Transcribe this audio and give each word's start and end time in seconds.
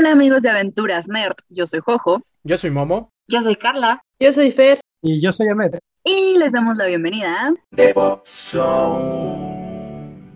Hola 0.00 0.12
amigos 0.12 0.40
de 0.40 0.48
Aventuras 0.48 1.08
Nerd, 1.08 1.34
yo 1.50 1.66
soy 1.66 1.80
Jojo. 1.80 2.22
Yo 2.42 2.56
soy 2.56 2.70
Momo. 2.70 3.12
Yo 3.28 3.42
soy 3.42 3.56
Carla. 3.56 4.02
Yo 4.18 4.32
soy 4.32 4.50
Fer. 4.50 4.80
Y 5.02 5.20
yo 5.20 5.30
soy 5.30 5.48
Ahmed. 5.48 5.74
Y 6.04 6.38
les 6.38 6.52
damos 6.52 6.78
la 6.78 6.86
bienvenida 6.86 7.48
a 7.48 8.22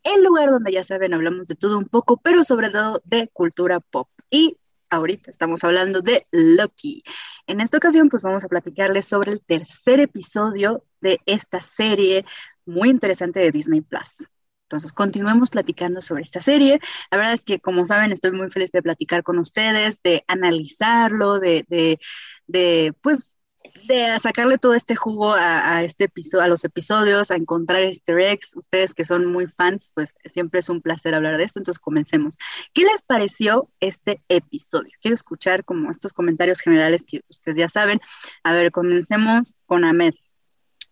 el 0.04 0.22
lugar 0.22 0.50
donde 0.50 0.70
ya 0.70 0.84
saben 0.84 1.14
hablamos 1.14 1.48
de 1.48 1.54
todo 1.54 1.79
un 1.79 1.86
poco, 1.86 2.18
pero 2.18 2.44
sobre 2.44 2.68
todo 2.68 3.00
de 3.06 3.29
cultura 3.29 3.80
pop. 3.80 4.06
Y 4.29 4.58
ahorita 4.90 5.30
estamos 5.30 5.64
hablando 5.64 6.02
de 6.02 6.26
Loki. 6.30 7.02
En 7.46 7.62
esta 7.62 7.78
ocasión 7.78 8.10
pues 8.10 8.22
vamos 8.22 8.44
a 8.44 8.48
platicarles 8.48 9.06
sobre 9.06 9.32
el 9.32 9.40
tercer 9.40 9.98
episodio 9.98 10.84
de 11.00 11.20
esta 11.25 11.62
serie 11.62 12.26
muy 12.67 12.90
interesante 12.90 13.40
de 13.40 13.50
Disney 13.50 13.81
Plus. 13.81 14.26
Entonces, 14.74 14.92
continuemos 14.92 15.50
platicando 15.50 16.00
sobre 16.00 16.22
esta 16.24 16.40
serie. 16.40 16.80
La 17.10 17.18
verdad 17.18 17.32
es 17.32 17.44
que, 17.44 17.60
como 17.60 17.86
saben, 17.86 18.10
estoy 18.12 18.32
muy 18.32 18.50
feliz 18.50 18.72
de 18.72 18.82
platicar 18.82 19.22
con 19.22 19.38
ustedes, 19.38 20.02
de 20.02 20.24
analizarlo, 20.26 21.38
de, 21.38 21.64
de, 21.68 22.00
de 22.48 22.92
pues, 23.00 23.38
de 23.86 24.18
sacarle 24.18 24.58
todo 24.58 24.74
este 24.74 24.96
jugo 24.96 25.34
a, 25.34 25.84
este 25.84 26.04
episodio, 26.04 26.42
a 26.44 26.48
los 26.48 26.64
episodios, 26.64 27.30
a 27.30 27.36
encontrar 27.36 27.82
easter 27.82 28.18
eggs. 28.18 28.56
Ustedes 28.56 28.94
que 28.94 29.04
son 29.04 29.26
muy 29.26 29.46
fans, 29.46 29.92
pues 29.94 30.12
siempre 30.26 30.58
es 30.58 30.68
un 30.68 30.80
placer 30.80 31.14
hablar 31.14 31.36
de 31.36 31.44
esto. 31.44 31.61
Entonces, 31.61 31.78
comencemos. 31.78 32.36
¿Qué 32.72 32.83
les 32.83 33.02
pareció 33.02 33.69
este 33.78 34.22
episodio? 34.28 34.91
Quiero 35.00 35.14
escuchar 35.14 35.64
como 35.64 35.92
estos 35.92 36.12
comentarios 36.12 36.61
generales 36.61 37.05
que 37.06 37.22
ustedes 37.28 37.56
ya 37.56 37.69
saben. 37.69 38.00
A 38.42 38.52
ver, 38.52 38.72
comencemos 38.72 39.55
con 39.66 39.84
Ahmed. 39.84 40.14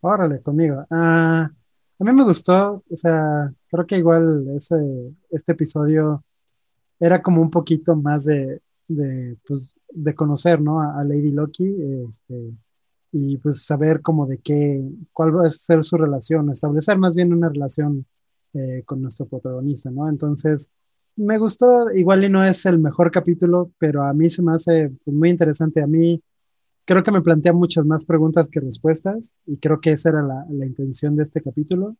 Órale, 0.01 0.41
conmigo. 0.41 0.87
Ah, 0.89 1.51
a 2.03 2.05
mí 2.05 2.13
me 2.13 2.25
gustó, 2.25 2.83
o 2.91 2.97
sea, 2.97 3.53
creo 3.71 3.87
que 3.87 3.97
igual 3.97 4.49
ese, 4.57 4.77
este 5.31 5.53
episodio 5.53 6.25
era 6.99 7.23
como 7.23 7.41
un 7.41 7.49
poquito 7.49 7.95
más 7.95 8.25
de, 8.25 8.61
de, 8.89 9.37
pues, 9.47 9.77
de 9.89 10.13
conocer, 10.13 10.61
¿no? 10.61 10.81
A, 10.81 11.05
Lady 11.05 11.31
Loki, 11.31 11.65
este, 12.09 12.55
y 13.13 13.37
pues 13.37 13.65
saber 13.65 14.03
como 14.03 14.27
de 14.27 14.39
qué, 14.39 14.83
cuál 15.13 15.37
va 15.37 15.47
a 15.47 15.51
ser 15.53 15.85
su 15.85 15.97
relación, 15.97 16.51
establecer 16.51 16.99
más 16.99 17.15
bien 17.15 17.33
una 17.33 17.49
relación 17.49 18.05
eh, 18.55 18.83
con 18.85 19.01
nuestro 19.01 19.27
protagonista, 19.27 19.89
¿no? 19.93 20.09
Entonces, 20.09 20.73
me 21.15 21.39
gustó, 21.39 21.93
igual 21.93 22.25
y 22.25 22.29
no 22.29 22.45
es 22.45 22.67
el 22.67 22.81
mejor 22.81 23.13
capítulo, 23.13 23.71
pero 23.79 24.03
a 24.03 24.13
mí 24.13 24.29
se 24.29 24.43
me 24.43 24.55
hace 24.55 24.91
pues, 25.05 25.17
muy 25.17 25.31
interesante. 25.31 25.81
A 25.81 25.87
mí 25.87 26.21
creo 26.85 27.03
que 27.03 27.13
me 27.13 27.23
plantea 27.23 27.53
muchas 27.53 27.85
más 27.87 28.05
preguntas 28.05 28.49
que 28.49 28.61
respuestas 28.61 29.35
y 29.47 29.59
creo 29.59 29.81
que 29.81 29.93
esa 29.93 30.11
era 30.11 30.23
la, 30.23 30.47
la 30.51 30.67
intención 30.67 31.17
de 31.17 31.23
este 31.23 31.43
capítulo. 31.43 31.97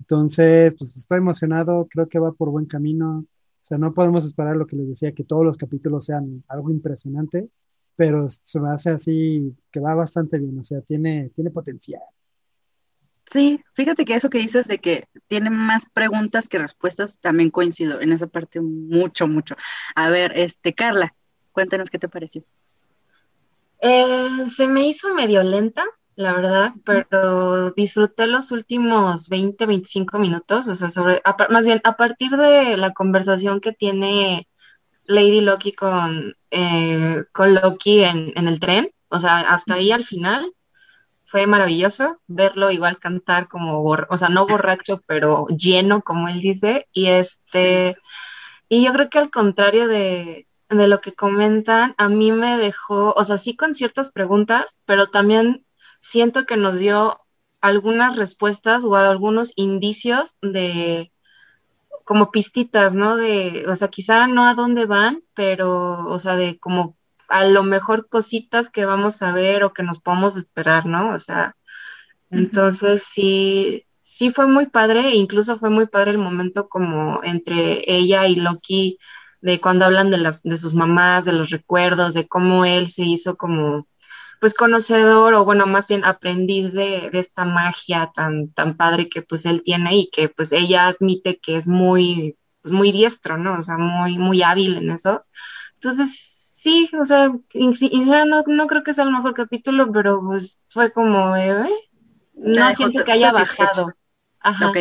Entonces, 0.00 0.74
pues 0.76 0.96
estoy 0.96 1.18
emocionado, 1.18 1.86
creo 1.90 2.08
que 2.08 2.18
va 2.18 2.32
por 2.32 2.50
buen 2.50 2.66
camino. 2.66 3.18
O 3.20 3.66
sea, 3.66 3.78
no 3.78 3.94
podemos 3.94 4.24
esperar 4.24 4.56
lo 4.56 4.66
que 4.66 4.76
les 4.76 4.88
decía, 4.88 5.12
que 5.12 5.24
todos 5.24 5.44
los 5.44 5.56
capítulos 5.56 6.06
sean 6.06 6.44
algo 6.48 6.70
impresionante, 6.70 7.48
pero 7.96 8.28
se 8.28 8.60
me 8.60 8.70
hace 8.70 8.90
así 8.90 9.56
que 9.72 9.80
va 9.80 9.94
bastante 9.94 10.38
bien, 10.38 10.58
o 10.58 10.64
sea, 10.64 10.80
tiene, 10.82 11.30
tiene 11.34 11.50
potencial. 11.50 12.02
Sí, 13.30 13.62
fíjate 13.72 14.04
que 14.04 14.14
eso 14.14 14.28
que 14.28 14.38
dices 14.38 14.68
de 14.68 14.78
que 14.78 15.08
tiene 15.28 15.48
más 15.48 15.86
preguntas 15.94 16.46
que 16.46 16.58
respuestas, 16.58 17.18
también 17.20 17.50
coincido 17.50 18.00
en 18.00 18.12
esa 18.12 18.26
parte 18.26 18.60
mucho, 18.60 19.26
mucho. 19.26 19.56
A 19.94 20.10
ver, 20.10 20.32
este, 20.36 20.74
Carla, 20.74 21.14
cuéntanos 21.52 21.88
qué 21.88 21.98
te 21.98 22.08
pareció. 22.08 22.44
Eh, 23.86 24.46
se 24.56 24.66
me 24.66 24.88
hizo 24.88 25.12
medio 25.12 25.42
lenta, 25.42 25.84
la 26.16 26.32
verdad, 26.32 26.72
pero 26.86 27.70
disfruté 27.72 28.26
los 28.26 28.50
últimos 28.50 29.28
20, 29.28 29.66
25 29.66 30.18
minutos, 30.18 30.66
o 30.68 30.74
sea, 30.74 30.88
sobre, 30.90 31.20
más 31.50 31.66
bien 31.66 31.82
a 31.84 31.94
partir 31.94 32.30
de 32.30 32.78
la 32.78 32.94
conversación 32.94 33.60
que 33.60 33.72
tiene 33.72 34.48
Lady 35.04 35.42
Loki 35.42 35.72
con, 35.72 36.34
eh, 36.50 37.24
con 37.32 37.54
Loki 37.54 38.04
en, 38.04 38.32
en, 38.36 38.48
el 38.48 38.58
tren, 38.58 38.90
o 39.08 39.20
sea, 39.20 39.40
hasta 39.40 39.74
ahí 39.74 39.92
al 39.92 40.06
final 40.06 40.50
fue 41.26 41.46
maravilloso 41.46 42.20
verlo 42.26 42.70
igual 42.70 42.98
cantar 42.98 43.48
como, 43.48 43.82
o 43.82 44.16
sea, 44.16 44.30
no 44.30 44.46
borracho, 44.46 45.02
pero 45.06 45.46
lleno, 45.48 46.00
como 46.00 46.28
él 46.28 46.40
dice, 46.40 46.88
y 46.94 47.08
este, 47.08 47.98
y 48.70 48.86
yo 48.86 48.94
creo 48.94 49.10
que 49.10 49.18
al 49.18 49.30
contrario 49.30 49.88
de, 49.88 50.46
de 50.68 50.88
lo 50.88 51.00
que 51.00 51.14
comentan, 51.14 51.94
a 51.98 52.08
mí 52.08 52.32
me 52.32 52.58
dejó, 52.58 53.12
o 53.14 53.24
sea, 53.24 53.38
sí 53.38 53.56
con 53.56 53.74
ciertas 53.74 54.10
preguntas, 54.10 54.82
pero 54.86 55.08
también 55.08 55.64
siento 56.00 56.46
que 56.46 56.56
nos 56.56 56.78
dio 56.78 57.20
algunas 57.60 58.16
respuestas 58.16 58.84
o 58.84 58.94
algunos 58.96 59.52
indicios 59.56 60.36
de 60.42 61.10
como 62.04 62.30
pistitas, 62.30 62.94
¿no? 62.94 63.16
De, 63.16 63.64
o 63.68 63.76
sea, 63.76 63.88
quizá 63.88 64.26
no 64.26 64.46
a 64.46 64.54
dónde 64.54 64.84
van, 64.84 65.22
pero, 65.34 66.06
o 66.06 66.18
sea, 66.18 66.36
de 66.36 66.58
como 66.58 66.96
a 67.28 67.46
lo 67.46 67.62
mejor 67.62 68.08
cositas 68.08 68.70
que 68.70 68.84
vamos 68.84 69.22
a 69.22 69.32
ver 69.32 69.64
o 69.64 69.72
que 69.72 69.82
nos 69.82 70.00
podemos 70.00 70.36
esperar, 70.36 70.86
¿no? 70.86 71.14
O 71.14 71.18
sea, 71.18 71.56
entonces 72.30 73.04
sí, 73.04 73.86
sí 74.00 74.30
fue 74.30 74.46
muy 74.46 74.66
padre, 74.66 75.14
incluso 75.14 75.58
fue 75.58 75.70
muy 75.70 75.86
padre 75.86 76.12
el 76.12 76.18
momento 76.18 76.68
como 76.68 77.22
entre 77.24 77.82
ella 77.86 78.26
y 78.26 78.36
Loki, 78.36 78.98
de 79.44 79.60
cuando 79.60 79.84
hablan 79.84 80.10
de 80.10 80.16
las, 80.16 80.42
de 80.42 80.56
sus 80.56 80.72
mamás, 80.72 81.26
de 81.26 81.32
los 81.32 81.50
recuerdos, 81.50 82.14
de 82.14 82.26
cómo 82.26 82.64
él 82.64 82.88
se 82.88 83.02
hizo 83.02 83.36
como 83.36 83.86
pues 84.40 84.54
conocedor 84.54 85.34
o 85.34 85.44
bueno, 85.44 85.66
más 85.66 85.86
bien 85.86 86.02
aprendiz 86.02 86.72
de, 86.72 87.10
esta 87.12 87.44
magia 87.44 88.10
tan, 88.14 88.48
tan 88.52 88.78
padre 88.78 89.10
que 89.10 89.20
pues 89.20 89.44
él 89.44 89.62
tiene 89.62 89.96
y 89.98 90.10
que 90.10 90.30
pues 90.30 90.52
ella 90.52 90.86
admite 90.86 91.38
que 91.40 91.58
es 91.58 91.68
muy, 91.68 92.38
pues 92.62 92.72
muy 92.72 92.90
diestro, 92.90 93.36
¿no? 93.36 93.58
O 93.58 93.62
sea, 93.62 93.76
muy, 93.76 94.16
muy 94.16 94.42
hábil 94.42 94.78
en 94.78 94.90
eso. 94.90 95.26
Entonces, 95.74 96.18
sí, 96.18 96.90
o 96.98 97.04
sea, 97.04 97.28
no, 97.28 98.44
no 98.46 98.66
creo 98.66 98.82
que 98.82 98.94
sea 98.94 99.04
el 99.04 99.12
mejor 99.12 99.34
capítulo, 99.34 99.92
pero 99.92 100.22
pues 100.24 100.58
fue 100.70 100.90
como, 100.90 101.36
eh, 101.36 101.68
no 102.32 102.72
siento 102.72 103.04
que 103.04 103.12
haya 103.12 103.30
bajado. 103.30 103.92
Ajá. 104.40 104.70
Ok. 104.70 104.76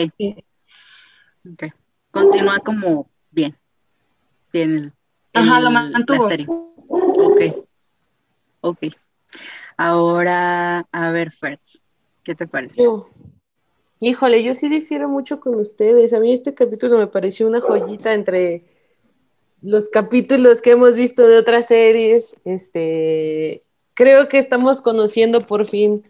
Ok. 1.52 1.74
Continúa 2.12 2.60
como 2.60 3.10
bien. 3.30 3.58
Bien. 4.54 4.94
Ajá, 5.34 5.60
lo 5.60 5.72
mantuvo. 5.72 6.30
Ok. 6.88 7.42
Ok. 8.62 8.78
Ahora, 9.76 10.88
a 10.92 11.12
ver, 11.12 11.32
Fertz, 11.32 11.82
¿qué 12.24 12.36
te 12.36 12.48
pareció? 12.48 13.10
Híjole, 14.00 14.44
yo 14.44 14.54
sí 14.54 14.70
difiero 14.70 15.10
mucho 15.10 15.40
con 15.40 15.56
ustedes. 15.56 16.14
A 16.14 16.20
mí 16.20 16.32
este 16.32 16.54
capítulo 16.54 17.00
me 17.00 17.08
pareció 17.08 17.48
una 17.48 17.62
joyita 17.62 18.14
entre 18.14 18.64
los 19.62 19.90
capítulos 19.90 20.62
que 20.62 20.72
hemos 20.72 20.96
visto 20.96 21.28
de 21.28 21.40
otras 21.40 21.68
series. 21.68 22.36
Este, 22.46 23.64
creo 23.96 24.30
que 24.30 24.38
estamos 24.38 24.82
conociendo 24.82 25.42
por 25.42 25.68
fin 25.68 26.04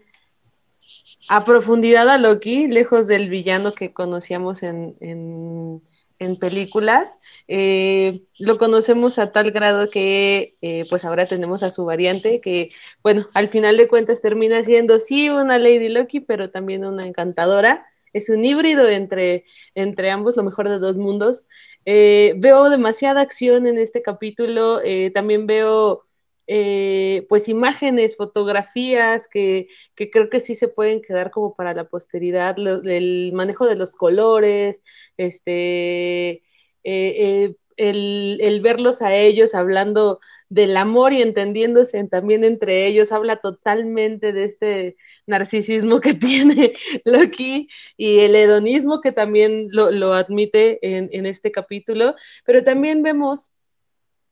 a 1.28 1.46
profundidad 1.46 2.10
a 2.10 2.18
Loki, 2.18 2.66
lejos 2.66 3.06
del 3.06 3.30
villano 3.30 3.72
que 3.72 3.94
conocíamos 3.94 4.62
en, 4.62 4.96
en 5.00 5.80
en 6.18 6.38
películas. 6.38 7.08
Eh, 7.48 8.22
lo 8.38 8.58
conocemos 8.58 9.18
a 9.18 9.32
tal 9.32 9.50
grado 9.50 9.90
que 9.90 10.56
eh, 10.62 10.84
pues 10.90 11.04
ahora 11.04 11.26
tenemos 11.26 11.62
a 11.62 11.70
su 11.70 11.84
variante 11.84 12.40
que, 12.40 12.70
bueno, 13.02 13.26
al 13.34 13.48
final 13.48 13.76
de 13.76 13.88
cuentas 13.88 14.22
termina 14.22 14.62
siendo 14.62 15.00
sí 15.00 15.28
una 15.28 15.58
Lady 15.58 15.88
Loki, 15.88 16.20
pero 16.20 16.50
también 16.50 16.84
una 16.84 17.06
encantadora. 17.06 17.86
Es 18.12 18.28
un 18.28 18.44
híbrido 18.44 18.88
entre, 18.88 19.44
entre 19.74 20.10
ambos, 20.10 20.36
lo 20.36 20.44
mejor 20.44 20.68
de 20.68 20.78
dos 20.78 20.96
mundos. 20.96 21.42
Eh, 21.86 22.34
veo 22.38 22.70
demasiada 22.70 23.20
acción 23.20 23.66
en 23.66 23.78
este 23.78 24.02
capítulo, 24.02 24.80
también 25.12 25.46
veo 25.46 26.04
eh, 26.46 27.26
pues 27.28 27.48
imágenes, 27.48 28.16
fotografías 28.16 29.28
que, 29.28 29.68
creo 29.94 30.28
que 30.30 30.40
sí 30.40 30.54
se 30.54 30.68
pueden 30.68 31.00
quedar 31.02 31.30
como 31.30 31.54
para 31.54 31.72
la 31.74 31.84
posteridad, 31.88 32.56
el 32.58 33.32
manejo 33.32 33.66
de 33.66 33.76
los 33.76 33.92
colores, 33.96 34.82
este, 35.16 36.30
eh, 36.30 36.42
eh, 36.84 37.56
el, 37.76 38.60
verlos 38.62 39.02
a 39.02 39.14
ellos 39.14 39.54
hablando 39.54 40.20
del 40.50 40.76
amor 40.76 41.12
y 41.12 41.22
entendiéndose 41.22 42.04
también 42.08 42.44
entre 42.44 42.86
ellos, 42.86 43.10
habla 43.12 43.36
totalmente 43.36 44.32
de 44.32 44.44
este 44.44 44.96
narcisismo 45.26 46.00
que 46.00 46.14
tiene 46.14 46.74
Loki 47.04 47.68
y 47.96 48.20
el 48.20 48.36
hedonismo 48.36 49.00
que 49.00 49.12
también 49.12 49.68
lo, 49.70 50.12
admite 50.12 50.78
en, 50.86 51.08
en, 51.12 51.26
este 51.26 51.50
capítulo, 51.50 52.14
pero 52.44 52.62
también 52.64 53.02
vemos 53.02 53.50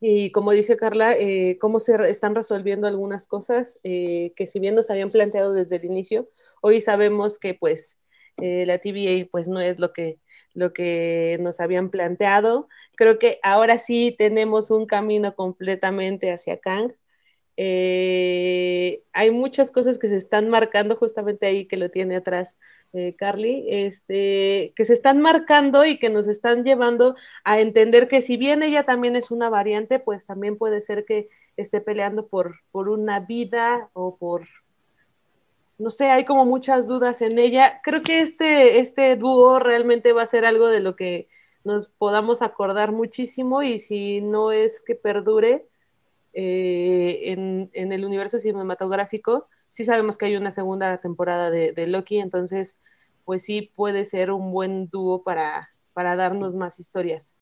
y 0.04 0.32
como 0.32 0.50
dice 0.50 0.76
Carla, 0.76 1.12
eh, 1.16 1.58
cómo 1.60 1.78
se 1.78 1.94
están 2.10 2.34
resolviendo 2.34 2.88
algunas 2.88 3.28
cosas 3.28 3.78
eh, 3.84 4.32
que 4.34 4.49
si 4.49 4.58
bien 4.58 4.75
nos 4.75 4.90
habían 4.90 5.12
planteado 5.12 5.54
desde 5.54 5.76
el 5.76 5.84
inicio, 5.84 6.28
hoy 6.60 6.81
sabemos 6.81 7.38
que 7.38 7.54
pues 7.54 7.96
eh, 8.38 8.66
la 8.66 8.78
TVA 8.78 9.28
pues 9.31 9.46
no 9.46 9.60
es 9.60 9.78
lo 9.78 9.93
que, 9.93 10.19
lo 10.54 10.72
que 10.72 11.38
nos 11.40 11.60
habían 11.60 11.88
planteado. 11.88 12.69
Creo 12.96 13.20
que 13.20 13.38
ahora 13.44 13.78
sí 13.78 14.16
tenemos 14.19 14.72
un 14.72 14.87
camino 14.87 15.37
completamente 15.37 16.32
hacia 16.32 16.58
Kang. 16.58 16.93
hay 17.56 19.31
muchas 19.31 19.70
cosas 19.70 19.98
que 19.98 20.08
se 20.08 20.16
están 20.16 20.48
marcando 20.48 20.96
justamente 20.96 21.46
ahí 21.46 21.66
que 21.69 21.76
lo 21.76 21.90
tiene 21.90 22.16
atrás 22.16 22.56
eh, 22.94 23.15
Carly, 23.17 23.65
este, 23.69 24.73
que 24.77 24.85
se 24.85 24.93
están 24.93 25.21
marcando 25.21 25.85
y 25.85 25.99
que 25.99 26.11
nos 26.11 26.29
están 26.29 26.65
llevando 26.65 27.17
a 27.43 27.61
entender 27.61 28.06
que 28.09 28.23
si 28.23 28.37
bien 28.37 28.62
ella 28.62 28.85
también 28.85 29.17
es 29.17 29.31
una 29.31 29.49
variante, 29.49 29.99
pues 29.99 30.27
también 30.27 30.59
puede 30.59 30.81
ser 30.83 31.05
que 31.06 31.29
esté 31.56 31.81
peleando 31.81 32.27
por, 32.27 32.56
por 32.71 32.89
una 32.89 33.21
vida 33.21 33.89
o 33.94 34.17
por, 34.17 34.47
no 35.79 35.91
sé, 35.91 36.11
hay 36.11 36.25
como 36.25 36.44
muchas 36.44 36.87
dudas 36.87 37.23
en 37.23 37.39
ella. 37.39 37.81
Creo 37.83 38.03
que 38.03 38.19
este, 38.19 38.81
este 38.81 39.17
dúo 39.17 39.59
realmente 39.59 40.12
va 40.12 40.23
a 40.23 40.27
ser 40.27 40.44
algo 40.44 40.69
de 40.69 40.81
lo 40.81 40.94
que 40.94 41.29
nos 41.65 41.89
podamos 41.89 42.43
acordar 42.43 42.93
muchísimo 42.93 43.62
y 43.62 43.79
si 43.79 44.21
no 44.21 44.53
es 44.53 44.83
que 44.83 44.94
perdure 44.94 45.67
eh, 46.35 47.21
en, 47.25 47.71
en, 47.73 47.93
el 47.93 48.05
universo 48.05 48.39
cinematográfico, 48.39 49.49
sí 49.72 49.84
sabemos 49.84 50.16
que 50.16 50.26
hay 50.26 50.36
una 50.36 50.52
segunda 50.52 50.98
temporada 50.98 51.50
de, 51.50 51.72
de, 51.72 51.86
Loki, 51.88 52.19
entonces 52.19 52.76
pues 53.24 53.42
sí 53.42 53.72
puede 53.74 54.04
ser 54.04 54.30
un 54.30 54.52
buen 54.52 54.88
dúo 54.88 55.24
para, 55.24 55.69
para 55.92 56.14
darnos 56.14 56.54
más 56.54 56.78
historias. 56.78 57.34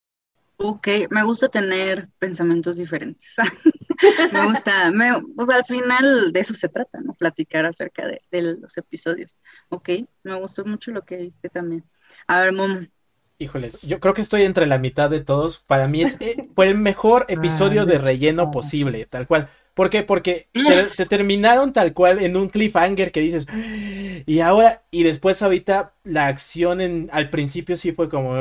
Ok, 0.56 0.88
me 1.10 1.24
gusta 1.24 1.48
tener 1.48 2.08
pensamientos 2.18 2.76
diferentes. 2.76 3.34
me 4.32 4.46
gusta, 4.46 4.90
me, 4.90 5.10
pues 5.34 5.48
al 5.48 5.64
final 5.64 6.32
de 6.32 6.40
eso 6.40 6.54
se 6.54 6.68
trata, 6.68 7.00
¿no? 7.00 7.14
Platicar 7.14 7.64
acerca 7.66 8.06
de, 8.06 8.20
de, 8.30 8.42
los 8.42 8.76
episodios. 8.76 9.38
Ok, 9.70 9.90
me 10.22 10.38
gustó 10.38 10.64
mucho 10.64 10.90
lo 10.90 11.02
que 11.04 11.16
viste 11.16 11.48
también. 11.48 11.84
A 12.26 12.40
ver, 12.40 12.52
Mom, 12.52 12.86
Híjoles, 13.40 13.80
yo 13.80 14.00
creo 14.00 14.12
que 14.12 14.20
estoy 14.20 14.42
entre 14.42 14.66
la 14.66 14.76
mitad 14.76 15.08
de 15.08 15.20
todos. 15.20 15.56
Para 15.56 15.88
mí 15.88 16.02
es, 16.02 16.18
eh, 16.20 16.50
fue 16.54 16.68
el 16.68 16.74
mejor 16.74 17.24
episodio 17.30 17.86
de 17.86 17.96
relleno 17.96 18.50
posible, 18.50 19.06
tal 19.06 19.26
cual. 19.26 19.48
¿Por 19.74 19.90
qué? 19.90 20.02
Porque 20.02 20.48
te, 20.52 20.84
te, 20.96 21.06
terminaron 21.06 21.72
tal 21.72 21.94
cual 21.94 22.22
en 22.22 22.36
un 22.36 22.48
cliffhanger 22.48 23.12
que 23.12 23.20
dices, 23.20 23.46
y 24.26 24.40
ahora, 24.40 24.82
y 24.90 25.04
después 25.04 25.42
ahorita 25.42 25.94
la 26.04 26.26
acción 26.26 26.80
en, 26.80 27.08
al 27.12 27.30
principio 27.30 27.76
sí 27.76 27.92
fue 27.92 28.08
como 28.08 28.32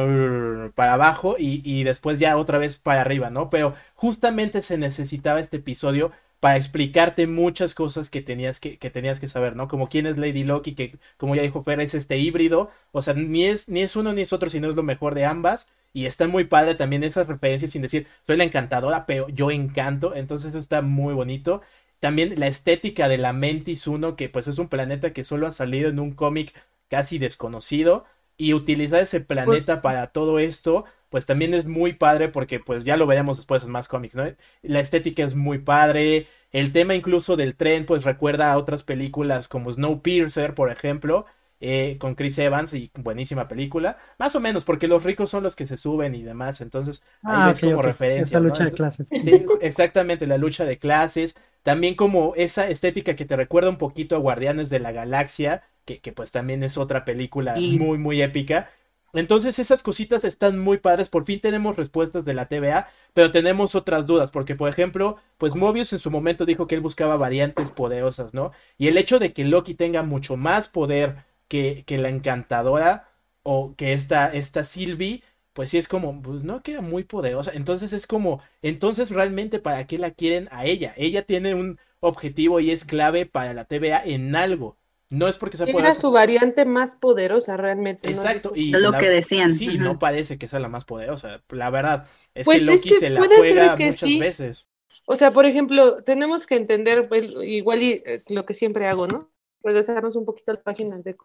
para 0.75 0.93
abajo 0.93 1.35
y, 1.37 1.61
y 1.63 1.83
después 1.83 2.19
ya 2.19 2.37
otra 2.37 2.57
vez 2.57 2.79
para 2.79 3.01
arriba, 3.01 3.29
¿no? 3.29 3.49
Pero 3.49 3.75
justamente 3.95 4.61
se 4.61 4.77
necesitaba 4.77 5.39
este 5.39 5.57
episodio 5.57 6.11
para 6.39 6.57
explicarte 6.57 7.27
muchas 7.27 7.75
cosas 7.75 8.09
que 8.09 8.21
tenías 8.21 8.59
que, 8.59 8.77
que, 8.77 8.89
tenías 8.89 9.19
que 9.19 9.27
saber, 9.27 9.55
¿no? 9.55 9.67
Como 9.67 9.89
quién 9.89 10.05
es 10.07 10.17
Lady 10.17 10.43
Loki, 10.43 10.73
que 10.73 10.97
como 11.17 11.35
ya 11.35 11.41
dijo 11.41 11.63
Fer, 11.63 11.79
es 11.81 11.93
este 11.93 12.17
híbrido, 12.17 12.71
o 12.91 13.01
sea, 13.01 13.13
ni 13.13 13.45
es, 13.45 13.67
ni 13.67 13.81
es 13.81 13.95
uno 13.95 14.13
ni 14.13 14.21
es 14.21 14.33
otro, 14.33 14.49
sino 14.49 14.69
es 14.69 14.75
lo 14.75 14.83
mejor 14.83 15.15
de 15.15 15.25
ambas, 15.25 15.67
y 15.93 16.05
está 16.05 16.27
muy 16.27 16.45
padre 16.45 16.75
también 16.75 17.03
esas 17.03 17.27
referencias 17.27 17.71
sin 17.71 17.81
decir, 17.81 18.07
soy 18.25 18.37
la 18.37 18.43
encantadora, 18.43 19.05
pero 19.05 19.27
yo 19.29 19.51
encanto, 19.51 20.15
entonces 20.15 20.49
eso 20.49 20.59
está 20.59 20.81
muy 20.81 21.13
bonito. 21.13 21.61
También 21.99 22.39
la 22.39 22.47
estética 22.47 23.07
de 23.09 23.17
la 23.17 23.33
Mentis 23.33 23.87
1, 23.87 24.15
que 24.15 24.29
pues 24.29 24.47
es 24.47 24.57
un 24.59 24.69
planeta 24.69 25.13
que 25.13 25.23
solo 25.23 25.47
ha 25.47 25.51
salido 25.51 25.89
en 25.89 25.99
un 25.99 26.13
cómic 26.13 26.53
casi 26.89 27.17
desconocido, 27.19 28.05
y 28.39 28.53
utilizar 28.53 29.01
ese 29.01 29.19
planeta 29.19 29.81
pues, 29.81 29.83
para 29.83 30.07
todo 30.07 30.39
esto, 30.39 30.85
pues 31.09 31.25
también 31.25 31.53
es 31.53 31.65
muy 31.65 31.93
padre 31.93 32.29
porque 32.29 32.59
pues 32.61 32.85
ya 32.85 32.95
lo 32.95 33.05
veremos 33.05 33.37
después 33.37 33.63
en 33.63 33.71
más 33.71 33.89
cómics, 33.89 34.15
¿no? 34.15 34.23
La 34.63 34.79
estética 34.79 35.25
es 35.25 35.35
muy 35.35 35.59
padre, 35.59 36.25
el 36.51 36.71
tema 36.71 36.95
incluso 36.95 37.35
del 37.35 37.55
tren 37.55 37.85
pues 37.85 38.05
recuerda 38.05 38.51
a 38.51 38.57
otras 38.57 38.83
películas 38.83 39.49
como 39.49 39.71
Snowpiercer, 39.71 40.55
por 40.55 40.71
ejemplo, 40.71 41.25
eh, 41.61 41.97
con 41.99 42.15
Chris 42.15 42.37
Evans 42.37 42.73
y 42.73 42.91
buenísima 42.95 43.47
película, 43.47 43.97
más 44.17 44.35
o 44.35 44.39
menos 44.39 44.63
porque 44.63 44.87
los 44.87 45.03
ricos 45.03 45.29
son 45.29 45.43
los 45.43 45.55
que 45.55 45.67
se 45.67 45.77
suben 45.77 46.15
y 46.15 46.23
demás, 46.23 46.61
entonces 46.61 47.03
ahí 47.23 47.33
ah, 47.35 47.47
ves 47.47 47.57
okay, 47.57 47.69
como 47.69 47.79
okay. 47.79 47.91
referencia. 47.91 48.37
Esa 48.37 48.39
lucha 48.39 48.63
¿no? 48.63 48.69
de 48.69 48.75
clases. 48.75 49.09
Sí, 49.09 49.45
exactamente, 49.61 50.25
la 50.27 50.37
lucha 50.37 50.65
de 50.65 50.77
clases, 50.77 51.35
también 51.63 51.95
como 51.95 52.33
esa 52.35 52.69
estética 52.69 53.15
que 53.15 53.25
te 53.25 53.35
recuerda 53.35 53.69
un 53.69 53.77
poquito 53.77 54.15
a 54.15 54.19
Guardianes 54.19 54.69
de 54.69 54.79
la 54.79 54.91
Galaxia, 54.91 55.63
que, 55.85 55.99
que 55.99 56.13
pues 56.13 56.31
también 56.31 56.63
es 56.63 56.77
otra 56.77 57.03
película 57.03 57.59
y... 57.59 57.77
muy, 57.77 57.97
muy 57.97 58.21
épica. 58.21 58.69
Entonces 59.13 59.57
esas 59.57 59.81
cositas 59.81 60.23
están 60.23 60.59
muy 60.59 60.77
padres, 60.77 61.09
por 61.09 61.25
fin 61.25 61.39
tenemos 61.39 61.75
respuestas 61.75 62.25
de 62.25 62.33
la 62.33 62.47
TVA, 62.47 62.89
pero 63.13 63.31
tenemos 63.31 63.73
otras 63.75 64.05
dudas, 64.05 64.29
porque 64.29 64.55
por 64.55 64.69
ejemplo, 64.69 65.17
pues 65.37 65.55
Mobius 65.55 65.93
en 65.93 65.99
su 65.99 66.11
momento 66.11 66.45
dijo 66.45 66.67
que 66.67 66.75
él 66.75 66.81
buscaba 66.81 67.17
variantes 67.17 67.71
poderosas, 67.71 68.33
¿no? 68.33 68.51
Y 68.77 68.87
el 68.87 68.97
hecho 68.97 69.17
de 69.17 69.33
que 69.33 69.45
Loki 69.45 69.73
tenga 69.73 70.03
mucho 70.03 70.37
más 70.37 70.67
poder 70.67 71.25
que, 71.49 71.83
que 71.85 71.97
la 71.97 72.09
encantadora 72.09 73.09
o 73.43 73.75
que 73.75 73.93
esta, 73.93 74.33
esta 74.33 74.63
Sylvie, 74.63 75.23
pues 75.53 75.71
sí 75.71 75.77
es 75.77 75.87
como, 75.89 76.21
pues 76.21 76.43
no 76.43 76.61
queda 76.63 76.81
muy 76.81 77.03
poderosa, 77.03 77.51
entonces 77.53 77.91
es 77.93 78.07
como, 78.07 78.41
entonces 78.61 79.09
realmente 79.09 79.59
para 79.59 79.85
qué 79.87 79.97
la 79.97 80.11
quieren 80.11 80.47
a 80.51 80.65
ella, 80.65 80.93
ella 80.97 81.23
tiene 81.23 81.53
un 81.55 81.79
objetivo 81.99 82.59
y 82.59 82.71
es 82.71 82.85
clave 82.85 83.25
para 83.25 83.53
la 83.53 83.65
TVA 83.65 84.03
en 84.05 84.35
algo. 84.35 84.77
No 85.11 85.27
es 85.27 85.39
porque 85.39 85.57
sea 85.57 85.65
Era 85.65 85.73
poderosa. 85.73 86.01
su 86.01 86.11
variante 86.11 86.65
más 86.65 86.95
poderosa 86.95 87.57
realmente. 87.57 88.11
Exacto. 88.11 88.51
¿no? 88.51 88.55
Y 88.55 88.75
es 88.75 88.79
lo 88.79 88.91
la, 88.91 88.99
que 88.99 89.09
decían. 89.09 89.55
Sí, 89.55 89.79
no 89.79 89.97
parece 89.97 90.37
que 90.37 90.47
sea 90.47 90.59
la 90.59 90.69
más 90.69 90.85
poderosa. 90.85 91.41
La 91.49 91.71
verdad 91.71 92.07
es 92.35 92.45
pues 92.45 92.59
que 92.59 92.65
Loki 92.65 92.89
es 92.89 92.93
que 92.93 92.99
se 92.99 93.09
la 93.09 93.25
juega 93.25 93.75
muchas 93.75 93.99
sí. 94.07 94.19
veces. 94.19 94.67
O 95.05 95.15
sea, 95.15 95.31
por 95.31 95.47
ejemplo, 95.47 96.03
tenemos 96.03 96.45
que 96.45 96.55
entender, 96.55 97.07
pues, 97.09 97.25
igual 97.41 97.81
y, 97.81 98.03
eh, 98.05 98.23
lo 98.27 98.45
que 98.45 98.53
siempre 98.53 98.87
hago, 98.87 99.07
¿no? 99.07 99.31
Regresarnos 99.63 100.15
un 100.15 100.25
poquito 100.25 100.51
a 100.51 100.55
las 100.55 100.63
páginas 100.63 101.03
de... 101.03 101.15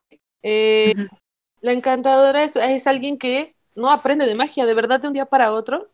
Eh, 0.42 0.92
uh 0.96 1.00
-huh. 1.00 1.08
La 1.60 1.72
encantadora 1.72 2.44
es, 2.44 2.56
es 2.56 2.86
alguien 2.86 3.18
que 3.18 3.54
no 3.74 3.90
aprende 3.90 4.26
de 4.26 4.34
magia, 4.34 4.66
de 4.66 4.74
verdad 4.74 5.00
de 5.00 5.08
un 5.08 5.14
día 5.14 5.26
para 5.26 5.52
otro 5.52 5.88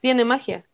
tiene 0.00 0.24
magia. 0.24 0.64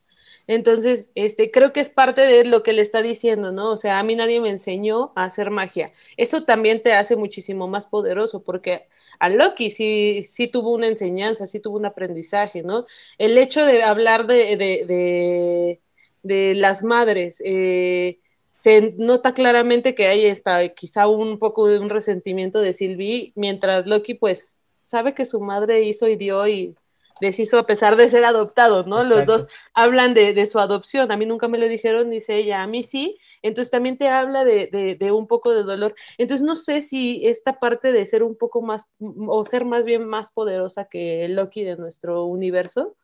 Entonces, 0.47 1.09
este, 1.15 1.51
creo 1.51 1.73
que 1.73 1.81
es 1.81 1.89
parte 1.91 2.23
de 2.23 2.45
lo 2.45 2.63
que 2.63 2.73
le 2.73 2.83
está 2.83 3.03
diciendo, 3.03 3.53
¿no? 3.53 3.71
O 3.71 3.77
sea, 3.77 3.99
a 4.01 4.03
mí 4.03 4.17
nadie 4.17 4.41
me 4.41 4.51
enseñó 4.51 5.13
a 5.15 5.25
hacer 5.25 5.51
magia. 5.51 5.93
Eso 6.17 6.45
también 6.45 6.83
te 6.83 6.93
hace 6.95 7.17
muchísimo 7.17 7.69
más 7.69 7.87
poderoso, 7.87 8.43
porque 8.43 8.89
a 9.21 9.29
Loki 9.29 9.71
sí, 9.71 10.25
sí 10.25 10.49
tuvo 10.49 10.73
una 10.73 10.89
enseñanza, 10.89 11.47
sí 11.47 11.61
tuvo 11.61 11.77
un 11.79 11.87
aprendizaje, 11.87 12.63
¿no? 12.63 12.87
El 13.19 13.39
hecho 13.39 13.65
de 13.65 13.83
hablar 13.85 14.27
de, 14.27 14.57
de, 14.57 14.87
de, 14.87 15.81
de 16.23 16.55
las 16.55 16.83
madres, 16.83 17.41
eh, 17.45 18.19
se 18.61 18.95
nota 18.99 19.33
claramente 19.33 19.95
que 19.95 20.07
ahí 20.07 20.27
está 20.27 20.69
quizá 20.75 21.09
un 21.09 21.39
poco 21.39 21.67
de 21.67 21.79
un 21.79 21.89
resentimiento 21.89 22.61
de 22.61 22.75
Sylvie, 22.75 23.33
mientras 23.35 23.87
Loki, 23.87 24.15
pues, 24.15 24.57
sabe 24.83 25.15
que 25.15 25.25
su 25.25 25.41
madre 25.41 25.83
hizo 25.83 26.07
y 26.09 26.17
dio 26.17 26.47
y 26.47 26.75
deshizo 27.23 27.59
a 27.59 27.67
pesar 27.67 27.97
de 27.97 28.09
ser 28.09 28.25
adoptado, 28.25 28.85
¿no? 28.85 29.03
Exacto. 29.03 29.17
Los 29.17 29.27
dos 29.27 29.49
hablan 29.73 30.13
de, 30.13 30.35
de, 30.35 30.45
su 30.45 30.59
adopción, 30.59 31.11
a 31.11 31.17
mí 31.17 31.25
nunca 31.25 31.49
me 31.49 31.57
lo 31.59 31.69
dijeron, 31.69 32.11
dice 32.11 32.37
ella, 32.37 32.63
a 32.63 32.67
mí 32.67 32.83
sí, 32.83 33.19
entonces 33.41 33.71
también 33.71 33.97
te 33.97 34.09
habla 34.09 34.45
de, 34.45 34.67
de, 34.67 34.95
de, 34.95 35.11
un 35.11 35.27
poco 35.27 35.53
de 35.53 35.63
dolor. 35.63 35.95
Entonces 36.19 36.45
no 36.45 36.55
sé 36.55 36.83
si 36.83 37.23
esta 37.25 37.59
parte 37.59 37.93
de 37.93 38.05
ser 38.05 38.23
un 38.23 38.37
poco 38.37 38.61
más, 38.61 38.87
o 38.99 39.45
ser 39.47 39.65
más 39.65 39.87
bien 39.87 40.07
más 40.07 40.31
poderosa 40.33 40.85
que 40.85 41.27
Loki 41.29 41.65
de 41.65 41.77
nuestro 41.77 42.27
universo, 42.27 42.95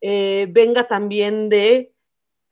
eh, 0.00 0.48
venga 0.50 0.88
también 0.88 1.48
de 1.48 1.91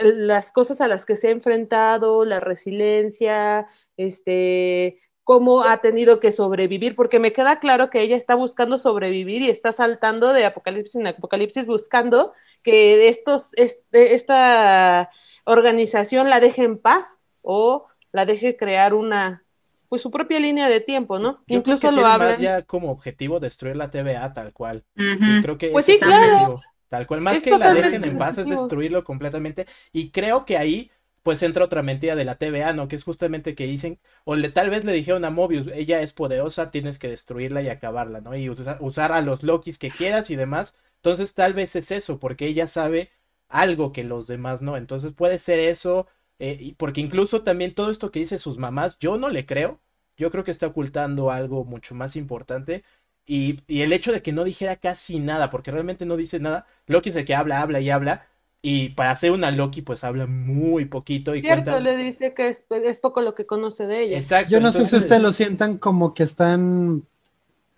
las 0.01 0.53
cosas 0.53 0.81
a 0.81 0.89
las 0.89 1.07
que 1.07 1.17
se 1.17 1.29
ha 1.29 1.31
enfrentado, 1.31 2.25
la 2.25 2.41
resiliencia, 2.41 3.69
este, 3.97 5.01
cómo 5.25 5.63
ha 5.63 5.81
tenido 5.81 6.21
que 6.21 6.33
sobrevivir, 6.33 6.97
porque 6.97 7.19
me 7.19 7.33
queda 7.33 7.61
claro 7.61 7.91
que 7.91 8.01
ella 8.03 8.17
está 8.17 8.35
buscando 8.35 8.79
sobrevivir 8.79 9.43
y 9.43 9.51
está 9.51 9.73
saltando 9.73 10.33
de 10.33 10.45
apocalipsis 10.45 10.97
en 10.97 11.07
apocalipsis 11.07 11.67
buscando 11.67 12.33
que 12.63 13.09
estos, 13.09 13.51
este, 13.53 14.15
esta 14.15 15.11
organización 15.45 16.31
la 16.31 16.41
deje 16.41 16.63
en 16.65 16.79
paz 16.79 17.07
o 17.43 17.87
la 18.13 18.27
deje 18.27 18.57
crear 18.57 18.95
una 18.95 19.45
pues 19.89 20.03
su 20.03 20.11
propia 20.13 20.39
línea 20.39 20.69
de 20.69 20.81
tiempo, 20.81 21.19
¿no? 21.19 21.43
Yo 21.49 21.59
Incluso 21.59 21.81
creo 21.81 21.91
que 21.91 22.01
lo 22.01 22.07
habla 22.07 22.31
más 22.31 22.39
ya 22.39 22.63
como 22.63 22.93
objetivo 22.93 23.41
destruir 23.41 23.75
la 23.75 23.91
TVA 23.91 24.33
tal 24.33 24.53
cual. 24.53 24.85
Uh 24.97 25.03
-huh. 25.03 25.37
sí, 25.37 25.43
creo 25.43 25.59
que 25.59 25.69
pues 25.71 25.85
sí, 25.85 25.99
claro. 25.99 26.61
Tal 26.91 27.07
cual, 27.07 27.23
más 27.23 27.37
es 27.37 27.43
que 27.43 27.57
la 27.57 27.73
dejen 27.73 28.05
en 28.05 28.19
paz 28.19 28.37
es 28.39 28.47
destruirlo 28.49 29.05
completamente. 29.05 29.67
Y 29.93 30.11
creo 30.11 30.45
que 30.45 30.59
ahí 30.59 30.91
pues 31.23 31.43
entra 31.43 31.65
otra 31.65 31.83
mentira 31.83 32.17
de 32.17 32.25
la 32.25 32.37
TVA, 32.37 32.73
¿no? 32.73 32.89
Que 32.89 32.97
es 32.97 33.05
justamente 33.05 33.55
que 33.55 33.67
dicen, 33.67 33.99
o 34.25 34.37
le, 34.37 34.49
tal 34.49 34.71
vez 34.71 34.85
le 34.85 34.93
dijeron 34.93 35.25
a 35.25 35.31
Mobius, 35.31 35.69
ella 35.75 36.01
es 36.03 36.13
poderosa, 36.13 36.71
tienes 36.71 36.99
que 36.99 37.09
destruirla 37.09 37.63
y 37.63 37.69
acabarla, 37.69 38.21
¿no? 38.21 38.37
Y 38.37 38.49
usar, 38.49 38.79
usar 38.81 39.13
a 39.13 39.21
los 39.23 39.43
Lokis 39.43 39.79
que 39.79 39.91
quieras 39.91 40.31
y 40.31 40.37
demás. 40.37 40.77
Entonces 40.97 41.35
tal 41.35 41.53
vez 41.53 41.77
es 41.77 41.91
eso, 41.91 42.19
porque 42.19 42.47
ella 42.47 42.67
sabe 42.67 43.11
algo 43.49 43.93
que 43.93 44.05
los 44.05 44.27
demás 44.27 44.63
no. 44.63 44.77
Entonces 44.77 45.13
puede 45.13 45.39
ser 45.39 45.59
eso, 45.61 46.07
eh, 46.39 46.75
porque 46.79 47.01
incluso 47.01 47.43
también 47.43 47.75
todo 47.75 47.91
esto 47.91 48.11
que 48.11 48.21
dice 48.21 48.39
sus 48.39 48.59
mamás, 48.59 48.99
yo 48.99 49.19
no 49.19 49.29
le 49.31 49.47
creo. 49.47 49.81
Yo 50.17 50.31
creo 50.31 50.45
que 50.45 50.51
está 50.51 50.67
ocultando 50.67 51.31
algo 51.31 51.65
mucho 51.65 51.95
más 51.95 52.17
importante. 52.17 52.85
Y, 53.33 53.61
y 53.69 53.83
el 53.83 53.93
hecho 53.93 54.11
de 54.11 54.23
que 54.23 54.33
no 54.33 54.43
dijera 54.43 54.75
casi 54.75 55.21
nada, 55.21 55.51
porque 55.51 55.71
realmente 55.71 56.05
no 56.05 56.17
dice 56.17 56.41
nada. 56.41 56.67
Loki 56.87 57.11
es 57.11 57.17
el 57.17 57.25
que 57.25 57.35
habla, 57.37 57.61
habla 57.61 57.81
y 57.81 57.91
habla 57.91 58.27
y 58.63 58.91
para 58.91 59.13
hacer 59.13 59.31
una 59.31 59.51
Loki, 59.51 59.81
pues 59.81 60.05
habla 60.05 60.27
muy 60.27 60.85
poquito. 60.85 61.35
Y 61.35 61.41
Cierto, 61.41 61.71
cuenta... 61.71 61.81
le 61.81 61.97
dice 61.97 62.35
que 62.35 62.49
es, 62.49 62.65
es, 62.69 62.99
poco 62.99 63.23
lo 63.23 63.35
que 63.35 63.47
conoce 63.47 63.87
de 63.87 64.05
ella. 64.05 64.19
Exacto. 64.19 64.51
Yo 64.51 64.61
no 64.61 64.69
entonces... 64.69 64.91
sé 64.91 64.97
si 64.97 65.03
ustedes 65.03 65.23
lo 65.23 65.33
sientan 65.33 65.79
como 65.79 66.13
que 66.13 66.25
están 66.25 67.05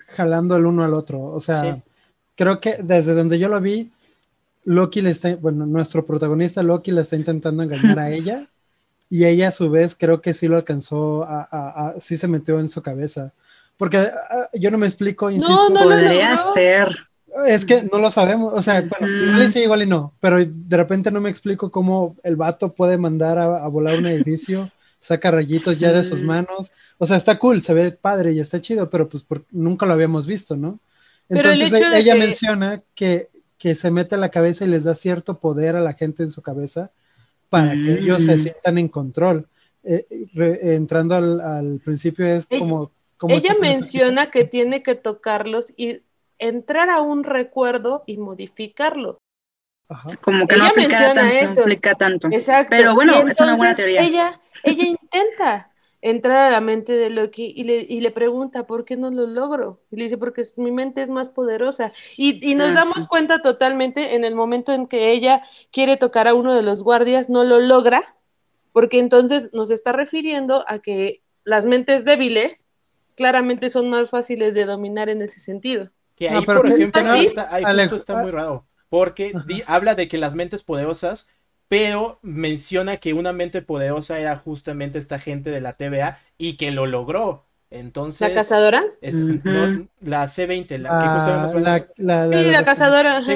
jalando 0.09 0.57
el 0.57 0.67
uno 0.67 0.83
al 0.85 0.95
otro. 0.95 1.23
O 1.23 1.39
sea, 1.39 1.77
sí. 1.77 1.83
creo 2.35 2.61
que 2.61 2.79
desde 2.83 3.15
donde 3.15 3.39
yo 3.39 3.49
lo 3.49 3.61
vi, 3.61 3.93
Loki 4.65 5.03
le 5.03 5.11
está, 5.11 5.37
bueno, 5.37 5.67
nuestro 5.67 6.05
protagonista 6.05 6.65
Loki 6.65 6.91
le 6.91 7.03
está 7.03 7.15
intentando 7.15 7.63
engañar 7.63 7.99
a 7.99 8.11
ella. 8.11 8.49
Y 9.13 9.27
ella 9.27 9.49
a 9.49 9.51
su 9.51 9.69
vez 9.69 9.95
creo 9.95 10.23
que 10.23 10.33
sí 10.33 10.49
lo 10.49 10.57
alcanzó 10.57 11.25
a, 11.25 11.47
a, 11.51 11.89
a, 11.89 12.01
sí 12.01 12.17
se 12.17 12.29
metió 12.29 12.59
en 12.59 12.71
su 12.71 12.81
cabeza. 12.81 13.35
Porque 13.77 13.99
ah, 13.99 14.49
yo 14.55 14.71
no 14.71 14.79
me 14.79 14.87
explico, 14.87 15.31
insisto. 15.31 15.69
No, 15.71 15.71
no 15.71 15.83
Podría 15.85 16.35
logró. 16.37 16.55
ser. 16.55 16.97
Es 17.47 17.65
que 17.65 17.83
no 17.91 17.99
lo 17.99 18.11
sabemos, 18.11 18.53
o 18.55 18.61
sea, 18.61 18.83
bueno, 18.83 19.07
Ujú. 19.07 19.25
igual 19.31 19.43
y 19.45 19.49
sí, 19.49 19.59
igual 19.61 19.83
y 19.83 19.87
no, 19.87 20.13
pero 20.21 20.37
de 20.45 20.77
repente 20.77 21.11
no 21.11 21.21
me 21.21 21.31
explico 21.31 21.71
cómo 21.71 22.15
el 22.23 22.37
vato 22.37 22.75
puede 22.75 22.99
mandar 22.99 23.39
a, 23.39 23.65
a 23.65 23.69
volar 23.69 23.99
un 23.99 24.05
edificio, 24.07 24.71
saca 25.01 25.31
rayitos 25.31 25.79
ya 25.79 25.93
de 25.93 26.05
sus 26.05 26.19
Sí. 26.19 26.25
manos, 26.25 26.73
o 26.99 27.07
sea, 27.07 27.17
está 27.17 27.39
cool, 27.39 27.63
se 27.63 27.73
ve 27.73 27.91
padre 27.93 28.33
y 28.33 28.39
está 28.41 28.61
chido, 28.61 28.91
pero 28.91 29.09
pues 29.09 29.23
por- 29.23 29.47
nunca 29.51 29.87
lo 29.87 29.95
habíamos 29.95 30.27
visto, 30.27 30.57
¿no? 30.59 30.79
Pero 31.27 31.51
el 31.53 31.63
Entonces 31.63 31.91
de 31.91 31.99
ella 31.99 32.13
que- 32.15 32.21
menciona 32.21 32.83
que, 32.95 33.31
que 33.57 33.75
se 33.77 33.91
mete 33.91 34.17
a 34.17 34.19
la 34.19 34.29
cabeza 34.29 34.67
y 34.67 34.69
les 34.69 34.85
da 34.85 34.95
cierto 34.95 35.39
poder 35.39 35.75
a 35.77 35.81
la 35.81 35.95
gente 35.95 36.23
en 36.23 36.31
su 36.31 36.43
cabeza 36.43 36.91
para 37.49 37.73
que 37.73 37.95
ellos 37.95 38.23
se 38.23 38.37
Mm. 38.37 38.41
sientan 38.41 38.77
en 38.79 38.89
control. 38.89 39.47
Eh, 39.85 40.07
re- 40.35 40.75
entrando 40.75 41.15
al, 41.15 41.41
al 41.41 41.81
principio 41.83 42.27
es 42.27 42.47
Ella- 42.51 42.61
como... 42.61 42.91
Ella 43.29 43.55
menciona 43.61 44.31
que 44.31 44.45
tiene 44.45 44.83
que 44.83 44.95
tocarlos 44.95 45.73
y 45.77 46.01
entrar 46.39 46.91
a 46.91 47.01
un 47.01 47.25
recuerdo 47.25 48.03
y 48.07 48.17
modificarlo. 48.19 49.19
Ajá. 49.89 50.05
Como 50.23 50.47
que 50.47 50.57
no 50.57 50.65
Ella 50.65 50.71
aplica 50.71 50.99
menciona 50.99 51.15
tanto, 51.15 51.45
no 51.45 51.51
eso. 51.53 51.61
aplica 51.63 51.95
tanto. 51.95 52.29
Exacto. 52.31 52.69
Pero 52.71 52.95
bueno, 52.95 53.27
es 53.29 53.41
una 53.41 53.57
buena 53.57 53.75
teoría. 53.75 54.03
Ella, 54.03 54.41
ella 54.63 54.85
intenta 54.85 55.69
entrar 56.01 56.39
a 56.47 56.51
la 56.51 56.61
mente 56.61 56.93
de 56.93 57.11
Loki 57.11 57.53
y 57.55 57.65
le, 57.65 57.77
y 57.89 58.01
le 58.01 58.11
pregunta, 58.11 58.67
¿por 58.67 58.85
qué 58.85 58.97
no 58.97 59.11
lo 59.11 59.27
logro? 59.27 59.81
Y 59.91 59.97
le 59.97 60.05
dice, 60.05 60.19
porque 60.19 60.43
mi 60.57 60.73
mente 60.73 61.03
es 61.03 61.11
más 61.11 61.31
poderosa. 61.31 61.93
Y, 62.17 62.45
y 62.51 62.55
nos 62.57 62.71
Ah, 62.71 62.75
damos 62.75 62.97
sí. 63.03 63.07
cuenta 63.09 63.41
totalmente 63.41 64.15
en 64.17 64.25
el 64.25 64.35
momento 64.35 64.73
en 64.73 64.89
que 64.89 65.13
ella 65.13 65.43
quiere 65.71 65.97
tocar 65.97 66.27
a 66.27 66.35
uno 66.35 66.55
de 66.55 66.63
los 66.63 66.83
guardias, 66.83 67.31
no 67.31 67.45
lo 67.45 67.61
logra, 67.61 68.17
porque 68.73 68.99
entonces 68.99 69.51
nos 69.53 69.71
está 69.71 69.93
refiriendo 69.93 70.65
a 70.67 70.79
que 70.81 71.23
las 71.45 71.67
mentes 71.67 72.05
débiles 72.05 72.62
claramente 73.17 73.71
son 73.71 73.91
más 73.91 74.11
fáciles 74.11 74.55
de 74.55 74.65
dominar 74.65 75.09
en 75.09 75.23
ese 75.23 75.41
sentido. 75.41 75.91
Que 76.17 76.31
No, 76.31 76.39
ahí, 76.39 76.45
pero 76.47 76.61
por 76.61 76.71
ejemplo, 76.71 77.03
no- 77.03 77.13
ahí 77.13 77.27
está, 77.27 77.53
ahí 77.55 77.63
Ale- 77.65 77.83
justo 77.85 77.97
está 77.97 78.17
muy 78.23 78.31
raro. 78.31 78.67
Porque 78.89 79.33
di- 79.47 79.63
habla 79.67 79.95
de 79.95 80.09
que 80.09 80.19
las 80.19 80.35
mentes 80.35 80.63
poderosas, 80.63 81.29
pero 81.69 82.19
menciona 82.23 82.99
que 82.99 83.15
una 83.15 83.33
mente 83.33 83.63
poderosa 83.63 84.19
era 84.19 84.37
justamente 84.37 84.99
esta 84.99 85.19
gente 85.19 85.51
de 85.51 85.61
la 85.63 85.73
TVA 85.79 86.19
y 86.37 86.57
que 86.59 86.71
lo 86.71 86.87
logró. 86.87 87.47
Entonces. 87.71 88.29
¿La 88.29 88.35
cazadora? 88.35 88.85
es- 89.01 89.15
Ujú. 89.15 89.41
no, 89.45 89.89
la 90.03 90.29
C20, 90.29 90.77
la 90.77 90.89
que 90.91 90.95
Ah, 90.95 91.53
la, 91.55 92.27
la- 92.27 92.39
Sí, 92.39 92.45
la- 92.45 92.53
la 92.53 92.65
cazadora. 92.65 93.23
Sí, 93.23 93.33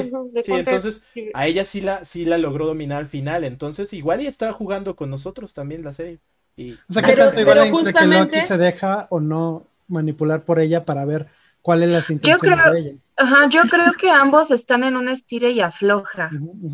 entonces 0.48 1.00
Sí. 1.14 1.30
a 1.32 1.46
ella 1.46 1.64
sí 1.64 1.80
la, 1.80 2.04
sí 2.04 2.26
la 2.26 2.36
logró 2.36 2.66
dominar 2.66 2.98
al 2.98 3.06
final. 3.06 3.44
Entonces, 3.44 3.94
igual 3.94 4.20
y 4.20 4.26
estaba 4.26 4.52
jugando 4.52 4.94
con 4.94 5.08
nosotros 5.08 5.54
también 5.54 5.82
la 5.82 5.94
serie. 5.94 6.18
Y 6.56 6.72
O 6.72 6.76
sea, 6.92 7.02
¿qué 7.02 7.12
Pero- 7.12 7.26
tanto 7.26 7.40
igual 7.40 7.94
que 7.94 8.06
Loki 8.06 8.40
se 8.40 8.56
deja 8.56 9.06
o 9.10 9.20
no 9.20 9.66
manipular 9.88 10.42
por 10.44 10.58
ella 10.58 10.84
para 10.84 11.04
ver 11.04 11.26
cuáles 11.62 11.90
las 11.90 12.10
intenciones 12.10 12.60
creo- 12.62 12.72
de 12.72 12.80
ella? 12.80 12.92
Ajá, 13.18 13.48
yo 13.48 13.62
creo 13.62 13.92
que 13.94 14.10
ambos 14.10 14.50
están 14.50 14.84
en 14.84 14.96
un 14.96 15.08
estire 15.08 15.50
y 15.50 15.60
afloja. 15.60 16.30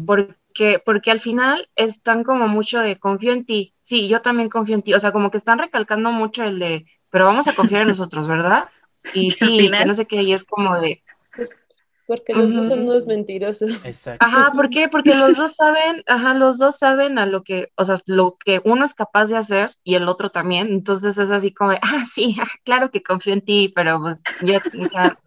Porque, 0.07 0.83
porque 0.85 1.11
al 1.11 1.21
final 1.21 1.69
están 1.77 2.25
como 2.25 2.49
mucho 2.49 2.81
de 2.81 2.99
confío 2.99 3.33
en 3.33 3.45
ti. 3.45 3.75
Sí, 3.83 4.09
yo 4.09 4.23
también 4.23 4.49
confío 4.49 4.75
en 4.75 4.83
ti. 4.83 4.95
O 4.95 4.99
sea, 5.01 5.13
como 5.13 5.31
que 5.31 5.37
están 5.37 5.59
recalcando 5.59 6.11
mucho 6.11 6.43
el 6.43 6.59
de, 6.59 6.87
pero 7.11 7.27
vamos 7.27 7.47
a 7.49 7.55
confiar 7.55 7.83
en 7.83 7.89
nosotros, 7.89 8.27
¿verdad? 8.29 8.69
Y 9.15 9.31
sí, 9.33 9.71
que 9.71 9.85
no 9.87 9.95
sé 9.95 10.07
qué, 10.07 10.23
y 10.23 10.33
es 10.33 10.45
como 10.45 10.81
de, 10.81 11.03
Porque 12.13 12.35
los 12.35 12.53
dos 12.53 12.69
son 12.69 12.81
unos 12.81 13.07
mentirosos. 13.07 13.71
exacto. 13.85 14.23
ajá, 14.27 14.53
¿por 14.55 14.69
qué? 14.69 14.87
Porque 14.91 15.15
los 15.15 15.35
dos 15.35 15.55
saben, 15.55 16.03
ajá, 16.07 16.35
los 16.35 16.59
dos 16.59 16.77
saben 16.77 17.19
a 17.19 17.25
lo 17.25 17.43
que, 17.43 17.73
o 17.75 17.87
sea, 17.87 18.03
lo 18.05 18.37
que 18.37 18.61
uno 18.67 18.85
es 18.85 18.93
capaz 18.93 19.29
de 19.29 19.39
hacer 19.39 19.71
y 19.83 19.95
el 19.95 20.07
otro 20.07 20.29
también. 20.29 20.67
Entonces 20.69 21.17
es 21.17 21.31
así 21.31 21.55
como 21.55 21.71
de, 21.71 21.79
ah, 21.81 22.05
sí, 22.13 22.37
ah, 22.43 22.49
claro 22.65 22.91
que 22.91 23.03
confío 23.03 23.33
en 23.33 23.41
ti, 23.41 23.73
pero 23.75 23.99
pues 23.99 24.23
yo, 24.43 24.59
o 24.59 24.89
sea, 24.91 25.19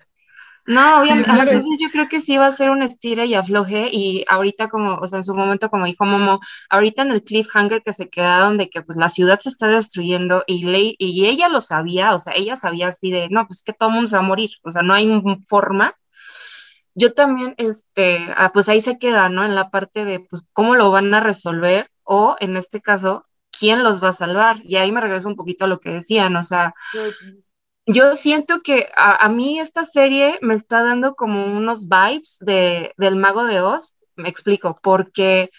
No, 0.67 0.99
obviamente, 0.99 1.31
sí, 1.63 1.77
yo 1.79 1.89
creo 1.91 2.07
que 2.07 2.21
sí 2.21 2.37
va 2.37 2.47
a 2.47 2.51
ser 2.51 2.69
un 2.71 2.83
estire 2.83 3.25
y 3.25 3.35
afloje 3.35 3.89
y 3.91 4.25
ahorita 4.27 4.69
como, 4.69 4.95
o 4.95 5.07
sea, 5.07 5.17
en 5.17 5.23
su 5.23 5.35
momento 5.35 5.69
como 5.69 5.85
dijo 5.85 6.05
Momo, 6.05 6.39
ahorita 6.69 7.03
en 7.03 7.11
el 7.11 7.23
cliffhanger 7.23 7.83
que 7.83 7.93
se 7.93 8.09
quedaron 8.09 8.57
de 8.57 8.69
que 8.69 8.81
pues 8.83 8.97
la 8.97 9.09
ciudad 9.09 9.39
se 9.39 9.49
está 9.49 9.67
destruyendo 9.67 10.43
y, 10.47 10.63
Ley, 10.65 10.95
y 10.99 11.25
ella 11.27 11.49
lo 11.49 11.61
sabía, 11.61 12.15
o 12.15 12.19
sea, 12.19 12.33
ella 12.35 12.57
sabía 12.57 12.89
así 12.89 13.11
de, 13.11 13.29
no, 13.29 13.47
pues 13.47 13.63
que 13.63 13.73
todo 13.73 13.89
el 13.89 13.95
mundo 13.95 14.07
se 14.07 14.17
va 14.17 14.23
a 14.23 14.25
morir, 14.27 14.51
o 14.63 14.71
sea, 14.71 14.83
no 14.83 14.93
hay 14.93 15.07
forma. 15.47 15.95
Yo 16.95 17.13
también, 17.13 17.53
este, 17.57 18.19
ah, 18.35 18.51
pues 18.53 18.69
ahí 18.69 18.81
se 18.81 18.97
queda, 18.97 19.29
¿no? 19.29 19.45
En 19.45 19.53
la 19.53 19.69
parte 19.69 20.05
de, 20.05 20.21
pues, 20.21 20.47
cómo 20.53 20.75
lo 20.75 20.91
van 20.91 21.13
a 21.13 21.19
resolver 21.19 21.91
o, 22.03 22.35
en 22.39 22.57
este 22.57 22.81
caso, 22.81 23.25
quién 23.51 23.83
los 23.83 24.03
va 24.03 24.09
a 24.09 24.13
salvar. 24.13 24.57
Y 24.63 24.77
ahí 24.77 24.91
me 24.91 25.01
regreso 25.01 25.27
un 25.27 25.35
poquito 25.35 25.65
a 25.65 25.67
lo 25.67 25.79
que 25.79 25.91
decían, 25.91 26.35
o 26.35 26.43
sea, 26.43 26.73
yo 27.85 28.15
siento 28.15 28.61
que 28.61 28.89
a, 28.95 29.25
a 29.25 29.29
mí 29.29 29.59
esta 29.59 29.85
serie 29.85 30.39
me 30.41 30.55
está 30.55 30.83
dando 30.83 31.15
como 31.15 31.45
unos 31.45 31.87
vibes 31.87 32.37
de, 32.39 32.93
del 32.97 33.15
Mago 33.15 33.43
de 33.43 33.61
Oz, 33.61 33.95
me 34.15 34.29
explico, 34.29 34.79
porque 34.81 35.51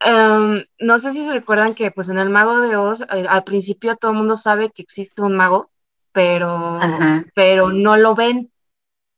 em, 0.00 0.64
no 0.78 0.98
sé 0.98 1.12
si 1.12 1.24
se 1.24 1.32
recuerdan 1.32 1.74
que 1.74 1.90
pues 1.90 2.08
en 2.08 2.18
el 2.18 2.28
Mago 2.28 2.60
de 2.60 2.76
Oz 2.76 3.02
al, 3.08 3.26
al 3.26 3.44
principio 3.44 3.96
todo 3.96 4.10
el 4.10 4.18
mundo 4.18 4.36
sabe 4.36 4.70
que 4.70 4.82
existe 4.82 5.22
un 5.22 5.36
mago, 5.36 5.70
pero, 6.12 6.48
Ajá. 6.76 7.24
pero 7.34 7.70
no 7.70 7.96
lo 7.96 8.14
ven, 8.14 8.50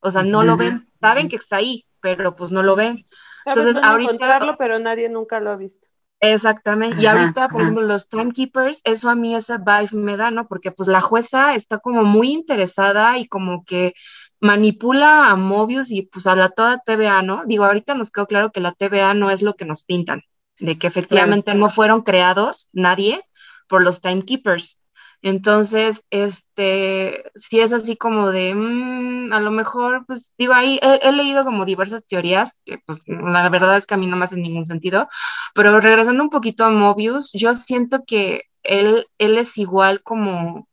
o 0.01 0.11
sea, 0.11 0.23
no 0.23 0.43
lo 0.43 0.57
ven, 0.57 0.89
saben 1.01 1.29
que 1.29 1.37
está 1.37 1.57
ahí, 1.57 1.85
pero 2.01 2.37
pues 2.37 2.51
no 2.51 2.63
lo 2.63 2.77
ven. 2.77 3.05
Entonces, 3.47 3.77
ahorita- 3.83 4.13
encontrarlo, 4.13 4.57
pero 4.59 4.79
nadie 4.79 5.09
nunca 5.09 5.41
lo 5.41 5.51
ha 5.51 5.57
visto. 5.57 5.87
Exactamente. 6.21 7.01
Y 7.01 7.07
ahorita, 7.07 7.49
por 7.49 7.61
ajá. 7.61 7.71
ejemplo, 7.71 7.83
los 7.87 8.09
timekeepers, 8.09 8.81
eso 8.85 9.09
a 9.09 9.15
mí 9.15 9.37
esa 9.37 9.59
vibe 9.59 9.91
me 9.93 10.17
da, 10.17 10.31
¿no? 10.31 10.49
Porque 10.49 10.73
pues 10.73 10.89
la 10.89 11.01
jueza 11.01 11.55
está 11.55 11.79
como 11.79 12.03
muy 12.03 12.33
interesada 12.33 13.19
y 13.19 13.29
como 13.29 13.65
que 13.65 13.95
manipula 14.41 15.31
a 15.31 15.37
Mobius 15.37 15.91
y 15.91 16.03
pues 16.03 16.27
a 16.27 16.35
la 16.35 16.51
toda 16.51 16.79
TVA, 16.79 17.23
¿no? 17.23 17.45
Digo, 17.47 17.65
ahorita 17.65 17.95
nos 17.95 18.11
quedó 18.11 18.27
claro 18.27 18.51
que 18.53 18.61
la 18.61 18.73
TVA 18.73 19.15
no 19.15 19.31
es 19.31 19.43
lo 19.43 19.55
que 19.55 19.65
nos 19.65 19.85
pintan, 19.85 20.23
de 20.59 20.79
que 20.79 20.87
efectivamente 20.89 21.55
no 21.55 21.71
fueron 21.71 22.03
creados 22.03 22.69
nadie 22.73 23.23
por 23.69 23.83
los 23.83 24.01
timekeepers. 24.01 24.81
Entonces, 25.23 26.05
este, 26.11 27.25
sí 27.35 27.61
es 27.61 27.73
así 27.73 27.97
como 27.97 28.31
de, 28.31 28.55
mm, 28.55 29.33
a 29.33 29.41
lo 29.41 29.51
mejor, 29.51 30.05
pues, 30.07 30.33
digo, 30.39 30.55
ahí 30.55 30.79
he, 30.83 31.13
leído 31.13 31.45
como 31.45 31.65
diversas 31.65 32.07
teorías, 32.07 32.61
que 32.65 32.79
pues 32.87 33.01
la 33.07 33.49
verdad 33.49 33.77
es 33.77 33.87
que 33.87 33.95
a 33.95 33.97
mí 33.97 34.07
no 34.07 34.17
me 34.17 34.25
hacen 34.25 34.43
ningún 34.43 34.67
sentido, 34.67 35.09
pero 35.55 35.81
regresando 35.81 36.23
un 36.23 36.31
poquito 36.31 36.65
a 36.65 36.71
Mobius, 36.71 37.31
yo 37.33 37.55
siento 37.55 38.05
que 38.07 38.43
él, 38.63 39.07
él 39.19 39.39
es 39.39 39.59
igual 39.59 40.03
como, 40.03 40.69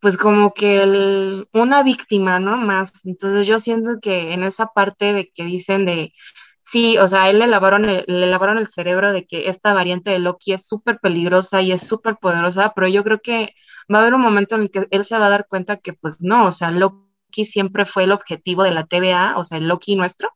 pues 0.00 0.16
como 0.18 0.54
que 0.54 1.44
una 1.52 1.82
víctima, 1.82 2.40
¿no? 2.40 2.56
Más. 2.56 3.04
Entonces 3.06 3.46
yo 3.46 3.58
siento 3.58 4.00
que 4.00 4.32
en 4.32 4.44
esa 4.44 4.68
parte 4.68 5.12
de 5.12 5.30
que 5.34 5.44
dicen 5.44 5.86
de, 5.86 6.12
sí, 6.70 6.98
o 6.98 7.08
sea, 7.08 7.30
él 7.30 7.38
le 7.38 7.46
lavaron 7.46 7.84
el, 7.88 8.04
le 8.06 8.26
lavaron 8.26 8.58
el 8.58 8.66
cerebro 8.68 9.12
de 9.12 9.26
que 9.26 9.48
esta 9.48 9.72
variante 9.74 10.10
de 10.10 10.18
Loki 10.18 10.52
es 10.52 10.66
súper 10.66 10.98
peligrosa 11.00 11.62
y 11.62 11.72
es 11.72 11.86
súper 11.86 12.16
poderosa, 12.16 12.72
pero 12.74 12.88
yo 12.88 13.04
creo 13.04 13.20
que 13.20 13.54
va 13.92 13.98
a 13.98 14.02
haber 14.02 14.14
un 14.14 14.20
momento 14.22 14.54
en 14.54 14.62
el 14.62 14.70
que 14.70 14.86
él 14.90 15.04
se 15.04 15.18
va 15.18 15.26
a 15.26 15.30
dar 15.30 15.46
cuenta 15.48 15.78
que 15.78 15.92
pues 15.94 16.18
no, 16.20 16.46
o 16.46 16.52
sea, 16.52 16.70
Loki 16.70 17.44
siempre 17.44 17.86
fue 17.86 18.04
el 18.04 18.12
objetivo 18.12 18.62
de 18.62 18.72
la 18.72 18.86
TVA, 18.86 19.38
o 19.38 19.44
sea, 19.44 19.58
el 19.58 19.68
Loki 19.68 19.96
nuestro. 19.96 20.30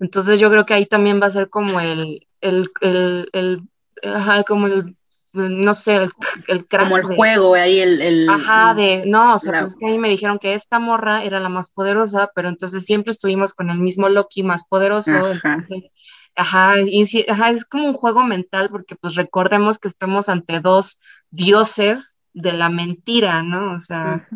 Entonces 0.00 0.40
yo 0.40 0.50
creo 0.50 0.66
que 0.66 0.74
ahí 0.74 0.86
también 0.86 1.20
va 1.22 1.26
a 1.26 1.30
ser 1.30 1.50
como 1.50 1.80
el, 1.80 2.26
el, 2.40 2.70
el, 2.80 3.28
el, 3.32 3.62
ajá, 4.04 4.44
como 4.44 4.66
el, 4.66 4.96
no 5.32 5.74
sé, 5.74 5.96
el, 5.96 6.10
el 6.48 6.66
crack 6.66 6.84
Como 6.84 6.96
el 6.98 7.06
de- 7.08 7.16
juego, 7.16 7.54
ahí 7.54 7.78
el, 7.78 8.00
el- 8.02 8.28
Ajá, 8.28 8.74
de, 8.74 9.04
no, 9.06 9.34
o 9.34 9.38
sea, 9.38 9.52
la- 9.52 9.58
pues 9.60 9.72
es 9.72 9.76
que 9.78 9.86
a 9.86 9.88
mí 9.88 9.98
me 9.98 10.08
dijeron 10.08 10.38
que 10.38 10.54
esta 10.54 10.78
morra 10.78 11.22
era 11.24 11.40
la 11.40 11.48
más 11.48 11.70
poderosa, 11.70 12.30
pero 12.34 12.48
entonces 12.48 12.84
siempre 12.84 13.12
estuvimos 13.12 13.54
con 13.54 13.70
el 13.70 13.78
mismo 13.78 14.08
Loki 14.08 14.42
más 14.42 14.66
poderoso, 14.66 15.12
Ajá. 15.12 15.54
entonces, 15.54 15.90
ajá, 16.36 16.80
y 16.80 17.06
sí, 17.06 17.24
ajá, 17.28 17.50
es 17.50 17.64
como 17.64 17.86
un 17.86 17.94
juego 17.94 18.24
mental, 18.24 18.70
porque 18.70 18.96
pues 18.96 19.14
recordemos 19.14 19.78
que 19.78 19.88
estamos 19.88 20.28
ante 20.28 20.60
dos 20.60 21.00
dioses 21.30 22.20
de 22.32 22.52
la 22.52 22.68
mentira, 22.70 23.42
¿no? 23.42 23.74
O 23.76 23.80
sea. 23.80 24.28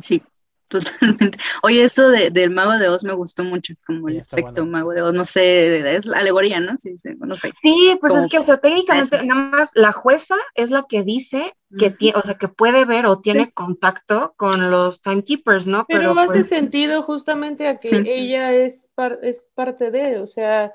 Sí, 0.00 0.22
totalmente. 0.68 1.38
Oye, 1.62 1.84
eso 1.84 2.08
de, 2.10 2.30
del 2.30 2.50
mago 2.50 2.72
de 2.78 2.88
Oz 2.88 3.04
me 3.04 3.12
gustó 3.14 3.44
mucho, 3.44 3.72
es 3.72 3.84
como 3.84 4.08
el 4.08 4.18
Sí, 4.26 4.36
efecto 4.36 4.38
bueno. 4.40 4.66
mago 4.66 4.92
de 4.92 5.02
Oz, 5.02 5.14
no 5.14 5.24
sé, 5.24 5.96
es 5.96 6.06
la 6.06 6.18
alegoría, 6.18 6.60
¿no? 6.60 6.76
Sí, 6.76 6.96
sí, 6.98 7.10
no 7.18 7.34
sé. 7.36 7.52
sí, 7.62 7.96
pues 8.00 8.14
Como 8.14 8.24
es 8.24 8.28
que, 8.28 8.38
o 8.38 8.44
sea, 8.44 8.58
técnicamente 8.60 9.22
nada 9.24 9.40
más 9.50 9.70
la 9.74 9.92
jueza 9.92 10.36
es 10.54 10.70
la 10.70 10.84
que 10.88 11.02
dice 11.02 11.54
que 11.76 11.90
tiene, 11.90 12.18
o 12.18 12.22
sea, 12.22 12.36
que 12.38 12.48
puede 12.48 12.84
ver 12.84 13.06
o 13.06 13.20
tiene 13.20 13.52
contacto 13.52 14.34
con 14.36 14.70
los 14.70 15.02
timekeepers, 15.02 15.66
¿no? 15.66 15.86
Pero, 15.90 16.14
Pero 16.14 16.18
hace 16.18 16.42
pues, 16.42 16.46
sentido 16.46 17.02
justamente 17.02 17.66
a 17.66 17.78
que 17.78 18.02
Sí. 18.02 18.04
ella 18.04 18.52
es, 18.52 18.88
par- 18.94 19.18
es 19.22 19.42
parte 19.54 19.90
de, 19.90 20.18
o 20.20 20.26
sea, 20.26 20.74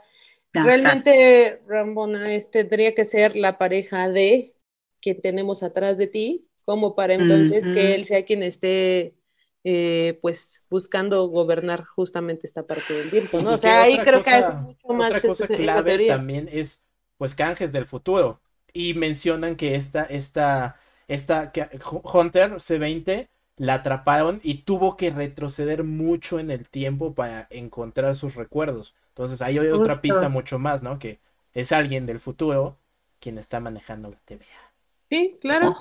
Ajá. 0.55 0.63
realmente 0.63 1.61
Rambona 1.67 2.33
es- 2.35 2.49
tendría 2.51 2.95
que 2.95 3.05
ser 3.05 3.35
la 3.35 3.57
pareja 3.57 4.09
de 4.09 4.55
quien 5.01 5.21
tenemos 5.21 5.63
atrás 5.63 5.97
de 5.97 6.07
ti, 6.07 6.47
como 6.65 6.95
para 6.95 7.13
entonces 7.15 7.69
que 7.69 7.95
él 7.95 8.05
sea 8.05 8.25
quien 8.25 8.43
esté, 8.43 9.15
eh, 9.63 10.19
pues, 10.21 10.63
buscando 10.69 11.27
gobernar 11.27 11.85
justamente 11.85 12.47
esta 12.47 12.65
parte 12.67 12.93
del 12.93 13.09
tiempo, 13.09 13.41
¿no? 13.41 13.51
Y 13.51 13.55
O 13.55 13.57
sea, 13.57 13.83
ahí 13.83 13.97
creo 13.99 14.21
que 14.21 14.29
hace 14.31 14.53
mucho 14.53 14.87
más 14.89 15.07
Otra 15.07 15.21
cosa 15.21 15.45
esa 15.45 15.55
clave 15.55 16.05
también 16.07 16.49
es, 16.51 16.83
pues, 17.17 17.35
canjes 17.35 17.71
del 17.71 17.85
futuro. 17.87 18.41
Y 18.73 18.93
mencionan 18.95 19.55
que 19.55 19.75
esta, 19.75 20.03
esta, 20.03 20.79
esta, 21.07 21.51
que 21.51 21.67
Hunter 22.03 22.59
C20 22.59 23.29
la 23.57 23.75
atraparon 23.75 24.39
y 24.43 24.63
tuvo 24.63 24.97
que 24.97 25.11
retroceder 25.11 25.83
mucho 25.83 26.39
en 26.39 26.49
el 26.51 26.67
tiempo 26.69 27.13
para 27.13 27.47
encontrar 27.51 28.15
sus 28.15 28.35
recuerdos. 28.35 28.95
Entonces 29.09 29.41
ahí 29.41 29.57
hay 29.59 29.67
otra 29.67 29.95
Justo. 29.95 30.01
pista 30.01 30.29
mucho 30.29 30.59
más, 30.59 30.81
¿no? 30.83 30.99
Que 30.99 31.19
es 31.53 31.71
alguien 31.71 32.05
del 32.05 32.19
futuro 32.19 32.79
quien 33.19 33.37
está 33.37 33.59
manejando 33.59 34.09
la 34.09 34.19
TVA. 34.25 34.73
Sí, 35.09 35.37
claro. 35.39 35.75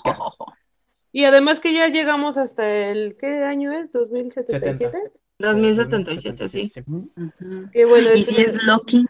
Y 1.13 1.25
además 1.25 1.61
que 1.61 1.75
ya 1.75 1.89
llegamos 1.89 2.37
hasta 2.39 2.67
el, 2.91 3.17
¿qué 3.19 3.45
año 3.45 3.73
es? 3.73 3.91
¿2077? 3.93 5.11
2077, 5.39 6.49
sí. 6.49 6.73
Ujú. 6.87 7.71
Que 7.73 7.85
bueno, 7.85 8.11
Y 8.15 8.21
ese- 8.21 8.35
si 8.35 8.41
es 8.43 8.65
Loki 8.67 9.07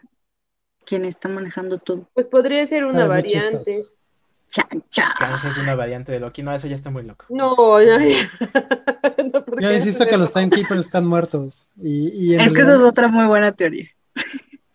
quien 0.85 1.05
está 1.05 1.29
manejando 1.29 1.77
todo. 1.77 2.09
pues 2.13 2.27
podría 2.27 2.65
ser 2.65 2.83
una 2.85 3.05
Ah, 3.05 3.07
variante. 3.07 3.85
Chan, 4.49 4.83
chan. 4.89 5.09
Es 5.49 5.57
una 5.57 5.73
variante 5.75 6.11
de 6.11 6.19
Loki. 6.19 6.43
No, 6.43 6.53
eso 6.53 6.67
ya 6.67 6.75
está 6.75 6.91
muy 6.91 7.03
loco. 7.03 7.25
No, 7.29 7.55
no, 7.55 7.79
no, 9.33 9.45
porque 9.45 9.63
Yo 9.63 9.71
insisto 9.73 10.05
que 10.05 10.17
los 10.17 10.31
timekeepers 10.33 10.81
están 10.81 11.05
muertos. 11.07 11.69
Y, 11.81 12.09
y 12.09 12.35
en 12.35 12.41
Es 12.41 12.53
que 12.53 12.61
esa 12.61 12.75
es 12.75 12.81
otra 12.81 13.07
muy 13.07 13.25
buena 13.25 13.51
teoría. 13.53 13.87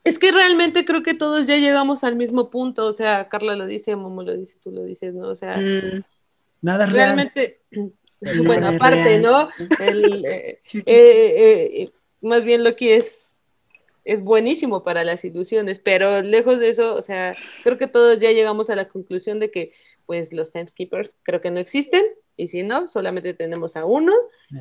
Es 0.02 0.18
que 0.18 0.32
realmente 0.32 0.84
creo 0.84 1.02
que 1.02 1.14
todos 1.14 1.46
ya 1.46 1.56
llegamos 1.56 2.02
al 2.02 2.16
mismo 2.16 2.48
punto, 2.50 2.86
o 2.86 2.92
sea, 2.92 3.28
Carla 3.28 3.54
lo 3.54 3.66
dice, 3.66 3.94
Momo 3.94 4.22
lo 4.22 4.34
dice, 4.36 4.56
tú 4.62 4.70
lo 4.72 4.82
dices, 4.82 5.14
¿no? 5.14 5.28
O 5.28 5.34
sea, 5.34 5.58
Mm, 5.58 6.02
nada 6.62 6.84
es 6.84 6.92
realmente, 6.92 7.60
No 7.70 7.90
bueno, 8.44 8.68
aparte, 8.68 9.04
real. 9.04 9.22
¿no? 9.22 9.48
El, 9.80 10.24
eh, 10.26 10.60
eh, 10.74 10.82
eh, 10.86 11.90
más 12.20 12.44
bien 12.44 12.64
Loki 12.64 12.90
es, 12.90 13.34
es 14.04 14.22
buenísimo 14.22 14.82
para 14.82 15.04
las 15.04 15.24
ilusiones, 15.24 15.80
pero 15.80 16.22
lejos 16.22 16.58
de 16.58 16.70
eso, 16.70 16.94
o 16.94 17.02
sea, 17.02 17.34
creo 17.62 17.78
que 17.78 17.88
todos 17.88 18.18
ya 18.20 18.30
llegamos 18.30 18.70
a 18.70 18.76
la 18.76 18.88
conclusión 18.88 19.38
de 19.38 19.50
que, 19.50 19.72
pues, 20.06 20.32
los 20.32 20.52
timekeepers 20.52 21.16
creo 21.22 21.40
que 21.40 21.50
no 21.50 21.60
existen, 21.60 22.04
y 22.38 22.46
si 22.46 22.62
no, 22.62 22.88
solamente 22.88 23.34
tenemos 23.34 23.76
a 23.76 23.84
uno, 23.84 24.12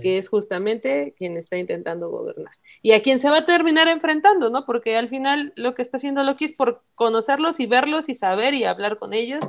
que 0.01 0.17
es 0.17 0.27
justamente 0.27 1.13
quien 1.15 1.37
está 1.37 1.57
intentando 1.57 2.09
gobernar. 2.09 2.51
Y 2.81 2.93
a 2.93 3.03
quien 3.03 3.19
se 3.19 3.29
va 3.29 3.37
a 3.37 3.45
terminar 3.45 3.87
enfrentando, 3.87 4.49
¿no? 4.49 4.65
Porque 4.65 4.97
al 4.97 5.09
final 5.09 5.53
lo 5.55 5.75
que 5.75 5.83
está 5.83 5.97
haciendo 5.97 6.23
Loki 6.23 6.45
es 6.45 6.53
por 6.53 6.81
conocerlos 6.95 7.59
y 7.59 7.67
verlos 7.67 8.09
y 8.09 8.15
saber 8.15 8.55
y 8.55 8.63
hablar 8.63 8.97
con 8.97 9.13
ellos. 9.13 9.45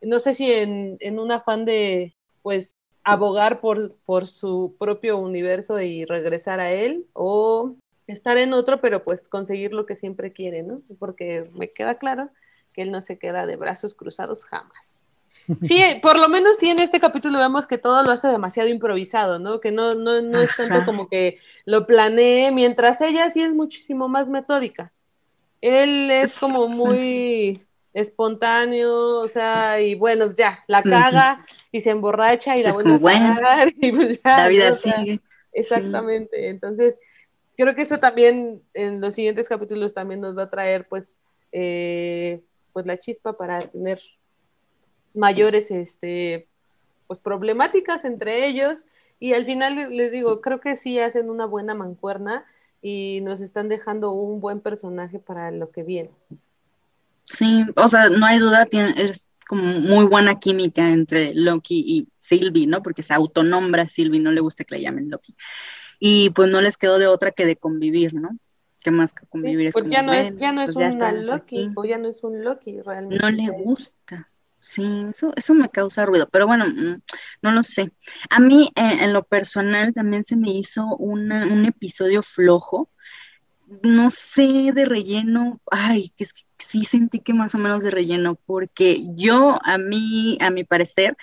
No 0.00 0.18
sé 0.20 0.34
si 0.34 0.50
en, 0.50 0.96
en 1.00 1.18
un 1.18 1.32
afán 1.32 1.64
de, 1.64 2.14
pues, 2.42 2.72
abogar 3.04 3.60
por, 3.60 3.96
por 4.04 4.26
su 4.26 4.76
propio 4.78 5.18
universo 5.18 5.80
y 5.80 6.04
regresar 6.04 6.60
a 6.60 6.70
él, 6.70 7.06
o 7.14 7.74
estar 8.06 8.38
en 8.38 8.52
otro, 8.52 8.80
pero 8.80 9.04
pues 9.04 9.28
conseguir 9.28 9.72
lo 9.72 9.86
que 9.86 9.96
siempre 9.96 10.32
quiere, 10.32 10.62
¿no? 10.62 10.82
Porque 10.98 11.48
me 11.54 11.70
queda 11.70 11.96
claro 11.96 12.30
que 12.72 12.82
él 12.82 12.90
no 12.90 13.00
se 13.00 13.18
queda 13.18 13.46
de 13.46 13.56
brazos 13.56 13.94
cruzados 13.94 14.44
jamás. 14.44 14.72
Sí, 15.62 15.80
por 16.02 16.18
lo 16.18 16.28
menos 16.28 16.58
sí 16.58 16.68
en 16.68 16.80
este 16.80 17.00
capítulo 17.00 17.38
vemos 17.38 17.66
que 17.66 17.78
todo 17.78 18.02
lo 18.02 18.10
hace 18.10 18.28
demasiado 18.28 18.68
improvisado, 18.68 19.38
¿no? 19.38 19.60
Que 19.60 19.70
no, 19.70 19.94
no, 19.94 20.20
no 20.20 20.40
es 20.40 20.56
tanto 20.56 20.74
Ajá. 20.74 20.86
como 20.86 21.08
que 21.08 21.38
lo 21.64 21.86
planee, 21.86 22.50
mientras 22.50 23.00
ella 23.00 23.30
sí 23.30 23.42
es 23.42 23.52
muchísimo 23.52 24.08
más 24.08 24.28
metódica. 24.28 24.92
Él 25.60 26.10
es 26.10 26.38
como 26.38 26.68
muy 26.68 27.67
espontáneo, 28.00 29.20
o 29.20 29.28
sea, 29.28 29.80
y 29.80 29.94
bueno, 29.94 30.32
ya, 30.34 30.64
la 30.66 30.82
caga 30.82 31.44
y 31.72 31.80
se 31.80 31.90
emborracha 31.90 32.56
y 32.56 32.62
la 32.62 32.72
vuelve 32.72 32.94
a 32.94 32.98
bueno, 32.98 33.34
cagar 33.34 33.72
y 33.80 33.92
pues 33.92 34.20
ya, 34.22 34.36
La 34.36 34.48
vida 34.48 34.66
¿no? 34.66 34.70
O 34.70 34.74
sea, 34.74 34.98
sigue. 34.98 35.20
Exactamente. 35.52 36.48
Entonces, 36.48 36.96
creo 37.56 37.74
que 37.74 37.82
eso 37.82 37.98
también 37.98 38.62
en 38.74 39.00
los 39.00 39.14
siguientes 39.14 39.48
capítulos 39.48 39.94
también 39.94 40.20
nos 40.20 40.36
va 40.36 40.44
a 40.44 40.50
traer, 40.50 40.86
pues, 40.88 41.16
eh, 41.52 42.40
pues 42.72 42.86
la 42.86 42.98
chispa 42.98 43.36
para 43.36 43.66
tener 43.68 44.00
mayores, 45.14 45.70
este, 45.70 46.46
pues 47.06 47.18
problemáticas 47.18 48.04
entre 48.04 48.46
ellos. 48.46 48.86
Y 49.18 49.32
al 49.32 49.44
final 49.46 49.96
les 49.96 50.12
digo, 50.12 50.40
creo 50.40 50.60
que 50.60 50.76
sí 50.76 51.00
hacen 51.00 51.28
una 51.28 51.46
buena 51.46 51.74
mancuerna 51.74 52.44
y 52.80 53.20
nos 53.22 53.40
están 53.40 53.68
dejando 53.68 54.12
un 54.12 54.40
buen 54.40 54.60
personaje 54.60 55.18
para 55.18 55.50
lo 55.50 55.70
que 55.70 55.82
viene. 55.82 56.10
Sí, 57.28 57.64
o 57.76 57.88
sea, 57.88 58.08
no 58.08 58.24
hay 58.26 58.38
duda, 58.38 58.66
tiene, 58.66 58.94
es 58.96 59.30
como 59.46 59.62
muy 59.62 60.06
buena 60.06 60.38
química 60.38 60.90
entre 60.90 61.34
Loki 61.34 61.84
y 61.86 62.08
Sylvie, 62.14 62.66
¿no? 62.66 62.82
Porque 62.82 63.02
se 63.02 63.14
autonombra 63.14 63.82
a 63.82 63.88
Sylvie, 63.88 64.20
no 64.20 64.32
le 64.32 64.40
gusta 64.40 64.64
que 64.64 64.76
le 64.76 64.82
llamen 64.82 65.10
Loki. 65.10 65.34
Y 66.00 66.30
pues 66.30 66.48
no 66.48 66.60
les 66.60 66.76
quedó 66.76 66.98
de 66.98 67.06
otra 67.06 67.30
que 67.32 67.46
de 67.46 67.56
convivir, 67.56 68.14
¿no? 68.14 68.30
¿Qué 68.82 68.90
más 68.90 69.12
que 69.12 69.26
convivir? 69.26 69.68
es 69.68 69.72
Pues 69.74 69.84
como, 69.84 69.92
ya 69.92 70.02
no 70.02 70.12
es, 70.12 70.36
ya 70.38 70.52
no 70.52 70.62
es 70.62 70.72
pues 70.72 70.76
una 70.76 70.88
estamos 70.88 71.26
Loki, 71.26 71.64
aquí. 71.64 71.70
o 71.74 71.84
ya 71.84 71.98
no 71.98 72.08
es 72.08 72.22
un 72.22 72.44
Loki 72.44 72.80
realmente. 72.80 73.22
No 73.22 73.30
le 73.30 73.48
gusta. 73.50 74.30
Sí, 74.60 75.04
eso, 75.10 75.32
eso 75.36 75.54
me 75.54 75.68
causa 75.68 76.04
ruido, 76.04 76.28
pero 76.30 76.46
bueno, 76.46 76.66
mm, 76.66 77.00
no 77.42 77.52
lo 77.52 77.62
sé. 77.62 77.92
A 78.30 78.40
mí, 78.40 78.70
eh, 78.74 78.98
en 79.00 79.12
lo 79.12 79.22
personal, 79.22 79.94
también 79.94 80.24
se 80.24 80.36
me 80.36 80.50
hizo 80.50 80.84
una, 80.96 81.46
un 81.46 81.64
episodio 81.64 82.22
flojo. 82.22 82.90
No 83.82 84.10
sé, 84.10 84.72
de 84.74 84.84
relleno. 84.84 85.60
Ay, 85.70 86.10
que 86.16 86.24
es 86.24 86.32
que 86.32 86.42
sí 86.58 86.84
sentí 86.84 87.20
que 87.20 87.34
más 87.34 87.54
o 87.54 87.58
menos 87.58 87.82
de 87.82 87.90
relleno, 87.90 88.36
porque 88.46 89.02
yo, 89.14 89.58
a 89.64 89.78
mí, 89.78 90.38
a 90.40 90.50
mi 90.50 90.64
parecer, 90.64 91.16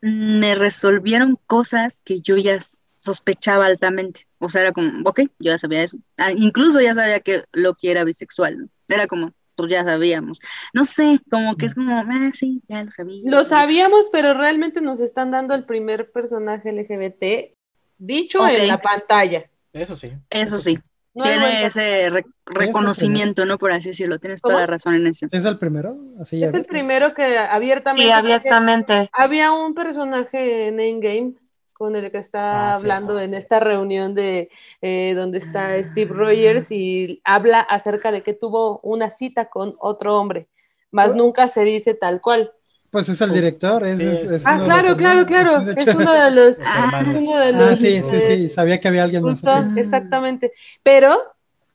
me 0.00 0.54
resolvieron 0.54 1.38
cosas 1.46 2.02
que 2.02 2.20
yo 2.20 2.36
ya 2.36 2.58
sospechaba 3.02 3.66
altamente. 3.66 4.26
O 4.38 4.48
sea, 4.48 4.62
era 4.62 4.72
como, 4.72 5.08
ok, 5.08 5.20
yo 5.38 5.52
ya 5.52 5.58
sabía 5.58 5.82
eso. 5.82 5.98
Ah, 6.16 6.32
incluso 6.32 6.80
ya 6.80 6.94
sabía 6.94 7.20
que 7.20 7.44
Loki 7.52 7.88
era 7.88 8.04
bisexual. 8.04 8.58
¿no? 8.58 8.68
Era 8.88 9.06
como, 9.06 9.32
pues 9.54 9.70
ya 9.70 9.84
sabíamos. 9.84 10.38
No 10.72 10.84
sé, 10.84 11.20
como 11.30 11.56
que 11.56 11.66
es 11.66 11.74
como, 11.74 11.96
ah, 11.96 12.30
sí, 12.32 12.62
ya 12.68 12.84
lo 12.84 12.90
sabía. 12.90 13.22
Lo 13.24 13.44
sabíamos, 13.44 14.08
pero 14.10 14.34
realmente 14.34 14.80
nos 14.80 15.00
están 15.00 15.30
dando 15.30 15.54
el 15.54 15.64
primer 15.64 16.10
personaje 16.10 16.72
LGBT 16.72 17.56
dicho 17.98 18.46
en 18.46 18.68
la 18.68 18.80
pantalla. 18.80 19.48
Eso 19.72 19.96
sí. 19.96 20.12
Eso 20.28 20.58
sí, 20.58 20.78
No 21.14 21.24
tiene 21.24 21.66
ese 21.66 22.08
re- 22.10 22.24
reconocimiento, 22.46 23.44
¿no? 23.44 23.58
Por 23.58 23.70
así 23.72 23.88
decirlo, 23.90 24.18
tienes 24.18 24.40
toda 24.40 24.60
la 24.60 24.66
razón 24.66 24.94
en 24.94 25.06
eso. 25.08 25.26
¿Es 25.30 25.44
el 25.44 25.58
primero? 25.58 25.96
Así 26.20 26.42
Es 26.42 26.54
el 26.54 26.64
primero 26.64 27.12
que 27.14 27.36
abiertamente. 27.38 28.04
Sí, 28.04 28.10
abiertamente. 28.10 29.10
Había 29.12 29.52
un 29.52 29.74
personaje 29.74 30.68
en 30.68 30.80
Endgame 30.80 31.34
con 31.74 31.96
el 31.96 32.10
que 32.10 32.18
está 32.18 32.70
Ah, 32.70 32.74
hablando 32.76 33.18
cierto. 33.18 33.24
en 33.24 33.34
esta 33.34 33.60
reunión 33.60 34.14
de 34.14 34.48
eh, 34.80 35.14
donde 35.16 35.38
está 35.38 35.82
Steve 35.82 36.12
Rogers 36.14 36.70
y 36.70 37.20
habla 37.24 37.60
acerca 37.60 38.10
de 38.12 38.22
que 38.22 38.32
tuvo 38.34 38.78
una 38.82 39.10
cita 39.10 39.46
con 39.50 39.74
otro 39.80 40.16
hombre, 40.18 40.46
más 40.92 41.14
nunca 41.14 41.48
se 41.48 41.64
dice 41.64 41.94
tal 41.94 42.20
cual. 42.20 42.52
Pues 42.92 43.08
es 43.08 43.20
el 43.22 43.32
director. 43.32 43.84
Es, 43.86 43.98
Sí, 43.98 44.04
es- 44.04 44.24
es- 44.24 44.30
es 44.32 44.46
Ah, 44.46 44.60
claro, 44.62 44.88
los 44.90 44.96
claro, 44.98 45.24
claro. 45.26 45.50
Es 45.76 45.94
uno 45.94 46.12
de 46.12 46.30
los. 46.30 46.58
Los 46.58 46.66
Ah, 46.66 47.00
hermanos. 47.00 47.22
uno 47.24 47.36
de 47.38 47.44
Ah, 47.46 47.52
los, 47.70 47.78
sí, 47.78 48.02
sí, 48.02 48.16
eh, 48.16 48.20
sí. 48.20 48.48
Sabía 48.50 48.78
que 48.80 48.88
había 48.88 49.02
alguien 49.04 49.22
más. 49.24 49.40
Justo, 49.40 49.50
exactamente. 49.76 50.52
Pero 50.82 51.18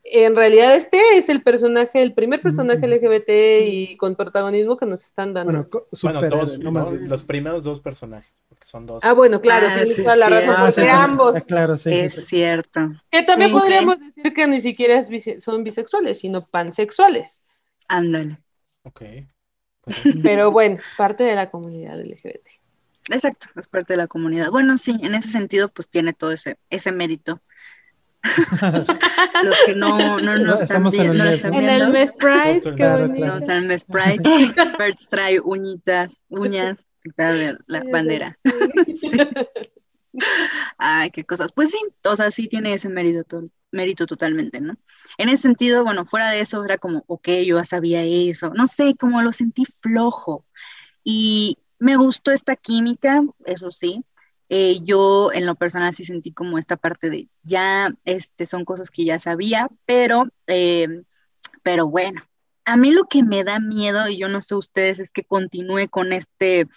en 0.03 0.35
realidad 0.35 0.75
este 0.75 1.17
es 1.17 1.27
el 1.29 1.41
personaje, 1.41 2.03
el 2.03 2.13
primer 2.13 2.39
personaje. 2.39 2.85
LGBT 2.85 3.29
y 3.67 3.97
con 3.97 4.15
protagonismo 4.15 4.77
que 4.77 4.85
nos 4.85 5.03
están 5.03 5.33
dando. 5.33 5.51
Bueno, 5.51 5.67
Bueno, 6.03 6.21
dos, 6.29 6.59
más. 6.71 6.91
Los 6.91 7.23
primeros 7.23 7.63
dos 7.63 7.81
personajes, 7.81 8.31
porque 8.47 8.65
son 8.67 8.85
dos. 8.85 8.99
ah, 9.03 9.13
bueno, 9.13 9.41
claro, 9.41 9.65
Ah, 9.71 9.79
sí, 9.87 10.03
la 10.03 10.29
razón, 10.29 10.49
Ah, 10.55 10.55
porque 10.67 10.81
sí, 10.81 10.87
ambos, 10.87 11.35
Ah, 11.35 11.41
claro, 11.41 11.77
sí. 11.77 11.93
Es 11.95 12.13
sí. 12.13 12.21
cierto. 12.21 12.91
que 13.11 13.23
también 13.23 13.51
podríamos 13.51 13.97
decir 13.99 14.33
que 14.35 14.45
ni 14.45 14.61
siquiera 14.61 14.99
es 14.99 15.09
bise- 15.09 15.39
son 15.41 15.63
bisexuales, 15.63 16.19
sino 16.19 16.45
pansexuales. 16.45 17.41
Ándale. 17.87 18.37
Ok. 18.83 19.01
Pero 20.23 20.51
bueno, 20.51 20.77
parte 20.97 21.23
de 21.23 21.35
la 21.35 21.49
comunidad 21.49 21.99
LGBT. 21.99 22.45
Exacto, 23.09 23.47
es 23.55 23.67
parte 23.67 23.93
de 23.93 23.97
la 23.97 24.07
comunidad. 24.07 24.49
Bueno, 24.49 24.77
sí, 24.77 24.97
en 25.01 25.15
ese 25.15 25.29
sentido, 25.29 25.69
pues 25.69 25.87
tiene 25.89 26.13
todo 26.13 26.31
ese, 26.33 26.57
ese 26.69 26.91
mérito. 26.91 27.41
Los 29.43 29.57
que 29.65 29.75
no, 29.75 30.19
no, 30.19 30.37
no 30.37 30.53
están, 30.55 30.63
Estamos 30.63 30.93
en 30.95 31.01
vi- 31.01 31.07
el 31.11 31.17
no 31.17 31.23
lo 31.23 31.29
mes, 31.29 31.35
están 31.37 31.51
¿no? 31.51 31.59
En 31.59 31.65
viendo, 31.65 31.85
el 31.85 31.91
mes 31.91 32.11
Pride, 32.11 32.51
el 32.57 32.61
qué 32.61 32.69
mes, 32.71 32.91
bonito. 32.91 33.15
claro. 33.15 33.33
vamos 33.33 33.49
al 33.49 33.61
mes 33.63 33.85
Pride. 33.85 34.53
Birds 34.79 35.07
trae 35.09 35.39
uñitas, 35.39 36.23
uñas, 36.29 36.91
la 37.67 37.81
Sí, 37.81 37.87
bandera. 37.91 38.37
Sí. 38.95 39.11
Ay, 40.77 41.11
qué 41.11 41.25
cosas. 41.25 41.51
Pues 41.51 41.71
sí, 41.71 41.77
o 42.03 42.15
sea, 42.15 42.31
sí 42.31 42.47
tiene 42.47 42.73
ese 42.73 42.89
mérito, 42.89 43.23
to- 43.23 43.49
mérito 43.71 44.05
totalmente, 44.05 44.61
¿no? 44.61 44.75
En 45.17 45.29
ese 45.29 45.43
sentido, 45.43 45.83
bueno, 45.83 46.05
fuera 46.05 46.29
de 46.31 46.41
eso, 46.41 46.63
era 46.63 46.77
como, 46.77 47.03
ok, 47.07 47.27
yo 47.45 47.57
ya 47.57 47.65
sabía 47.65 48.03
eso. 48.03 48.51
No 48.55 48.67
sé, 48.67 48.95
como 48.99 49.21
lo 49.21 49.33
sentí 49.33 49.65
flojo. 49.65 50.45
Y 51.03 51.57
me 51.79 51.97
gustó 51.97 52.31
esta 52.31 52.55
química, 52.55 53.23
eso 53.45 53.71
sí. 53.71 54.05
Eh, 54.49 54.79
yo 54.83 55.31
en 55.33 55.45
lo 55.47 55.55
personal 55.55 55.93
sí 55.93 56.05
sentí 56.05 56.33
como 56.33 56.57
esta 56.59 56.77
parte 56.77 57.09
de 57.09 57.29
ya, 57.43 57.93
este, 58.05 58.45
son 58.45 58.65
cosas 58.65 58.91
que 58.91 59.05
ya 59.05 59.19
sabía, 59.19 59.69
pero, 59.85 60.25
eh, 60.47 61.03
pero 61.63 61.87
bueno, 61.87 62.21
a 62.65 62.77
mí 62.77 62.91
lo 62.91 63.05
que 63.05 63.23
me 63.23 63.43
da 63.43 63.59
miedo, 63.59 64.07
y 64.09 64.17
yo 64.17 64.29
no 64.29 64.41
sé 64.41 64.55
ustedes, 64.55 64.99
es 64.99 65.11
que 65.13 65.23
continúe 65.23 65.89
con 65.89 66.13
este, 66.13 66.67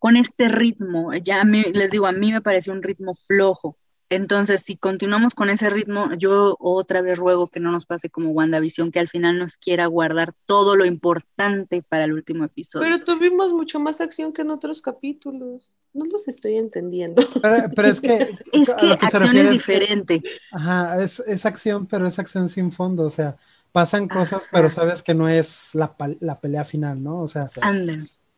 con 0.00 0.16
este 0.16 0.48
ritmo. 0.48 1.12
Ya 1.14 1.40
a 1.40 1.44
mí, 1.44 1.62
les 1.72 1.92
digo, 1.92 2.08
a 2.08 2.12
mí 2.12 2.32
me 2.32 2.40
pareció 2.42 2.72
un 2.72 2.82
ritmo 2.82 3.14
flojo. 3.14 3.76
Entonces, 4.12 4.62
si 4.62 4.76
continuamos 4.76 5.34
con 5.36 5.50
ese 5.50 5.70
ritmo, 5.70 6.12
yo 6.14 6.56
otra 6.58 7.00
vez 7.00 7.16
ruego 7.16 7.46
que 7.46 7.60
no 7.60 7.70
nos 7.70 7.86
pase 7.86 8.10
como 8.10 8.30
WandaVision, 8.30 8.90
que 8.90 8.98
al 8.98 9.08
final 9.08 9.38
nos 9.38 9.56
quiera 9.56 9.86
guardar 9.86 10.32
todo 10.46 10.74
lo 10.74 10.84
importante 10.84 11.84
para 11.88 12.06
el 12.06 12.12
último 12.14 12.44
episodio. 12.44 12.84
Pero 12.88 13.04
tuvimos 13.04 13.52
mucho 13.52 13.78
más 13.78 14.00
acción 14.00 14.32
que 14.32 14.42
en 14.42 14.50
otros 14.50 14.82
capítulos. 14.82 15.70
no 15.92 16.04
los 16.06 16.26
estoy 16.26 16.56
entendiendo. 16.56 17.22
Pero, 17.40 17.68
pero 17.76 17.88
es 17.88 18.00
que. 18.00 18.36
Es 18.52 18.74
que 18.74 18.90
acción 18.92 19.36
es 19.36 19.44
es 19.44 19.44
que- 19.44 19.50
diferente. 19.52 20.22
Ajá, 20.50 21.00
es, 21.00 21.20
es 21.20 21.46
acción, 21.46 21.86
pero 21.86 22.08
es 22.08 22.18
acción 22.18 22.48
sin 22.48 22.72
fondo. 22.72 23.04
O 23.04 23.10
sea, 23.10 23.36
pasan 23.70 24.08
cosas, 24.08 24.42
Ajá. 24.42 24.48
pero 24.52 24.70
sabes 24.70 25.04
que 25.04 25.14
no 25.14 25.28
es 25.28 25.70
la, 25.74 25.94
la 26.18 26.40
pelea 26.40 26.64
final, 26.64 27.00
¿no? 27.00 27.20
O 27.20 27.28
sea, 27.28 27.46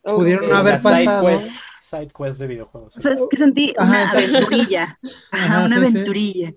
Pudieron 0.03 0.45
Ok. 0.47 0.53
haber 0.53 0.73
La 0.75 0.79
side 0.81 1.05
pasado. 1.05 1.27
quest, 1.29 1.51
side 1.81 2.09
quest 2.09 2.39
de 2.39 2.47
videojuegos. 2.47 2.97
O 2.97 3.01
sea, 3.01 3.13
es 3.13 3.21
que 3.31 3.37
sentí 3.37 3.73
Ajá, 3.77 3.91
una 3.91 4.03
exacto. 4.03 4.19
aventurilla. 4.37 4.99
Ajá, 5.31 5.45
Ajá, 5.45 5.59
una 5.67 5.69
sí, 5.69 5.75
sí. 5.75 5.79
aventurilla. 5.99 6.53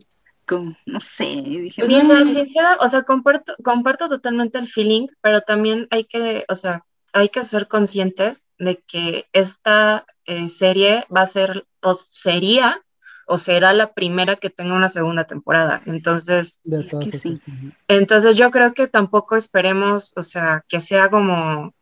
Como, 0.47 0.75
no 0.85 0.99
sé, 0.99 1.23
dije. 1.45 1.83
Oye, 1.83 1.97
o 2.01 2.05
sea, 2.05 2.23
"Mm". 2.23 2.33
sincera, 2.33 2.77
o 2.79 2.87
sea, 2.89 3.03
comparto, 3.03 3.55
comparto 3.63 4.09
totalmente 4.09 4.59
el 4.59 4.67
feeling, 4.67 5.07
pero 5.21 5.41
también 5.41 5.87
hay 5.91 6.05
que, 6.05 6.45
o 6.47 6.55
sea, 6.55 6.83
hay 7.13 7.29
que 7.29 7.43
ser 7.43 7.67
conscientes 7.67 8.51
de 8.59 8.83
que 8.87 9.25
esta 9.33 10.05
eh, 10.27 10.49
serie 10.49 11.05
va 11.15 11.21
a 11.21 11.27
ser, 11.27 11.65
o 11.81 11.93
sería, 11.95 12.81
o 13.27 13.37
será 13.37 13.73
la 13.73 13.93
primera 13.93 14.35
que 14.37 14.49
tenga 14.49 14.73
una 14.75 14.89
segunda 14.89 15.25
temporada. 15.25 15.81
Entonces, 15.85 16.61
de 16.63 16.81
Es 16.81 16.87
todas 16.87 17.03
que 17.05 17.09
esas. 17.17 17.21
sí. 17.21 17.41
Ujú. 17.47 17.71
entonces 17.87 18.35
yo 18.35 18.49
creo 18.51 18.73
que 18.73 18.87
tampoco 18.87 19.35
esperemos, 19.35 20.13
o 20.15 20.23
sea, 20.23 20.63
que 20.67 20.79
sea 20.79 21.09
como, 21.09 21.73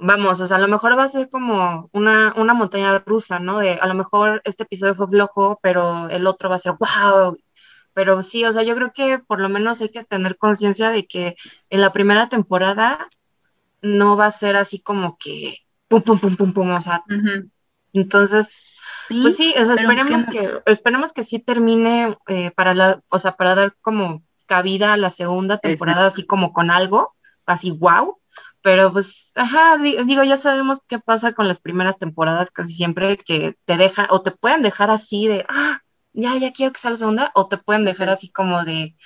vamos, 0.00 0.40
o 0.40 0.46
sea, 0.46 0.56
a 0.56 0.60
lo 0.60 0.68
mejor 0.68 0.98
va 0.98 1.04
a 1.04 1.08
ser 1.08 1.28
como 1.30 1.88
una, 1.92 2.34
una 2.36 2.54
montaña 2.54 2.98
rusa, 2.98 3.38
¿no? 3.38 3.58
De 3.58 3.74
a 3.74 3.86
lo 3.86 3.94
mejor 3.94 4.42
este 4.44 4.64
episodio 4.64 4.94
fue 4.94 5.08
flojo, 5.08 5.60
pero 5.62 6.08
el 6.08 6.26
otro 6.26 6.50
va 6.50 6.56
a 6.56 6.58
ser 6.58 6.74
wow. 6.78 7.36
Pero 7.92 8.22
sí, 8.22 8.44
o 8.44 8.52
sea, 8.52 8.62
yo 8.62 8.74
creo 8.74 8.92
que 8.92 9.18
por 9.18 9.40
lo 9.40 9.48
menos 9.48 9.80
hay 9.80 9.90
que 9.90 10.04
tener 10.04 10.36
conciencia 10.36 10.90
de 10.90 11.06
que 11.06 11.36
en 11.70 11.80
la 11.80 11.92
primera 11.92 12.28
temporada 12.28 13.08
no 13.82 14.16
va 14.16 14.26
a 14.26 14.30
ser 14.30 14.56
así 14.56 14.80
como 14.80 15.16
que 15.18 15.58
pum, 15.88 16.02
pum, 16.02 16.18
pum, 16.18 16.36
pum, 16.36 16.52
pum, 16.52 16.70
o 16.72 16.80
sea, 16.80 17.02
entonces 17.92 18.70
Sí, 19.10 19.22
pues 19.22 19.36
sí, 19.36 19.52
o 19.58 19.64
sea, 19.64 19.74
esperemos 19.74 20.24
que 20.26 20.38
que, 20.38 20.62
esperemos 20.66 21.12
que 21.12 21.24
sí 21.24 21.40
termine 21.40 22.16
eh, 22.28 22.52
para 22.52 22.74
la, 22.74 23.02
o 23.08 23.18
sea, 23.18 23.32
para 23.32 23.56
dar 23.56 23.74
como 23.80 24.22
cabida 24.46 24.92
a 24.92 24.96
la 24.96 25.10
segunda 25.10 25.58
temporada, 25.58 26.06
así 26.06 26.24
como 26.24 26.52
con 26.52 26.70
algo, 26.70 27.16
así 27.44 27.72
wow. 27.72 28.19
Pero 28.62 28.92
pues, 28.92 29.32
ajá, 29.36 29.78
di- 29.78 29.96
digo, 30.04 30.22
ya 30.24 30.36
sabemos 30.36 30.80
qué 30.88 30.98
pasa 30.98 31.32
con 31.32 31.48
las 31.48 31.60
primeras 31.60 31.98
temporadas 31.98 32.50
casi 32.50 32.74
siempre, 32.74 33.16
que 33.18 33.56
te 33.64 33.76
dejan, 33.76 34.06
o 34.10 34.22
te 34.22 34.32
pueden 34.32 34.62
dejar 34.62 34.90
así 34.90 35.26
de, 35.28 35.46
ah, 35.48 35.78
ya, 36.12 36.36
ya 36.36 36.52
quiero 36.52 36.72
que 36.72 36.80
salga 36.80 36.94
la 36.94 36.98
segunda, 36.98 37.32
o 37.34 37.48
te 37.48 37.56
pueden 37.58 37.84
dejar 37.86 38.10
así 38.10 38.30
como 38.30 38.64
de, 38.64 38.96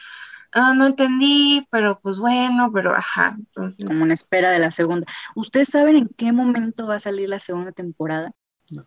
ah, 0.53 0.75
no 0.75 0.87
entendí, 0.87 1.67
pero 1.71 2.01
pues 2.01 2.19
bueno, 2.19 2.71
pero 2.73 2.95
ajá, 2.95 3.35
entonces. 3.39 3.87
como 3.87 4.03
una 4.05 4.15
espera 4.15 4.51
de 4.51 4.59
la 4.61 4.71
segunda. 4.71 5.07
¿Ustedes 5.37 5.69
saben 5.71 5.97
en 5.97 6.09
qué 6.17 6.33
momento 6.33 6.87
va 6.87 6.97
a 6.97 7.01
salir 7.01 7.29
la 7.29 7.41
segunda 7.41 7.73
temporada? 7.73 8.33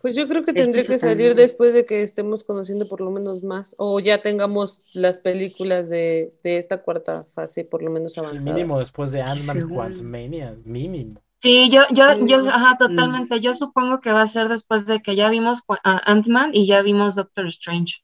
Pues 0.02 0.16
yo 0.16 0.26
creo 0.28 0.44
que 0.44 0.50
Este 0.50 0.62
tendría 0.62 0.84
que 0.84 0.98
salir 0.98 1.28
también. 1.28 1.36
después 1.36 1.72
de 1.72 1.86
que 1.86 2.02
estemos 2.02 2.42
conociendo 2.44 2.88
por 2.88 3.00
lo 3.00 3.10
menos 3.10 3.42
más, 3.44 3.74
o 3.78 4.00
ya 4.00 4.20
tengamos 4.22 4.82
las 4.92 5.18
películas 5.18 5.88
de, 5.88 6.34
de 6.42 6.58
esta 6.58 6.82
cuarta 6.82 7.26
fase 7.34 7.64
por 7.64 7.82
lo 7.82 7.90
menos 7.90 8.18
avanzada. 8.18 8.54
mínimo 8.54 8.78
después 8.78 9.10
de 9.12 9.22
Ant-Man 9.22 9.56
Según- 9.56 9.74
Quantumania, 9.76 10.56
mínimo. 10.64 11.20
Sí, 11.40 11.70
yo, 11.70 11.82
yo, 11.92 12.26
yo, 12.26 12.42
Mm. 12.42 12.48
ajá, 12.48 12.76
totalmente. 12.78 13.40
Yo 13.40 13.54
supongo 13.54 14.00
que 14.00 14.10
va 14.10 14.22
a 14.22 14.26
ser 14.26 14.48
después 14.48 14.86
de 14.86 15.00
que 15.00 15.14
ya 15.14 15.30
vimos 15.30 15.62
Ant-Man 15.84 16.50
y 16.52 16.66
ya 16.66 16.82
vimos 16.82 17.14
Doctor 17.14 17.46
Strange. 17.46 17.98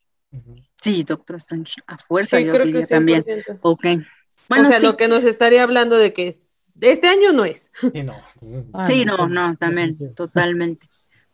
Sí, 0.80 1.02
Doctor 1.02 1.36
Strange, 1.36 1.74
a 1.88 1.98
fuerza 1.98 2.38
Sí, 2.38 2.44
yo 2.44 2.52
creo 2.52 2.66
diría 2.66 2.82
que 2.82 2.86
también. 2.86 3.24
100%. 3.24 3.58
Ok. 3.62 3.86
Bueno, 4.48 4.68
o 4.68 4.70
sea, 4.70 4.78
sí, 4.78 4.86
lo 4.86 4.96
que 4.96 5.08
nos 5.08 5.24
estaría 5.24 5.64
hablando 5.64 5.96
de 5.96 6.12
que 6.12 6.38
este 6.80 7.08
año 7.08 7.32
no 7.32 7.44
es. 7.44 7.72
Sí, 7.80 8.02
no. 8.04 8.14
Ah, 8.72 8.86
sí, 8.86 9.04
no, 9.04 9.26
no, 9.26 9.56
también, 9.56 10.14
totalmente. 10.14 10.86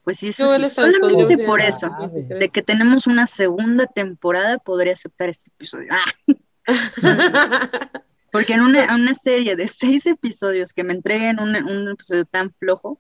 Pues 0.05 0.19
sí, 0.19 0.29
eso 0.29 0.49
sí, 0.49 0.67
solamente 0.67 1.37
por 1.45 1.61
eso, 1.61 1.87
a 1.87 2.09
23. 2.09 2.41
de 2.41 2.49
que 2.49 2.63
tenemos 2.63 3.07
una 3.07 3.27
segunda 3.27 3.87
temporada, 3.87 4.59
podría 4.59 4.95
aceptar 4.95 5.29
este 5.29 5.51
episodio. 5.51 5.89
Ah, 5.91 6.05
porque 8.33 8.55
en 8.55 8.63
una, 8.63 8.95
una 8.95 9.15
serie 9.15 9.57
de 9.57 9.69
seis 9.69 10.07
episodios 10.07 10.73
que 10.73 10.85
me 10.85 10.95
entreguen 10.95 11.39
un, 11.41 11.55
un 11.55 11.91
episodio 11.91 12.25
tan 12.25 12.51
flojo, 12.51 12.99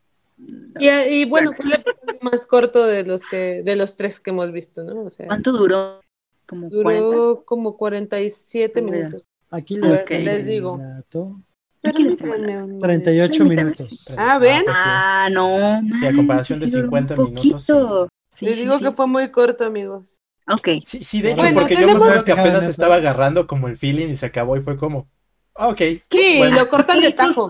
Y, 0.79 0.89
y 0.89 1.25
bueno, 1.25 1.53
fue 1.55 1.67
el 1.67 1.73
episodio 1.73 2.19
más 2.23 2.47
corto 2.47 2.87
de 2.87 3.05
los 3.05 3.23
que 3.25 3.63
de 3.63 3.77
los 3.77 3.97
tres 3.97 4.21
que 4.21 4.31
hemos 4.31 4.53
visto, 4.53 4.85
¿no? 4.85 5.03
O 5.03 5.11
sea, 5.11 5.27
¿cuánto 5.27 5.53
duró? 5.53 6.01
Como 6.47 6.69
40. 6.69 7.07
duró 7.07 7.45
como 7.45 7.77
47 7.77 8.83
Mira. 8.83 8.97
minutos. 8.97 9.27
Aquí 9.51 9.77
les, 9.77 10.07
digo. 10.47 10.79
Aquí 11.83 12.03
les 12.03 12.17
Permítanme 12.17 12.47
tengo 12.47 12.65
un 12.75 12.79
38 12.79 13.33
Permítame. 13.33 13.63
minutos. 13.63 14.15
Ah, 14.19 14.39
¿ven? 14.39 14.61
sí. 14.61 14.65
Ah, 14.69 15.29
no. 15.33 15.81
Sí, 16.01 16.07
a 16.07 16.13
comparación 16.15 16.61
de 16.61 16.67
sí 16.67 16.73
duró 16.73 16.85
un 16.91 17.09
50 17.09 17.17
minutos. 17.17 18.09
Sí, 18.31 18.47
Les 18.47 18.57
sí, 18.57 18.63
digo 18.65 18.79
sí. 18.79 18.85
que 18.85 18.93
fue 18.93 19.07
muy 19.07 19.31
corto, 19.31 19.65
amigos. 19.65 20.21
Ok. 20.47 20.69
Sí, 20.85 21.05
sí, 21.05 21.23
de 21.23 21.33
hecho, 21.33 21.43
Bueno, 21.43 21.61
porque 21.61 21.77
yo 21.77 21.87
me 21.87 21.93
acuerdo 21.93 22.25
que 22.25 22.33
apenas 22.33 22.67
estaba 22.67 22.97
agarrando 22.97 23.47
como 23.47 23.69
el 23.69 23.77
feeling 23.77 24.09
y 24.09 24.17
se 24.17 24.27
acabó 24.27 24.57
y 24.57 24.61
fue 24.61 24.77
como, 24.77 25.09
ok. 25.55 25.81
Sí, 26.11 26.39
Bueno. 26.39 26.57
lo 26.57 26.69
cortan 26.69 27.01
de 27.01 27.13
tajo. 27.13 27.49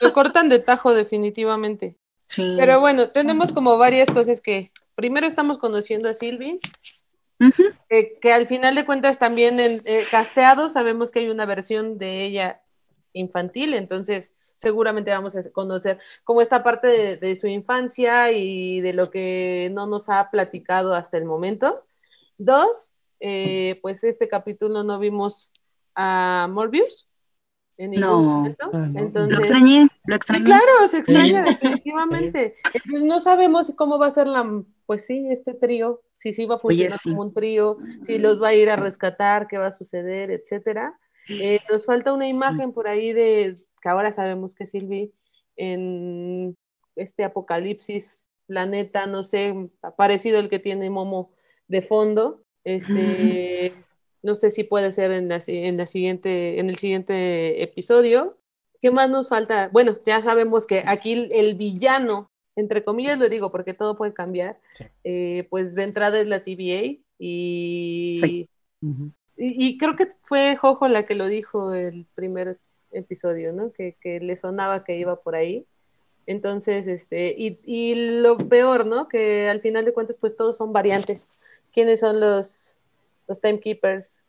Lo 0.00 0.12
cortan 0.12 0.48
de 0.48 0.58
tajo 0.58 0.92
definitivamente. 0.92 1.96
Sí. 2.28 2.54
Pero 2.58 2.80
bueno, 2.80 3.10
tenemos 3.10 3.52
como 3.52 3.78
varias 3.78 4.10
cosas 4.10 4.40
que 4.40 4.72
primero 4.94 5.26
estamos 5.26 5.58
conociendo 5.58 6.08
a 6.08 6.12
Ujú. 6.12 7.62
eh, 7.90 8.18
que 8.20 8.32
al 8.32 8.46
final 8.46 8.74
de 8.74 8.86
cuentas 8.86 9.18
también 9.18 9.58
en 9.60 9.82
eh, 9.84 10.04
casteado 10.10 10.70
sabemos 10.70 11.10
que 11.10 11.20
hay 11.20 11.30
una 11.30 11.46
versión 11.46 11.98
de 11.98 12.24
ella 12.24 12.60
infantil, 13.14 13.72
entonces 13.74 14.32
seguramente 14.56 15.10
vamos 15.10 15.34
a 15.36 15.50
conocer 15.50 15.98
como 16.24 16.40
esta 16.42 16.62
parte 16.62 16.86
de, 16.86 17.16
de 17.16 17.36
su 17.36 17.46
infancia 17.46 18.30
y 18.32 18.80
de 18.80 18.92
lo 18.92 19.10
que 19.10 19.70
no 19.72 19.86
nos 19.86 20.08
ha 20.08 20.30
platicado 20.30 20.94
hasta 20.94 21.16
el 21.16 21.24
momento. 21.24 21.84
Dos, 22.38 22.90
eh, 23.20 23.78
pues 23.82 24.04
este 24.04 24.28
capítulo 24.28 24.82
no 24.82 24.98
vimos 24.98 25.50
a 25.94 26.48
Morbius 26.50 27.08
en 27.76 27.92
ningún 27.92 28.06
No. 28.08 28.22
momento. 28.22 28.70
Ah, 28.72 28.88
no. 28.90 29.00
Entonces, 29.00 29.32
Lo 29.32 29.38
extrañé, 29.38 29.82
lo 30.06 30.14
Sí, 30.14 30.16
extrañé. 30.16 30.44
claro, 30.44 30.88
se 30.90 30.98
extraña 30.98 31.42
definitivamente. 31.42 32.56
Entonces 32.72 33.04
no 33.04 33.20
sabemos 33.20 33.72
cómo 33.76 33.98
va 33.98 34.06
a 34.06 34.10
ser 34.10 34.26
la, 34.26 34.62
pues 34.86 35.04
sí, 35.06 35.26
este 35.30 35.54
trío, 35.54 36.02
si 36.12 36.32
sí 36.32 36.46
va 36.46 36.54
a 36.54 36.60
Oye, 36.62 36.88
funcionar 36.88 36.98
sí. 36.98 37.10
como 37.10 37.22
un 37.22 37.34
trío, 37.34 37.78
si 38.06 38.18
los 38.18 38.42
va 38.42 38.48
a 38.48 38.54
ir 38.54 38.70
a 38.70 38.76
rescatar, 38.76 39.46
qué 39.48 39.58
va 39.58 39.68
a 39.68 39.72
suceder, 39.72 40.30
etcétera. 40.30 40.98
Eh, 41.28 41.60
nos 41.70 41.86
falta 41.86 42.12
una 42.12 42.28
imagen 42.28 42.72
por 42.72 42.88
ahí 42.88 43.12
de 43.12 43.56
que 43.80 43.88
ahora 43.88 44.12
sabemos 44.12 44.54
que 44.54 44.66
Silvi 44.66 45.12
en 45.56 46.56
este 46.96 47.24
apocalipsis 47.24 48.24
planeta, 48.46 49.06
no 49.06 49.24
sé, 49.24 49.54
parecido 49.96 50.38
el 50.38 50.48
que 50.48 50.58
tiene 50.58 50.90
Momo 50.90 51.32
de 51.68 51.82
fondo. 51.82 52.42
Este, 52.64 53.72
no 54.22 54.36
sé 54.36 54.50
si 54.50 54.64
puede 54.64 54.92
ser 54.92 55.10
en 55.12 55.28
la, 55.28 55.40
en 55.46 55.76
la 55.76 55.86
siguiente, 55.86 56.58
en 56.58 56.68
el 56.70 56.76
siguiente 56.76 57.62
episodio. 57.62 58.38
¿Qué 58.80 58.90
más 58.90 59.08
nos 59.08 59.28
falta? 59.28 59.68
Bueno, 59.72 59.96
ya 60.04 60.20
sabemos 60.22 60.66
que 60.66 60.82
aquí 60.86 61.28
el, 61.30 61.54
villano, 61.54 62.30
entre 62.54 62.84
comillas 62.84 63.18
lo 63.18 63.28
digo 63.28 63.50
porque 63.50 63.72
todo 63.72 63.96
puede 63.96 64.12
cambiar, 64.12 64.58
Sí. 64.74 64.84
eh, 65.04 65.46
pues 65.48 65.74
de 65.74 65.84
entrada 65.84 66.20
es 66.20 66.26
la 66.26 66.44
TVA 66.44 66.98
y, 67.18 68.18
Sí. 68.20 68.48
Y, 69.36 69.66
y 69.66 69.78
creo 69.78 69.96
que 69.96 70.12
fue 70.24 70.56
Jojo 70.56 70.88
la 70.88 71.06
que 71.06 71.14
lo 71.14 71.26
dijo 71.26 71.74
el 71.74 72.06
primer 72.14 72.58
episodio, 72.92 73.52
¿no? 73.52 73.72
Que, 73.72 73.96
que 74.00 74.20
le 74.20 74.36
sonaba 74.36 74.84
que 74.84 74.96
iba 74.96 75.16
por 75.16 75.34
ahí. 75.34 75.66
Entonces, 76.26 76.86
este, 76.86 77.34
y, 77.36 77.58
y 77.64 77.94
lo 78.20 78.38
peor, 78.38 78.86
¿no? 78.86 79.08
Que 79.08 79.48
al 79.48 79.60
final 79.60 79.84
de 79.84 79.92
cuentas, 79.92 80.16
pues 80.18 80.36
todos 80.36 80.56
son 80.56 80.72
variantes. 80.72 81.28
¿Quiénes 81.72 82.00
son 82.00 82.20
los, 82.20 82.74
los 83.28 83.40
timekeepers? 83.40 84.20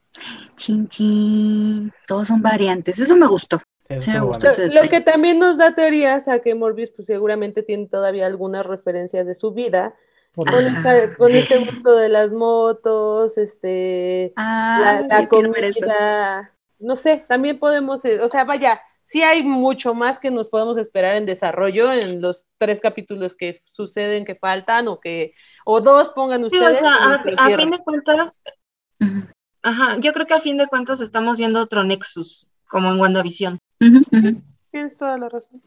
Chin, 0.56 0.88
chin. 0.88 1.94
Todos 2.08 2.28
son 2.28 2.42
variantes. 2.42 3.00
Eso 3.00 3.16
me 3.16 3.28
gustó. 3.28 3.62
Eso 3.88 4.12
me 4.12 4.20
gustó 4.22 4.48
Lo, 4.58 4.82
lo 4.82 4.90
que 4.90 5.00
también 5.00 5.38
nos 5.38 5.58
da 5.58 5.76
teorías 5.76 6.28
a 6.28 6.40
que 6.40 6.56
Morbius 6.56 6.90
pues 6.90 7.06
seguramente 7.06 7.62
tiene 7.62 7.88
todavía 7.88 8.26
algunas 8.26 8.66
referencias 8.66 9.28
de 9.28 9.36
su 9.36 9.52
vida, 9.52 9.94
Por 10.36 10.52
con, 10.52 10.66
esta- 10.66 10.98
este 11.30 11.58
gusto 11.60 11.96
de 11.96 12.10
las 12.10 12.32
motos, 12.32 13.38
este, 13.38 14.34
Ah, 14.36 15.02
la, 15.08 15.28
comida, 15.28 16.52
no 16.80 16.96
sé, 16.96 17.24
también 17.28 17.58
podemos, 17.58 18.04
eh, 18.06 18.20
o 18.22 18.28
sea, 18.28 18.44
vaya, 18.44 18.82
sí 19.04 19.24
hay 19.24 19.44
mucho 19.44 19.94
más 19.94 20.20
que 20.20 20.32
nos 20.32 20.50
podemos 20.50 20.78
esperar 20.78 21.16
en 21.16 21.26
desarrollo 21.26 21.92
en 21.92 22.22
los 22.22 22.48
tres 22.58 22.82
capítulos 22.82 23.36
que 23.36 23.62
suceden, 23.70 24.26
que 24.26 24.36
faltan, 24.36 24.88
o 24.90 25.00
que, 25.00 25.34
o 25.66 25.80
dos 25.80 26.10
pongan 26.12 26.42
Sí, 26.50 26.58
o 26.58 26.60
ustedes. 26.60 26.80
sea, 26.80 27.22
a, 27.38 27.56
fin 27.58 27.72
de 27.72 27.80
cuentas, 27.80 28.44
ajá, 29.64 29.98
yo 30.00 30.12
creo 30.14 30.28
que 30.28 30.34
a 30.34 30.42
fin 30.42 30.58
de 30.58 30.68
cuentas 30.68 31.00
estamos 31.00 31.38
viendo 31.38 31.62
otro 31.62 31.84
Nexus, 31.84 32.50
como 32.68 32.92
en 32.92 33.00
WandaVision. 33.00 33.58
Tienes 34.72 34.98
toda 34.98 35.18
la 35.18 35.30
razón. 35.30 35.62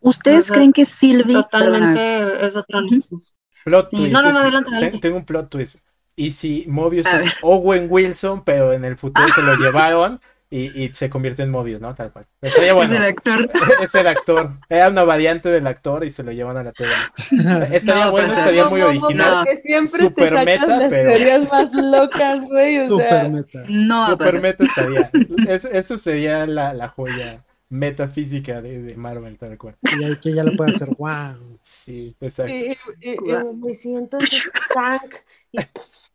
¿Ustedes 0.00 0.40
O 0.40 0.42
sea, 0.48 0.54
creen 0.56 0.72
que 0.72 0.86
Sylvie, 0.86 1.34
Totalmente 1.34 2.46
es 2.46 2.56
otro. 2.56 2.80
Nexus. 2.80 3.34
Plot 3.64 3.90
Sí. 3.90 3.96
twist. 3.96 4.12
No, 4.12 4.22
no, 4.22 4.32
no, 4.32 4.38
adelante, 4.40 4.70
adelante. 4.72 4.98
Tengo 5.00 5.16
un 5.16 5.24
plot 5.24 5.50
twist. 5.50 5.78
Y 6.16 6.32
si 6.32 6.64
Mobius 6.68 7.06
A 7.06 7.16
es 7.18 7.24
ver. 7.24 7.32
Owen 7.42 7.86
Wilson, 7.88 8.44
pero 8.44 8.72
en 8.72 8.84
el 8.84 8.96
futuro 8.96 9.26
se 9.34 9.42
lo 9.42 9.54
llevaron, 9.56 10.16
y, 10.52 10.82
y 10.82 10.90
se 10.92 11.08
convierte 11.08 11.44
en 11.44 11.50
Mobius, 11.52 11.80
¿no? 11.80 11.94
Tal 11.94 12.10
cual. 12.12 12.26
Estaría 12.42 12.72
bueno. 12.72 12.92
Es 12.94 12.98
el 12.98 13.06
actor. 13.06 13.50
es 13.82 13.94
el 13.94 14.06
actor. 14.08 14.50
Era 14.68 14.88
una 14.88 15.04
variante 15.04 15.48
del 15.48 15.64
actor 15.68 16.04
y 16.04 16.10
se 16.10 16.24
lo 16.24 16.32
llevan 16.32 16.56
a 16.56 16.64
la 16.64 16.72
tele. 16.72 16.90
Estaría 17.72 18.06
No, 18.06 18.10
bueno, 18.10 18.26
pues, 18.26 18.38
estaría 18.38 18.64
No, 18.64 18.70
muy 18.70 18.80
no, 18.80 18.86
original. 18.88 19.46
siempre 19.64 20.00
Super 20.00 20.34
te 20.34 20.44
meta, 20.44 20.66
las 20.66 20.90
pero- 20.90 21.12
teorías 21.12 21.48
más 21.52 21.68
locas, 21.72 22.40
güey. 22.40 22.78
O 22.80 22.88
Super 22.88 23.08
sea, 23.08 23.28
meta. 23.28 23.64
No 23.68 24.04
a 24.06 24.10
Super 24.10 24.40
meta 24.40 24.64
estaría. 24.64 25.10
Es- 25.46 25.64
eso 25.66 25.96
sería 25.96 26.44
la, 26.48 26.74
la 26.74 26.88
joya 26.88 27.44
metafísica 27.70 28.62
de, 28.62 28.82
de 28.82 28.96
Marvel, 28.96 29.38
tal 29.38 29.58
cual. 29.58 29.78
Y 29.90 30.04
ahí 30.04 30.18
que 30.20 30.34
ya 30.34 30.44
lo 30.44 30.56
puede 30.56 30.70
hacer. 30.72 30.90
¡Wow! 30.98 31.58
Sí, 31.62 32.16
exacto. 32.20 32.66
y, 32.66 32.76
y- 33.00 33.10
y- 33.10 33.16
Guau. 33.16 33.58
y 33.70 33.74
sí, 33.74 33.94
entonces 33.94 34.50
Hank, 34.74 35.14
y- 35.52 35.68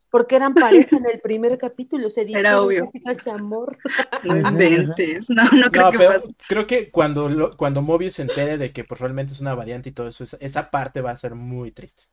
porque 0.09 0.35
eran 0.35 0.57
pareja 0.57 0.97
en 0.97 1.05
el 1.07 1.21
primer 1.21 1.57
capítulo, 1.57 2.09
se 2.09 2.25
Era 2.33 2.61
obvio. 2.61 2.95
casi 3.03 3.29
amor. 3.29 3.77
No 4.23 4.37
inventes. 4.37 5.29
No, 5.29 5.43
no 5.51 5.71
creo 5.71 5.85
No, 5.85 5.91
que 5.91 5.97
pero 5.97 6.09
pase. 6.09 6.35
creo 6.45 6.67
que 6.67 6.91
cuando, 6.91 7.29
lo- 7.29 7.57
cuando 7.57 7.81
Mobius 7.81 8.13
se 8.15 8.21
entere 8.21 8.57
de 8.57 8.71
que 8.73 8.83
pues, 8.83 8.99
realmente 9.01 9.33
es 9.33 9.41
una 9.41 9.55
variante 9.55 9.89
y 9.89 9.91
todo 9.93 10.07
eso, 10.07 10.23
esa, 10.23 10.37
esa 10.39 10.71
parte 10.71 11.01
va 11.01 11.11
a 11.11 11.17
ser 11.17 11.35
muy 11.35 11.71
triste. 11.71 12.03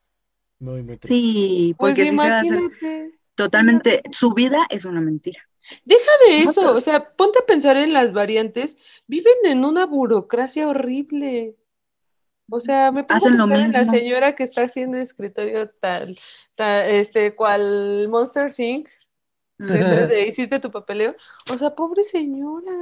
Muy, 0.61 0.83
muy 0.85 0.99
triste. 0.99 1.31
Sí, 1.31 1.75
Pues 1.79 1.97
porque 1.97 2.07
sí 2.07 2.19
se 2.19 2.31
va 2.31 2.39
a 2.39 2.41
hacer 2.43 2.61
imagínate. 2.61 3.21
totalmente. 3.37 4.03
Su 4.13 4.35
vida 4.35 4.67
es 4.71 4.85
una 4.87 5.01
mentira. 5.03 5.43
Deja 5.85 6.11
de 6.27 6.39
eso, 6.43 6.61
Notas. 6.63 6.79
o 6.79 6.81
sea, 6.81 7.11
ponte 7.17 7.39
a 7.41 7.47
pensar 7.47 7.77
en 7.77 7.93
las 7.93 8.13
variantes, 8.13 8.77
viven 9.07 9.35
en 9.45 9.65
una 9.65 9.87
burocracia 9.87 10.69
horrible. 10.69 11.57
O 12.51 12.61
sea, 12.61 12.93
me 12.93 13.05
pongo 13.05 13.17
Hacen 13.17 13.41
a 13.41 13.47
lo 13.47 13.55
en 13.55 13.73
la 13.73 13.79
mismo. 13.81 13.93
señora 13.95 14.35
que 14.37 14.43
está 14.43 14.63
haciendo 14.63 14.99
escritorio 14.99 15.71
tal, 15.81 16.19
tal, 16.55 16.91
este, 16.91 17.35
cual 17.35 18.09
Monster 18.09 18.53
Inc. 18.59 18.89
de- 19.59 20.07
de- 20.09 20.27
hiciste 20.29 20.59
tu 20.59 20.71
papeleo. 20.71 21.15
O 21.51 21.57
sea, 21.57 21.75
pobre 21.75 22.03
señora, 22.05 22.73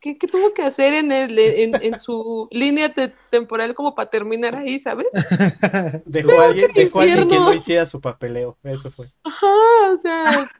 ¿qué, 0.00 0.18
qué 0.18 0.26
tuvo 0.26 0.52
que 0.52 0.62
hacer 0.62 0.92
en, 0.94 1.10
el, 1.12 1.38
en, 1.38 1.74
en 1.80 1.98
su 1.98 2.48
línea 2.50 2.92
te- 2.92 3.14
temporal 3.30 3.74
como 3.74 3.94
para 3.94 4.10
terminar 4.10 4.56
ahí, 4.56 4.78
¿sabes? 4.78 5.06
Dejó 6.04 6.40
a 6.40 6.46
alguien, 6.46 6.70
dejó 6.74 7.00
a 7.00 7.02
alguien 7.04 7.28
que 7.28 7.38
no 7.38 7.52
hiciera 7.54 7.86
su 7.86 8.00
papeleo. 8.00 8.58
Eso 8.64 8.90
fue. 8.90 9.06
Ajá, 9.22 9.46
o 9.92 9.96
sea, 9.96 10.50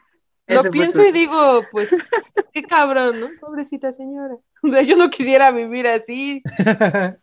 lo 0.46 0.70
pienso 0.70 1.04
y 1.04 1.12
digo, 1.12 1.64
pues, 1.70 1.88
qué 2.52 2.62
cabrón, 2.62 3.20
¿no? 3.20 3.30
Pobrecita 3.40 3.92
señora. 3.92 4.37
O 4.66 4.70
sea, 4.70 4.80
yo 4.80 4.96
no 4.96 5.11
quisiera 5.11 5.50
vivir 5.50 5.87
así. 5.87 6.42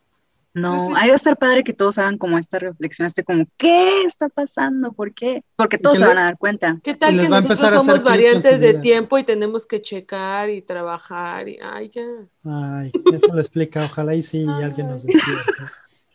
No, 0.53 0.87
Ujú. 0.87 0.95
ahí 0.97 1.07
va 1.07 1.13
a 1.13 1.15
estar 1.15 1.37
padre 1.37 1.63
que 1.63 1.71
todos 1.71 1.97
hagan 1.97 2.17
como 2.17 2.37
esta 2.37 2.59
reflexión, 2.59 3.07
este 3.07 3.23
como, 3.23 3.45
¿qué 3.55 4.03
está 4.03 4.27
pasando? 4.27 4.91
¿Por 4.91 5.13
qué? 5.13 5.45
Porque 5.55 5.77
todos 5.77 5.95
que 5.97 6.03
se 6.03 6.07
van 6.09 6.17
a 6.17 6.23
dar 6.23 6.37
cuenta. 6.37 6.77
¿Qué 6.83 6.93
tal 6.93 7.11
que 7.11 7.21
va 7.29 7.37
a 7.37 7.41
nosotros 7.41 7.43
empezar 7.45 7.73
a 7.73 7.77
hacer 7.77 7.91
somos 7.93 8.03
variantes 8.03 8.59
de 8.59 8.73
tiempo 8.73 9.17
y 9.17 9.23
tenemos 9.23 9.65
que 9.65 9.81
checar 9.81 10.49
y 10.49 10.61
trabajar 10.61 11.47
y, 11.47 11.57
ay, 11.63 11.89
ya. 11.95 12.03
Ay, 12.43 12.91
eso 13.13 13.33
lo 13.33 13.39
explica. 13.39 13.85
Ojalá 13.85 14.13
y 14.13 14.21
sí 14.23 14.45
alguien 14.45 14.89
nos 14.89 15.03
despierte. 15.03 15.53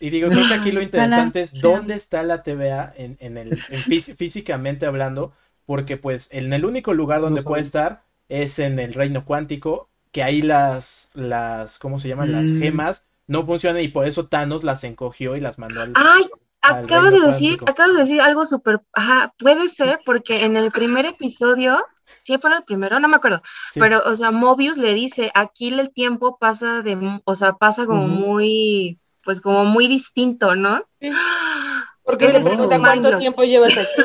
Y 0.00 0.10
digo, 0.10 0.28
creo 0.28 0.46
que 0.48 0.52
aquí 0.54 0.70
lo 0.70 0.82
interesante 0.82 1.40
es 1.40 1.58
dónde 1.62 1.94
está 1.94 2.22
la 2.22 2.42
TVA 2.42 2.92
en, 2.94 3.16
en 3.20 3.38
el, 3.38 3.52
en 3.52 3.80
fí- 3.80 4.14
físicamente 4.16 4.84
hablando, 4.84 5.32
porque 5.66 5.96
pues 5.96 6.28
en 6.32 6.52
el 6.52 6.64
único 6.64 6.94
lugar 6.94 7.20
donde 7.20 7.40
No 7.40 7.46
puede 7.48 7.62
estar 7.62 8.02
es 8.28 8.58
en 8.58 8.78
el 8.78 8.94
reino 8.94 9.24
cuántico, 9.24 9.88
que 10.12 10.22
ahí 10.22 10.42
las, 10.42 11.10
las, 11.14 11.78
¿cómo 11.78 11.98
se 11.98 12.08
llaman? 12.08 12.32
Las 12.32 12.46
Mm. 12.46 12.58
gemas 12.60 13.06
no 13.26 13.44
funcionan 13.44 13.82
y 13.82 13.88
por 13.88 14.06
eso 14.06 14.26
Thanos 14.28 14.64
las 14.64 14.84
encogió 14.84 15.36
y 15.36 15.40
las 15.40 15.58
mandó 15.58 15.80
al... 15.82 15.92
Ay, 15.94 16.24
Al 16.62 16.84
acabas 16.84 17.12
de 17.12 17.20
decir, 17.20 17.50
cuántico. 17.50 17.70
acabas 17.70 17.94
de 17.94 18.00
decir 18.00 18.20
algo 18.20 18.46
súper, 18.46 18.80
ajá, 18.92 19.32
puede 19.38 19.68
ser 19.68 20.00
porque 20.04 20.44
en 20.44 20.56
el 20.56 20.70
primer 20.72 21.06
episodio, 21.06 21.84
si 22.20 22.38
fue 22.38 22.50
en 22.50 22.56
el 22.58 22.64
primero, 22.64 23.00
no 23.00 23.08
me 23.08 23.16
acuerdo, 23.16 23.42
Sí. 23.70 23.80
pero, 23.80 24.02
o 24.04 24.16
sea, 24.16 24.30
Mobius 24.30 24.76
le 24.78 24.94
dice, 24.94 25.30
aquí 25.34 25.68
el 25.68 25.92
tiempo 25.92 26.38
pasa 26.38 26.82
de, 26.82 27.20
o 27.24 27.36
sea, 27.36 27.54
pasa 27.54 27.86
como 27.86 28.08
muy, 28.08 29.00
pues 29.24 29.40
como 29.40 29.64
muy 29.64 29.88
distinto, 29.88 30.54
¿no? 30.54 30.84
Sí. 31.00 31.10
Porque 32.04 32.30
se 32.30 32.38
es 32.38 32.44
pregunta 32.44 32.76
un 32.76 32.80
cuánto 32.82 33.18
tiempo 33.18 33.42
llevas 33.42 33.72
aquí. 33.76 34.02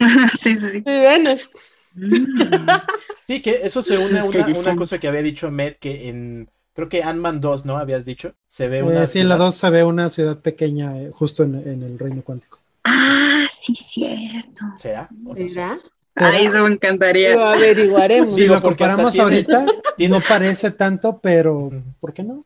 sí, 0.40 0.58
sí, 0.58 0.70
sí. 0.70 0.80
Bueno, 0.80 1.30
Mm. 1.92 2.68
Sí, 3.24 3.42
que 3.42 3.62
eso 3.64 3.82
se 3.82 3.98
une 3.98 4.20
a 4.20 4.24
una, 4.24 4.76
cosa 4.76 4.98
que 5.00 5.08
había 5.08 5.22
dicho 5.22 5.50
Matt, 5.50 5.74
que 5.80 6.08
en, 6.08 6.48
creo 6.72 6.88
que 6.88 7.02
Ant-Man 7.02 7.40
2, 7.40 7.64
¿no? 7.66 7.78
Habías 7.78 8.04
dicho, 8.04 8.34
se 8.46 8.68
ve 8.68 8.78
Eh, 8.78 8.82
una... 8.84 9.06
sí, 9.08 9.18
en 9.18 9.28
la 9.28 9.34
ciudad- 9.34 9.46
2 9.46 9.54
se 9.56 9.70
ve 9.70 9.82
una 9.82 10.08
ciudad 10.08 10.38
pequeña 10.38 10.96
eh, 10.98 11.10
justo 11.12 11.42
en, 11.42 11.56
en 11.56 11.82
el 11.82 11.98
reino 11.98 12.22
cuántico. 12.22 12.60
Ah, 12.84 13.44
sí, 13.60 13.74
cierto. 13.74 14.62
¿Será? 14.78 15.08
¿O 15.26 15.34
no? 15.34 15.34
¿verdad? 15.34 15.78
Ay, 16.14 16.46
eso 16.46 16.62
me 16.62 16.74
encantaría. 16.74 17.34
Lo 17.34 17.44
averiguaremos. 17.46 18.30
Si 18.34 18.46
lo 18.46 18.62
comparamos 18.62 19.12
tiene- 19.12 19.24
ahorita, 19.24 19.66
tiene- 19.96 20.16
no 20.16 20.22
parece 20.26 20.70
tanto, 20.70 21.18
pero. 21.20 21.70
¿por 21.98 22.12
qué 22.14 22.22
no? 22.22 22.44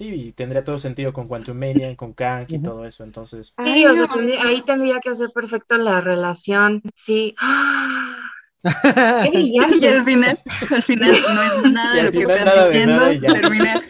Sí, 0.00 0.08
y 0.28 0.32
tendría 0.32 0.64
todo 0.64 0.78
sentido 0.78 1.12
con 1.12 1.28
Quantum 1.28 1.58
Mania, 1.58 1.94
con 1.94 2.14
Kang 2.14 2.46
y 2.48 2.62
todo 2.62 2.86
eso, 2.86 3.04
entonces... 3.04 3.48
Sí, 3.48 3.52
Ay, 3.58 3.84
o 3.84 3.92
sea, 3.92 4.06
no. 4.06 4.14
tendría- 4.14 4.42
ahí 4.44 4.62
tendría 4.62 4.98
que 4.98 5.10
hacer 5.10 5.28
perfecto 5.34 5.76
la 5.76 6.00
relación, 6.00 6.80
sí. 6.96 7.34
¡Ah! 7.38 8.16
¡Qué 9.30 9.38
Y 9.40 9.58
al 9.58 10.02
final, 10.04 10.38
al 10.70 10.82
final 10.82 11.12
no 11.34 11.42
es 11.42 11.62
nada 11.72 11.94
de 11.96 12.02
lo 12.04 12.12
que 12.12 12.18
están 12.20 12.44
nada 12.46 12.66
de 12.66 13.10
diciendo. 13.10 13.34
Termina. 13.34 13.82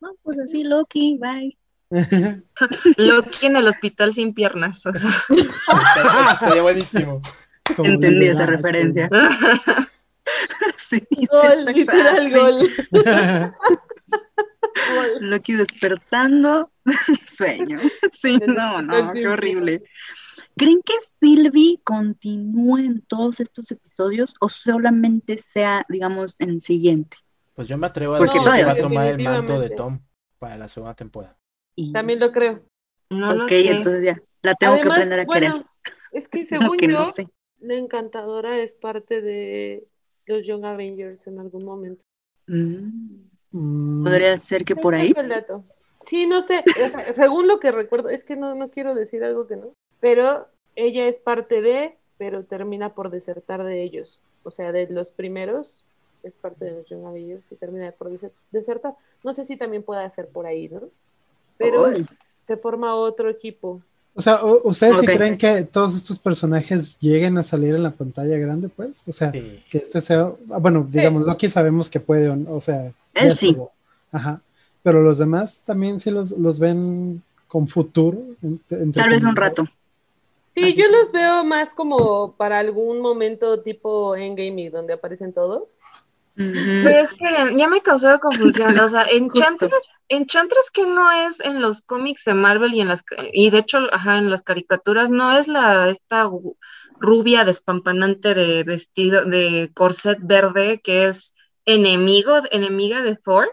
No, 0.00 0.10
pues 0.24 0.40
así, 0.40 0.64
Loki, 0.64 1.20
bye. 1.20 1.56
Loki 2.96 3.46
en 3.46 3.54
el 3.58 3.68
hospital 3.68 4.12
sin 4.12 4.34
piernas. 4.34 4.84
o 4.86 4.92
sea. 4.92 5.08
Está- 5.28 6.32
Estaría 6.32 6.62
buenísimo. 6.62 7.20
Como 7.76 7.88
Entendí 7.90 8.26
esa 8.26 8.46
referencia. 8.46 9.08
Sí, 10.76 11.00
Gol, 11.30 11.64
literal, 11.72 12.30
gol. 12.32 12.70
Loki 15.20 15.54
despertando 15.54 16.70
del 16.84 17.18
sueño. 17.26 17.80
Sí, 18.10 18.38
no, 18.46 18.82
no, 18.82 19.12
qué 19.12 19.28
horrible. 19.28 19.82
¿Creen 20.56 20.80
que 20.84 20.94
Sylvie 21.00 21.80
continúe 21.82 22.78
en 22.78 23.02
todos 23.02 23.40
estos 23.40 23.70
episodios 23.70 24.34
o 24.40 24.48
solamente 24.48 25.38
sea, 25.38 25.84
digamos, 25.88 26.40
en 26.40 26.50
el 26.50 26.60
siguiente? 26.60 27.16
Pues 27.54 27.68
yo 27.68 27.76
me 27.78 27.86
atrevo 27.86 28.14
a 28.14 28.18
Porque 28.18 28.38
decir 28.38 28.52
que 28.54 28.64
va 28.64 28.72
a 28.72 28.76
tomar 28.76 29.06
el 29.06 29.22
manto 29.22 29.60
de. 29.60 29.70
Tom 29.70 30.00
para 30.38 30.56
la 30.56 30.68
segunda 30.68 30.94
temporada. 30.94 31.38
Y- 31.76 31.92
También 31.92 32.20
lo 32.20 32.32
creo. 32.32 32.64
No 33.10 33.44
ok, 33.44 33.50
entonces 33.52 34.04
ya, 34.04 34.22
la 34.42 34.54
tengo 34.54 34.80
que 34.80 34.88
aprender 34.88 35.20
a 35.20 35.26
querer. 35.26 35.50
bueno, 35.50 35.70
es 36.12 36.28
que 36.28 36.42
según 36.46 36.76
que 36.78 36.86
yo, 36.88 36.92
no 36.92 37.06
sé. 37.08 37.28
la 37.60 37.74
encantadora 37.74 38.58
es 38.58 38.72
parte 38.72 39.20
de 39.20 39.86
los 40.26 40.46
Young 40.46 40.64
Avengers 40.64 41.26
en 41.26 41.38
algún 41.38 41.64
momento. 41.64 42.04
Mm, 42.46 43.28
Podría 43.52 44.36
ser 44.38 44.64
que 44.64 44.74
por 44.76 44.94
Ahí. 44.94 45.12
Sí, 46.06 46.26
no 46.26 46.42
sé, 46.42 46.64
o 46.84 46.88
sea, 46.88 47.14
según 47.14 47.46
lo 47.46 47.60
que 47.60 47.70
recuerdo, 47.70 48.08
es 48.08 48.24
que 48.24 48.34
no, 48.34 48.54
no 48.54 48.70
quiero 48.70 48.94
decir 48.94 49.22
algo 49.22 49.46
que 49.46 49.56
no, 49.56 49.72
pero 50.00 50.48
ella 50.74 51.06
es 51.06 51.16
parte 51.16 51.60
de, 51.60 51.96
pero 52.18 52.42
termina 52.44 52.94
por 52.94 53.10
desertar 53.10 53.62
de 53.62 53.82
ellos. 53.82 54.18
O 54.42 54.50
sea, 54.50 54.72
de 54.72 54.88
los 54.90 55.12
primeros 55.12 55.84
es 56.24 56.34
parte 56.34 56.64
de 56.64 56.72
los 56.72 56.86
Young 56.86 57.04
Avengers 57.06 57.50
y 57.52 57.54
termina 57.56 57.92
por 57.92 58.10
deser- 58.10 58.32
desertar. 58.50 58.94
No 59.22 59.32
sé 59.34 59.44
si 59.44 59.56
también 59.56 59.82
pueda 59.84 60.08
ser 60.10 60.26
por 60.28 60.46
ahí, 60.46 60.68
¿no? 60.68 60.80
Pero 61.58 61.86
Ay, 61.86 62.04
se 62.46 62.56
forma 62.56 62.94
otro 62.96 63.28
equipo. 63.30 63.80
O 64.14 64.20
sea, 64.20 64.44
¿u- 64.44 64.60
¿ustedes 64.64 64.98
sí 64.98 65.06
Ok. 65.06 65.14
creen 65.16 65.38
que 65.38 65.62
todos 65.62 65.94
estos 65.94 66.18
personajes 66.18 66.96
lleguen 66.98 67.38
a 67.38 67.42
salir 67.44 67.74
en 67.74 67.82
la 67.84 67.92
pantalla 67.92 68.36
grande, 68.38 68.68
pues? 68.68 69.04
O 69.06 69.12
sea, 69.12 69.30
Sí. 69.30 69.62
que 69.70 69.78
este 69.78 70.00
sea, 70.00 70.32
ah, 70.50 70.58
bueno, 70.58 70.86
digamos, 70.90 71.22
Loki 71.22 71.48
sabemos 71.48 71.88
que 71.88 72.00
puede, 72.00 72.28
o 72.28 72.60
sea, 72.60 72.92
Él 73.14 73.34
sí. 73.34 73.48
estuvo. 73.48 73.72
Ajá. 74.10 74.40
Pero 74.82 75.02
los 75.02 75.18
demás 75.18 75.62
también 75.64 76.00
sí 76.00 76.10
los, 76.10 76.32
los 76.32 76.58
ven 76.58 77.22
con 77.46 77.68
futuro. 77.68 78.18
entre 78.42 78.92
Tal 78.92 79.10
vez 79.10 79.24
un 79.24 79.36
rato. 79.36 79.64
Sí, 80.54 80.60
Así 80.60 80.74
yo 80.74 80.88
los 80.88 81.12
veo 81.12 81.44
más 81.44 81.72
como 81.74 82.32
para 82.36 82.58
algún 82.58 83.00
momento 83.00 83.62
tipo 83.62 84.14
Endgame 84.16 84.70
donde 84.70 84.92
aparecen 84.92 85.32
todos. 85.32 85.78
Pero 86.34 86.98
esperen, 86.98 87.58
ya 87.58 87.68
me 87.68 87.82
causó 87.82 88.18
confusión. 88.20 88.78
O 88.78 88.88
sea. 88.88 89.04
Enchantress, 89.04 89.94
Enchantress 90.08 90.70
que 90.70 90.86
no 90.86 91.10
es 91.10 91.40
en 91.40 91.60
los 91.60 91.82
cómics 91.82 92.24
de 92.24 92.34
Marvel 92.34 92.72
y 92.72 92.80
en 92.80 92.88
las 92.88 93.02
y 93.32 93.50
de 93.50 93.58
hecho, 93.58 93.78
ajá, 93.92 94.18
en 94.18 94.30
las 94.30 94.42
caricaturas, 94.42 95.10
no 95.10 95.36
es 95.36 95.46
la 95.46 95.88
esta 95.90 96.28
rubia 96.98 97.44
despampanante 97.44 98.34
de 98.34 98.62
vestido 98.62 99.24
de 99.24 99.70
corset 99.74 100.18
verde 100.22 100.80
que 100.82 101.08
es 101.08 101.34
enemigo, 101.66 102.40
enemiga 102.50 103.02
de 103.02 103.16
Thor. 103.16 103.48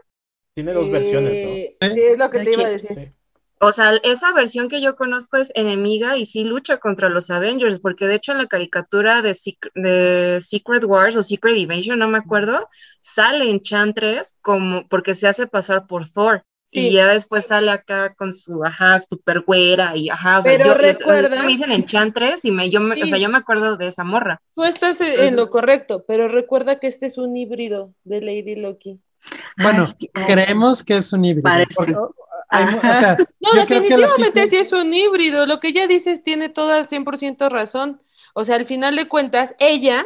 Tiene 0.53 0.73
dos 0.73 0.89
versiones, 0.89 1.37
Eh, 1.37 1.75
Sí, 1.93 2.01
es 2.01 2.17
lo 2.17 2.29
que 2.29 2.39
te 2.39 2.51
iba 2.51 2.65
a 2.65 2.69
decir. 2.69 2.89
¿no? 2.91 3.03
Sí. 3.03 3.11
O 3.61 3.71
sea, 3.73 3.95
esa 4.03 4.31
versión 4.33 4.69
que 4.69 4.81
yo 4.81 4.95
conozco 4.95 5.35
es 5.37 5.51
enemiga 5.53 6.17
y 6.17 6.25
sí 6.25 6.45
lucha 6.45 6.77
contra 6.77 7.09
los 7.09 7.29
Avengers, 7.29 7.79
porque 7.79 8.07
de 8.07 8.15
hecho 8.15 8.31
en 8.31 8.37
la 8.37 8.47
caricatura 8.47 9.21
de, 9.21 9.31
Sec- 9.31 9.71
de 9.75 10.39
Secret 10.41 10.85
Wars 10.85 11.17
o 11.17 11.23
Secret 11.23 11.57
Invasion, 11.57 11.99
no 11.99 12.07
me 12.07 12.17
acuerdo, 12.19 12.69
sale 13.01 13.49
Enchantress 13.49 14.37
como 14.41 14.87
porque 14.87 15.13
se 15.13 15.27
hace 15.27 15.45
pasar 15.47 15.87
por 15.87 16.07
Thor. 16.09 16.43
Y 16.71 16.91
ya 16.93 17.07
después 17.07 17.47
sale 17.47 17.71
acá 17.71 18.13
con 18.15 18.31
su, 18.31 18.63
ajá, 18.63 18.99
super 18.99 19.41
güera 19.41 19.95
y 19.95 20.09
ajá, 20.09 20.39
o 20.39 20.43
sea, 20.43 20.51
Pero 20.51 20.65
yo, 20.65 20.73
recuerda- 20.75 21.41
me 21.41 21.47
dicen 21.47 21.71
Enchantress 21.71 22.45
y 22.45 22.51
me, 22.51 22.69
yo 22.69 22.79
me, 22.79 22.93
o 23.01 23.05
sea, 23.07 23.17
yo 23.17 23.27
me 23.29 23.39
acuerdo 23.39 23.75
de 23.75 23.87
esa 23.87 24.03
morra. 24.03 24.39
Tú 24.55 24.63
estás 24.63 25.01
en- 25.01 25.19
en 25.19 25.35
lo 25.35 25.49
correcto, 25.49 26.05
pero 26.07 26.27
recuerda 26.27 26.79
que 26.79 26.87
este 26.87 27.07
es 27.07 27.17
un 27.17 27.35
híbrido 27.35 27.93
de 28.03 28.21
Lady 28.21 28.55
Loki. 28.55 28.99
Bueno, 29.57 29.79
Ah, 29.81 29.83
es 29.83 29.93
que- 29.95 30.09
creemos 30.11 30.83
que 30.83 30.97
es 30.97 31.11
un 31.11 31.25
híbrido. 31.25 31.43
Parece. 31.43 31.73
porque, 31.75 31.95
oh, 31.95 32.13
hay 32.49 32.65
mu- 32.65 32.77
o 32.77 32.79
Ajá. 32.79 32.97
sea, 32.97 33.15
No, 33.39 33.53
definitivamente 33.53 34.47
sí 34.47 34.57
es 34.57 34.71
un 34.71 34.93
híbrido. 34.93 35.45
Lo 35.45 35.59
que 35.59 35.69
ella 35.69 35.87
dices 35.87 36.21
tiene 36.23 36.49
todo 36.49 36.71
al 36.71 36.87
100% 36.87 37.49
razón. 37.49 38.01
O 38.35 38.45
sea, 38.45 38.55
al 38.55 38.65
final 38.67 38.95
de 38.95 39.07
cuentas, 39.07 39.55
ella 39.59 40.05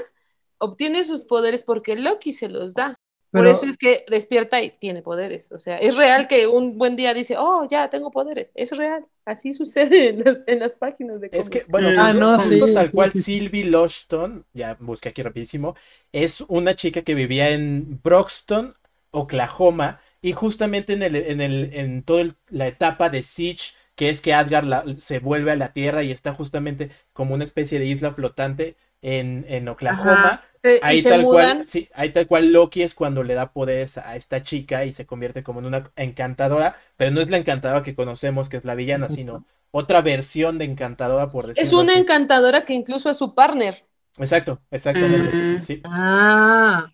obtiene 0.60 1.04
sus 1.04 1.26
poderes 1.26 1.64
porque 1.64 1.96
Loki 1.98 2.32
se 2.34 2.48
los 2.48 2.74
da. 2.74 2.98
Por 3.34 3.48
eso 3.48 3.66
es 3.66 3.78
que 3.78 4.06
despierta 4.10 4.62
y 4.62 4.72
tiene 4.78 5.02
poderes. 5.02 5.52
O 5.52 5.60
sea, 5.60 5.78
es 5.78 5.96
real 5.98 6.28
que 6.28 6.48
un 6.48 6.78
buen 6.78 6.96
día 6.96 7.14
dice, 7.14 7.36
oh, 7.38 7.68
ya 7.70 7.90
tengo 7.90 8.12
poderes. 8.12 8.50
Es 8.56 8.72
real. 8.72 9.06
Así 9.26 9.54
sucede 9.54 10.10
en 10.12 10.24
las, 10.24 10.40
en 10.48 10.60
las 10.60 10.74
páginas 10.74 11.20
de 11.22 11.32
Es 11.32 11.50
que, 11.50 11.66
cómics. 11.66 11.68
bueno, 11.68 11.92
Ah, 11.96 12.14
no, 12.14 12.38
sí, 12.38 12.68
tal 12.72 12.92
sí, 12.92 12.94
cual, 12.94 13.12
sí. 13.12 13.14
Sylvie 13.14 13.64
Loshton, 13.66 14.46
ya 14.54 14.76
busqué 14.80 15.10
aquí 15.10 15.24
rapidísimo, 15.24 15.76
es 16.12 16.42
una 16.42 16.76
chica 16.76 17.02
que 17.02 17.16
vivía 17.16 17.50
en 17.50 18.00
Broxton, 18.04 18.76
Oklahoma, 19.12 20.00
y 20.22 20.34
justamente 20.34 20.94
en 20.94 21.02
el, 21.04 21.16
en 21.16 21.42
el, 21.42 21.74
en 21.74 22.04
toda 22.04 22.22
el- 22.22 22.36
la 22.50 22.68
etapa 22.68 23.10
de 23.10 23.24
Siege, 23.24 23.74
que 23.96 24.10
es 24.10 24.22
que 24.22 24.34
Asgard 24.34 24.66
la- 24.66 24.84
se 24.98 25.18
vuelve 25.20 25.52
a 25.52 25.56
la 25.56 25.74
Tierra 25.74 26.04
y 26.04 26.12
está 26.12 26.34
justamente 26.34 26.92
como 27.14 27.34
una 27.34 27.44
especie 27.46 27.80
de 27.80 27.86
isla 27.88 28.14
flotante 28.14 28.76
en, 29.04 29.46
en 29.50 29.70
Oklahoma. 29.70 30.44
Ahí 30.80 31.04
tal 31.04 31.22
mudan. 31.22 31.58
cual, 31.60 31.68
sí, 31.68 31.90
ahí 31.94 32.12
tal 32.14 32.28
cual 32.28 32.54
Loki 32.54 32.84
es 32.84 32.96
cuando 32.96 33.24
le 33.24 33.36
da 33.36 33.54
poderes 33.54 33.98
a 34.00 34.16
esta 34.18 34.44
chica 34.44 34.86
y 34.86 34.94
se 34.94 35.06
convierte 35.06 35.44
como 35.44 35.60
en 35.62 35.68
una 35.68 35.92
encantadora, 35.98 36.78
pero 36.98 37.12
no 37.12 37.22
es 37.22 37.30
la 37.30 37.38
encantadora 37.38 37.84
que 37.84 37.96
conocemos, 37.96 38.50
que 38.50 38.58
es 38.58 38.66
la 38.66 38.76
villana, 38.76 39.10
Exacto. 39.10 39.10
sino 39.10 39.46
otra 39.72 40.02
versión 40.02 40.58
de 40.60 40.66
encantadora, 40.66 41.32
por 41.32 41.48
decirlo 41.48 41.72
Es 41.72 41.74
una 41.74 41.98
así. 41.98 41.98
encantadora 41.98 42.64
que 42.64 42.74
incluso 42.76 43.10
es 43.10 43.18
su 43.18 43.34
partner. 43.34 43.88
Exacto, 44.20 44.62
exactamente. 44.72 45.36
Mm. 45.36 45.60
Sí, 45.60 45.86
Ah, 45.86 46.92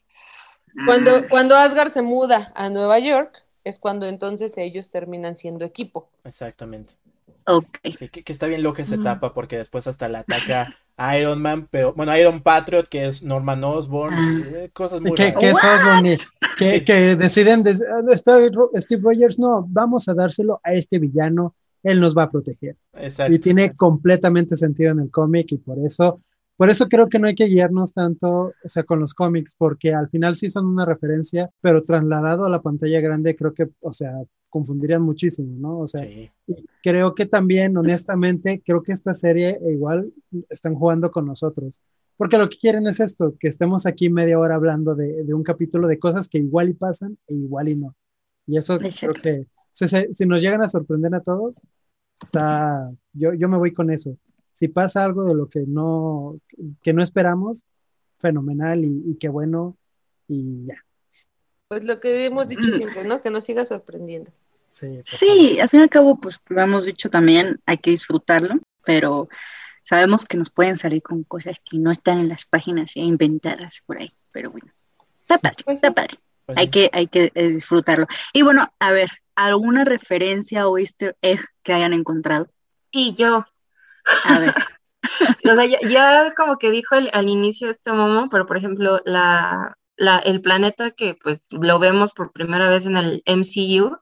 Cuando, 0.86 1.28
cuando 1.30 1.56
Asgard 1.58 1.94
se 1.94 2.02
muda 2.04 2.52
a 2.56 2.70
Nueva 2.70 3.00
York, 3.00 3.44
es 3.64 3.80
cuando 3.80 4.08
entonces 4.08 4.58
ellos 4.58 4.92
terminan 4.92 5.38
siendo 5.38 5.66
equipo. 5.66 6.12
exactamente. 6.24 6.94
Ok. 7.48 7.80
Sí, 7.90 8.10
que, 8.10 8.24
que 8.24 8.34
está 8.34 8.48
bien 8.48 8.64
loca 8.64 8.84
esa 8.84 8.96
Mm. 8.96 9.02
etapa 9.02 9.34
porque 9.34 9.58
después 9.58 9.88
hasta 9.88 10.10
la 10.10 10.20
ataca 10.22 10.74
Iron 11.20 11.42
Man, 11.42 11.68
pero 11.72 11.94
bueno, 11.94 12.16
Iron 12.18 12.42
Patriot, 12.42 12.88
que 12.90 13.08
es 13.08 13.24
Norman 13.24 13.64
Osborn, 13.64 14.14
Ah. 14.14 14.42
eh, 14.54 14.70
cosas 14.74 15.00
muy 15.02 15.14
que, 15.14 15.32
raras. 15.32 15.40
que 15.40 15.50
es 15.50 15.58
Osborn, 15.64 16.18
que, 16.58 16.72
Sí. 16.80 16.86
que 16.86 17.16
deciden, 17.16 17.64
ah, 17.68 18.18
Steve 18.18 19.02
Rogers, 19.02 19.40
no, 19.40 19.66
vamos 19.70 20.08
a 20.10 20.14
dárselo 20.14 20.60
a 20.64 20.74
este 20.74 21.00
villano, 21.00 21.56
él 21.84 22.02
nos 22.02 22.16
va 22.18 22.24
a 22.24 22.30
proteger. 22.32 22.76
Exacto. 22.94 23.34
Y 23.34 23.40
tiene 23.40 23.74
completamente 23.76 24.58
sentido 24.58 24.92
en 24.92 25.00
el 25.00 25.10
cómic 25.12 25.52
y 25.54 25.58
por 25.58 25.78
eso, 25.86 26.22
por 26.60 26.70
eso 26.70 26.90
creo 26.90 27.08
que 27.10 27.20
no 27.20 27.28
hay 27.28 27.36
que 27.36 27.46
guiarnos 27.48 27.94
tanto, 27.94 28.30
o 28.64 28.70
sea, 28.70 28.84
con 28.84 29.00
los 29.00 29.14
cómics, 29.16 29.56
porque 29.58 29.94
al 29.96 30.10
final 30.10 30.36
sí 30.36 30.50
son 30.52 30.68
una 30.68 30.86
referencia, 30.86 31.50
pero 31.62 31.84
trasladado 31.86 32.44
a 32.46 32.50
la 32.50 32.62
pantalla 32.62 33.00
grande 33.02 33.36
creo 33.38 33.54
que, 33.56 33.70
o 33.80 33.94
sea, 33.94 34.14
confundirían 34.50 35.02
muchísimo, 35.02 35.56
¿no? 35.58 35.80
O 35.80 35.88
sea, 35.88 36.04
Sí. 36.04 36.30
creo 36.84 37.16
que 37.16 37.26
también, 37.26 37.78
honestamente, 37.78 38.62
creo 38.66 38.84
que 38.84 38.92
esta 38.92 39.14
serie 39.14 39.58
igual 39.72 40.12
están 40.50 40.76
jugando 40.76 41.12
con 41.12 41.26
nosotros. 41.28 41.82
Porque 42.18 42.38
lo 42.38 42.50
que 42.50 42.58
quieren 42.58 42.88
es 42.88 43.00
esto, 43.00 43.36
que 43.40 43.48
estemos 43.48 43.86
aquí 43.86 44.10
media 44.10 44.38
hora 44.40 44.56
hablando 44.56 44.96
de, 44.96 45.24
de 45.24 45.34
un 45.34 45.44
capítulo 45.44 45.88
de 45.88 46.00
cosas 46.00 46.28
que 46.28 46.40
igual 46.40 46.70
y 46.70 46.74
pasan 46.74 47.18
e 47.28 47.36
igual 47.36 47.70
y 47.70 47.76
no. 47.78 47.96
Y 48.48 48.58
eso 48.58 48.74
Es 48.76 48.80
creo 48.80 48.92
cierto. 48.92 49.22
que, 49.22 49.46
si, 49.72 49.88
si 49.88 50.26
nos 50.26 50.42
llegan 50.42 50.62
a 50.62 50.68
sorprender 50.68 51.16
a 51.16 51.22
todos, 51.22 51.62
está, 52.22 52.92
yo, 53.14 53.34
yo 53.34 53.48
me 53.50 53.58
voy 53.58 53.72
con 53.74 53.90
eso. 53.92 54.18
Si 54.60 54.68
pasa 54.68 55.06
algo 55.06 55.24
de 55.24 55.34
lo 55.36 55.48
que 55.50 55.62
no, 55.66 56.38
que 56.82 56.92
no 56.92 57.02
esperamos, 57.02 57.64
fenomenal 58.20 58.84
y, 58.84 59.04
y 59.06 59.16
qué 59.16 59.30
bueno 59.30 59.78
y 60.28 60.66
ya. 60.66 60.84
Pues 61.70 61.84
lo 61.86 62.02
que 62.02 62.26
hemos 62.26 62.50
dicho 62.50 62.68
Mm. 62.70 62.76
siempre, 62.76 63.04
¿no? 63.06 63.22
Que 63.22 63.30
nos 63.30 63.46
siga 63.46 63.64
sorprendiendo. 63.64 64.32
Sí, 64.70 65.00
Sí, 65.06 65.60
al 65.62 65.70
fin 65.70 65.80
y 65.80 65.84
al 65.84 65.90
cabo, 65.90 66.20
pues 66.20 66.40
lo 66.50 66.62
hemos 66.62 66.84
dicho 66.84 67.10
también, 67.10 67.60
hay 67.66 67.78
que 67.78 67.92
disfrutarlo, 67.92 68.56
pero 68.84 69.30
sabemos 69.84 70.26
que 70.26 70.36
nos 70.38 70.50
pueden 70.50 70.78
salir 70.78 71.02
con 71.02 71.24
cosas 71.24 71.58
que 71.64 71.80
no 71.80 71.90
están 71.90 72.20
en 72.20 72.28
las 72.28 72.46
páginas 72.46 72.92
e 72.98 73.00
inventadas 73.00 73.82
por 73.86 73.98
ahí, 73.98 74.12
pero 74.34 74.52
bueno, 74.52 74.68
está 75.22 75.38
padre, 75.38 75.64
Pues 75.64 75.76
está 75.76 75.88
sí. 75.88 75.94
padre, 75.94 76.16
Pues 76.46 76.58
hay 76.58 76.66
sí. 76.66 76.72
que, 76.72 76.90
hay 76.92 77.08
que 77.08 77.32
eh, 77.34 77.48
disfrutarlo. 77.48 78.08
Y 78.34 78.42
bueno, 78.42 78.72
a 78.80 78.92
ver, 78.92 79.10
¿alguna 79.36 79.86
referencia 79.86 80.68
o 80.68 80.78
easter 80.78 81.16
egg 81.22 81.40
que 81.64 81.72
hayan 81.74 81.94
encontrado? 81.94 82.50
sí, 82.92 83.16
yo. 83.18 83.46
A 84.24 84.40
ver, 84.40 84.56
O 85.46 85.56
sea, 85.56 85.66
ya, 85.66 85.80
ya 85.84 86.34
como 86.36 86.58
que 86.58 86.72
dijo 86.72 86.96
el- 86.96 87.10
al 87.14 87.30
inicio 87.30 87.72
este 87.72 87.94
Momo, 87.94 88.30
pero 88.30 88.46
por 88.48 88.58
ejemplo, 88.58 89.02
la, 89.06 89.76
la, 89.98 90.20
el 90.20 90.42
planeta 90.42 90.92
que 90.92 91.16
pues 91.22 91.48
lo 91.52 91.80
vemos 91.80 92.14
por 92.14 92.32
primera 92.32 92.70
vez 92.70 92.86
en 92.86 92.98
el 92.98 93.22
MCU, 93.26 93.98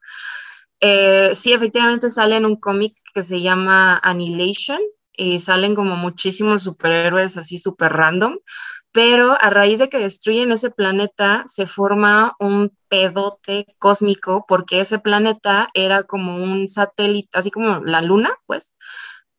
eh, 0.82 1.32
sí, 1.36 1.54
efectivamente 1.54 2.10
sale 2.12 2.38
en 2.38 2.46
un 2.46 2.58
cómic 2.58 2.96
que 3.14 3.24
se 3.24 3.42
llama 3.42 4.00
Annihilation 4.04 4.80
y 5.18 5.40
salen 5.40 5.76
como 5.76 5.96
muchísimos 5.98 6.64
superhéroes 6.64 7.38
así 7.38 7.58
súper 7.60 7.94
random, 7.94 8.38
pero 8.92 9.34
a 9.40 9.50
raíz 9.50 9.80
de 9.80 9.90
que 9.90 10.00
destruyen 10.00 10.52
ese 10.52 10.72
planeta 10.72 11.44
se 11.48 11.68
forma 11.68 12.36
un 12.40 12.72
pedote 12.90 13.68
cósmico 13.80 14.46
porque 14.48 14.82
ese 14.82 15.00
planeta 15.00 15.70
era 15.74 16.04
como 16.04 16.38
un 16.44 16.68
satélite, 16.68 17.30
así 17.38 17.52
como 17.52 17.80
la 17.86 18.02
luna, 18.02 18.32
pues, 18.48 18.74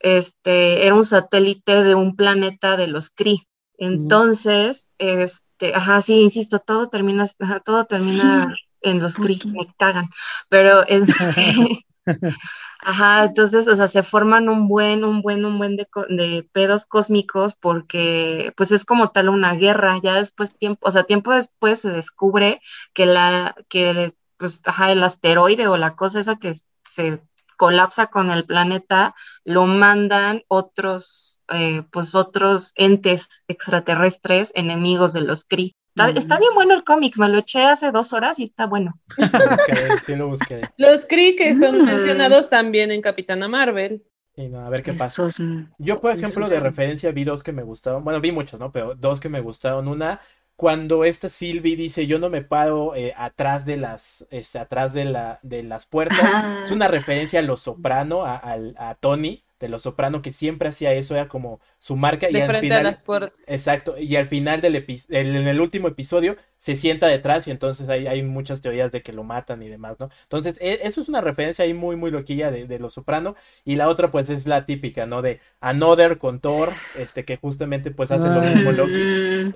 este, 0.00 0.86
era 0.86 0.94
un 0.94 1.04
satélite 1.04 1.82
de 1.84 1.94
un 1.94 2.16
planeta 2.16 2.76
de 2.76 2.86
los 2.86 3.10
Kree. 3.10 3.46
Entonces, 3.76 4.90
este, 4.98 5.74
ajá, 5.74 6.02
sí, 6.02 6.20
insisto, 6.20 6.58
todo 6.58 6.88
termina, 6.88 7.26
ajá, 7.38 7.60
todo 7.60 7.84
termina 7.84 8.54
en 8.80 9.00
los 9.00 9.16
¿por 9.16 9.26
Kree, 9.26 9.38
me 9.46 9.72
cagan, 9.78 10.08
pero 10.48 10.86
este, 10.86 11.84
ajá, 12.80 13.24
entonces, 13.24 13.68
o 13.68 13.76
sea, 13.76 13.88
se 13.88 14.02
forman 14.02 14.48
un 14.48 14.68
buen, 14.68 15.04
un 15.04 15.22
buen, 15.22 15.44
un 15.44 15.58
buen 15.58 15.76
de, 15.76 15.88
de 16.08 16.48
pedos 16.52 16.86
cósmicos 16.86 17.54
porque, 17.54 18.52
pues, 18.56 18.72
es 18.72 18.84
como 18.84 19.10
tal 19.10 19.28
una 19.28 19.54
guerra, 19.54 19.98
ya 20.02 20.14
después, 20.14 20.56
tiempo, 20.58 20.88
o 20.88 20.90
sea, 20.90 21.04
tiempo 21.04 21.32
después 21.32 21.80
se 21.80 21.90
descubre 21.90 22.60
que 22.94 23.06
la, 23.06 23.54
que, 23.68 24.14
pues, 24.36 24.60
ajá, 24.64 24.92
el 24.92 25.02
asteroide 25.02 25.66
o 25.68 25.76
la 25.76 25.96
cosa 25.96 26.20
esa 26.20 26.36
que 26.38 26.52
se 26.88 27.20
colapsa 27.58 28.08
con 28.08 28.30
el 28.30 28.46
planeta, 28.46 29.14
lo 29.44 29.66
mandan 29.66 30.44
otros, 30.48 31.42
eh, 31.50 31.82
pues 31.92 32.14
otros 32.14 32.72
entes 32.76 33.28
extraterrestres 33.48 34.52
enemigos 34.54 35.12
de 35.12 35.22
los 35.22 35.44
Kree. 35.44 35.74
Está, 35.90 36.12
Mm. 36.12 36.16
está 36.18 36.38
bien 36.38 36.54
bueno 36.54 36.74
el 36.74 36.84
cómic, 36.84 37.16
me 37.18 37.28
lo 37.28 37.38
eché 37.40 37.64
hace 37.64 37.90
dos 37.92 38.14
horas 38.14 38.38
y 38.38 38.44
está 38.44 38.66
bueno. 38.66 38.98
Buscaré, 39.50 39.98
sí 39.98 40.16
lo 40.16 40.28
buscaré. 40.28 40.72
Los 40.78 41.06
Kree 41.06 41.36
que 41.36 41.54
son 41.56 41.82
Mm. 41.82 41.84
mencionados 41.84 42.48
también 42.50 42.90
en 42.92 43.02
Capitana 43.02 43.48
Marvel. 43.48 44.02
Y 44.36 44.48
no, 44.48 44.60
a 44.60 44.70
ver 44.70 44.82
qué 44.82 44.94
pasa. 44.94 45.24
mm, 45.38 45.64
Yo, 45.78 46.00
por 46.00 46.12
ejemplo, 46.12 46.48
de 46.48 46.56
sí. 46.56 46.60
referencia 46.60 47.10
vi 47.12 47.24
dos 47.24 47.42
que 47.42 47.52
me 47.52 47.62
gustaron. 47.62 48.04
Bueno, 48.04 48.20
vi 48.20 48.32
muchos, 48.32 48.58
¿no? 48.60 48.72
Pero 48.72 48.94
dos 48.94 49.20
que 49.20 49.28
me 49.28 49.40
gustaron. 49.40 49.88
Una, 49.88 50.20
cuando 50.58 51.04
esta 51.04 51.28
Sylvie 51.28 51.76
dice, 51.76 52.08
yo 52.08 52.18
no 52.18 52.30
me 52.30 52.42
paro 52.42 52.96
eh, 52.96 53.14
atrás 53.16 53.64
de 53.64 53.76
las, 53.76 54.26
este, 54.30 54.58
atrás 54.58 54.92
de 54.92 55.04
la, 55.04 55.38
de 55.42 55.62
las 55.62 55.86
puertas. 55.86 56.18
Ajá. 56.18 56.64
Es 56.64 56.72
una 56.72 56.88
referencia 56.88 57.38
a 57.38 57.42
Los 57.42 57.60
Soprano, 57.60 58.24
a, 58.24 58.42
a 58.76 58.94
Tony 58.96 59.44
de 59.60 59.68
Los 59.68 59.82
Soprano, 59.82 60.22
que 60.22 60.32
siempre 60.32 60.68
hacía 60.68 60.92
eso, 60.92 61.14
era 61.14 61.28
como 61.28 61.60
su 61.78 61.96
marca. 61.96 62.30
Y 62.30 62.40
al 62.40 62.56
final, 62.56 62.86
a 62.86 62.90
las 62.92 63.02
puertas. 63.02 63.38
Exacto, 63.46 63.98
y 63.98 64.14
al 64.16 64.26
final 64.26 64.60
del 64.60 64.74
epi- 64.76 65.04
el- 65.08 65.34
en 65.34 65.48
el 65.48 65.60
último 65.60 65.88
episodio 65.88 66.36
se 66.58 66.76
sienta 66.76 67.06
detrás 67.06 67.48
y 67.48 67.50
entonces 67.50 67.88
hay, 67.88 68.06
hay 68.06 68.22
muchas 68.22 68.60
teorías 68.60 68.92
de 68.92 69.02
que 69.02 69.12
lo 69.14 69.24
matan 69.24 69.62
y 69.62 69.68
demás, 69.68 69.96
¿no? 69.98 70.10
Entonces, 70.24 70.58
e- 70.60 70.80
eso 70.82 71.00
es 71.00 71.08
una 71.08 71.20
referencia 71.22 71.64
ahí 71.64 71.72
muy, 71.72 71.96
muy 71.96 72.10
loquilla 72.10 72.50
de, 72.50 72.66
de 72.66 72.78
Los 72.78 72.94
Soprano 72.94 73.36
y 73.64 73.76
la 73.76 73.88
otra 73.88 74.10
pues 74.10 74.28
es 74.28 74.46
la 74.46 74.66
típica, 74.66 75.06
¿no? 75.06 75.22
De 75.22 75.40
Another 75.60 76.18
con 76.18 76.40
Thor, 76.40 76.82
este 76.92 77.24
que 77.24 77.36
justamente 77.38 77.90
pues 77.90 78.10
hace 78.10 78.28
lo 78.30 78.42
mismo 78.42 78.72
Loki 78.72 79.10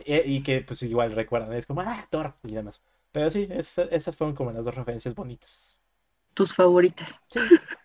y, 0.04 0.14
y 0.36 0.42
que 0.42 0.62
pues 0.62 0.82
igual 0.82 1.12
recuerdan, 1.12 1.52
es 1.54 1.66
como, 1.66 1.80
ah, 1.82 2.06
Thor 2.10 2.34
y 2.44 2.54
demás. 2.54 2.80
Pero 3.12 3.30
sí, 3.30 3.46
es- 3.50 3.78
esas 3.78 4.16
fueron 4.16 4.34
como 4.34 4.52
las 4.52 4.64
dos 4.64 4.74
referencias 4.74 5.14
bonitas. 5.14 5.76
tus 6.34 6.54
favoritas. 6.54 7.20
Sí. 7.28 7.40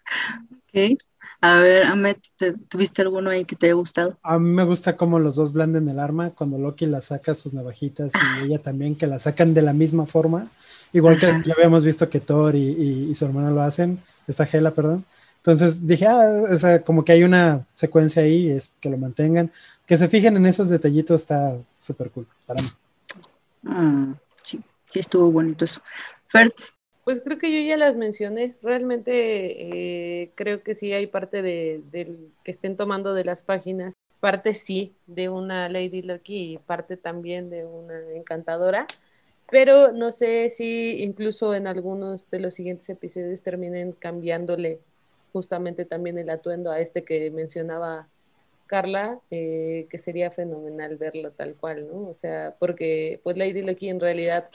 Ok. 0.52 0.98
A 1.42 1.58
ver, 1.58 1.84
Ahmed, 1.84 2.18
¿te- 2.36 2.54
¿tuviste 2.54 3.02
alguno 3.04 3.30
ahí 3.30 3.46
que 3.46 3.56
te 3.56 3.68
haya 3.68 3.76
gustado? 3.76 4.18
A 4.24 4.40
mí 4.40 4.50
me 4.50 4.64
gusta 4.64 4.98
cómo 4.98 5.20
los 5.20 5.36
dos 5.36 5.54
blanden 5.54 5.88
el 5.88 6.00
arma, 6.00 6.32
cuando 6.32 6.58
Loki 6.58 6.86
la 6.86 7.02
saca 7.02 7.36
sus 7.36 7.54
navajitas 7.54 8.14
y 8.16 8.40
ella 8.46 8.60
también, 8.62 8.96
que 8.96 9.08
la 9.08 9.20
sacan 9.20 9.54
de 9.54 9.62
la 9.62 9.74
misma 9.74 10.06
forma, 10.06 10.50
igual 10.94 11.18
que 11.18 11.28
Ajá. 11.28 11.44
ya 11.46 11.54
habíamos 11.54 11.86
visto 11.86 12.10
que 12.10 12.20
Thor 12.20 12.56
y, 12.56 12.60
y- 12.72 13.10
y 13.12 13.16
su 13.16 13.26
hermana 13.26 13.52
lo 13.52 13.62
hacen, 13.62 14.00
esta 14.28 14.44
Hela, 14.52 14.72
perdón. 14.72 15.06
Entonces 15.38 15.86
dije, 15.88 16.08
ah, 16.08 16.44
o 16.52 16.58
sea, 16.58 16.82
como 16.84 17.06
que 17.06 17.14
hay 17.14 17.24
una 17.24 17.66
secuencia 17.74 18.24
ahí, 18.24 18.50
es 18.50 18.72
que 18.82 18.90
lo 18.90 18.98
mantengan, 18.98 19.52
que 19.86 19.98
se 19.98 20.10
fijen 20.10 20.36
en 20.36 20.46
esos 20.46 20.70
detallitos 20.70 21.22
está 21.22 21.56
súper 21.80 22.10
cool 22.12 22.28
para 22.46 22.62
mí. 22.62 22.68
Mm, 23.64 24.14
sí, 24.44 24.60
sí 24.92 25.00
estuvo 25.00 25.32
bonito 25.32 25.66
eso. 25.66 25.82
Fertz, 26.28 26.74
Pues 27.08 27.22
creo 27.22 27.38
que 27.38 27.50
yo 27.54 27.66
ya 27.66 27.78
las 27.78 27.96
mencioné. 27.96 28.56
Realmente 28.62 30.24
eh, 30.24 30.32
creo 30.36 30.62
que 30.62 30.76
sí 30.76 30.92
hay 30.92 31.08
parte 31.08 31.42
de, 31.42 31.82
que 32.44 32.52
estén 32.52 32.76
tomando 32.76 33.14
de 33.14 33.24
las 33.24 33.44
páginas. 33.44 33.94
Parte 34.20 34.56
sí 34.56 34.94
de 35.06 35.30
una 35.30 35.70
Lady 35.70 36.02
Lucky 36.02 36.56
y 36.56 36.58
parte 36.58 36.98
también 36.98 37.50
de 37.50 37.64
una 37.64 37.98
encantadora. 38.12 38.88
Pero 39.50 39.94
no 39.94 40.12
sé 40.12 40.54
si 40.58 41.02
incluso 41.02 41.56
en 41.56 41.68
algunos 41.68 42.30
de 42.30 42.42
los 42.42 42.56
siguientes 42.56 42.90
episodios 42.90 43.42
terminen 43.42 43.94
cambiándole 43.94 44.82
justamente 45.32 45.86
también 45.86 46.18
el 46.18 46.30
atuendo 46.30 46.72
a 46.72 46.82
este 46.82 47.06
que 47.06 47.32
mencionaba 47.32 48.10
Carla, 48.66 49.22
eh, 49.32 49.88
que 49.90 49.98
sería 49.98 50.30
fenomenal 50.30 50.98
verlo 50.98 51.32
tal 51.32 51.56
cual, 51.56 51.88
¿no? 51.88 52.10
O 52.10 52.16
sea, 52.16 52.58
porque 52.60 53.22
pues 53.24 53.38
Lady 53.38 53.62
Lucky 53.62 53.88
en 53.88 54.02
realidad 54.02 54.50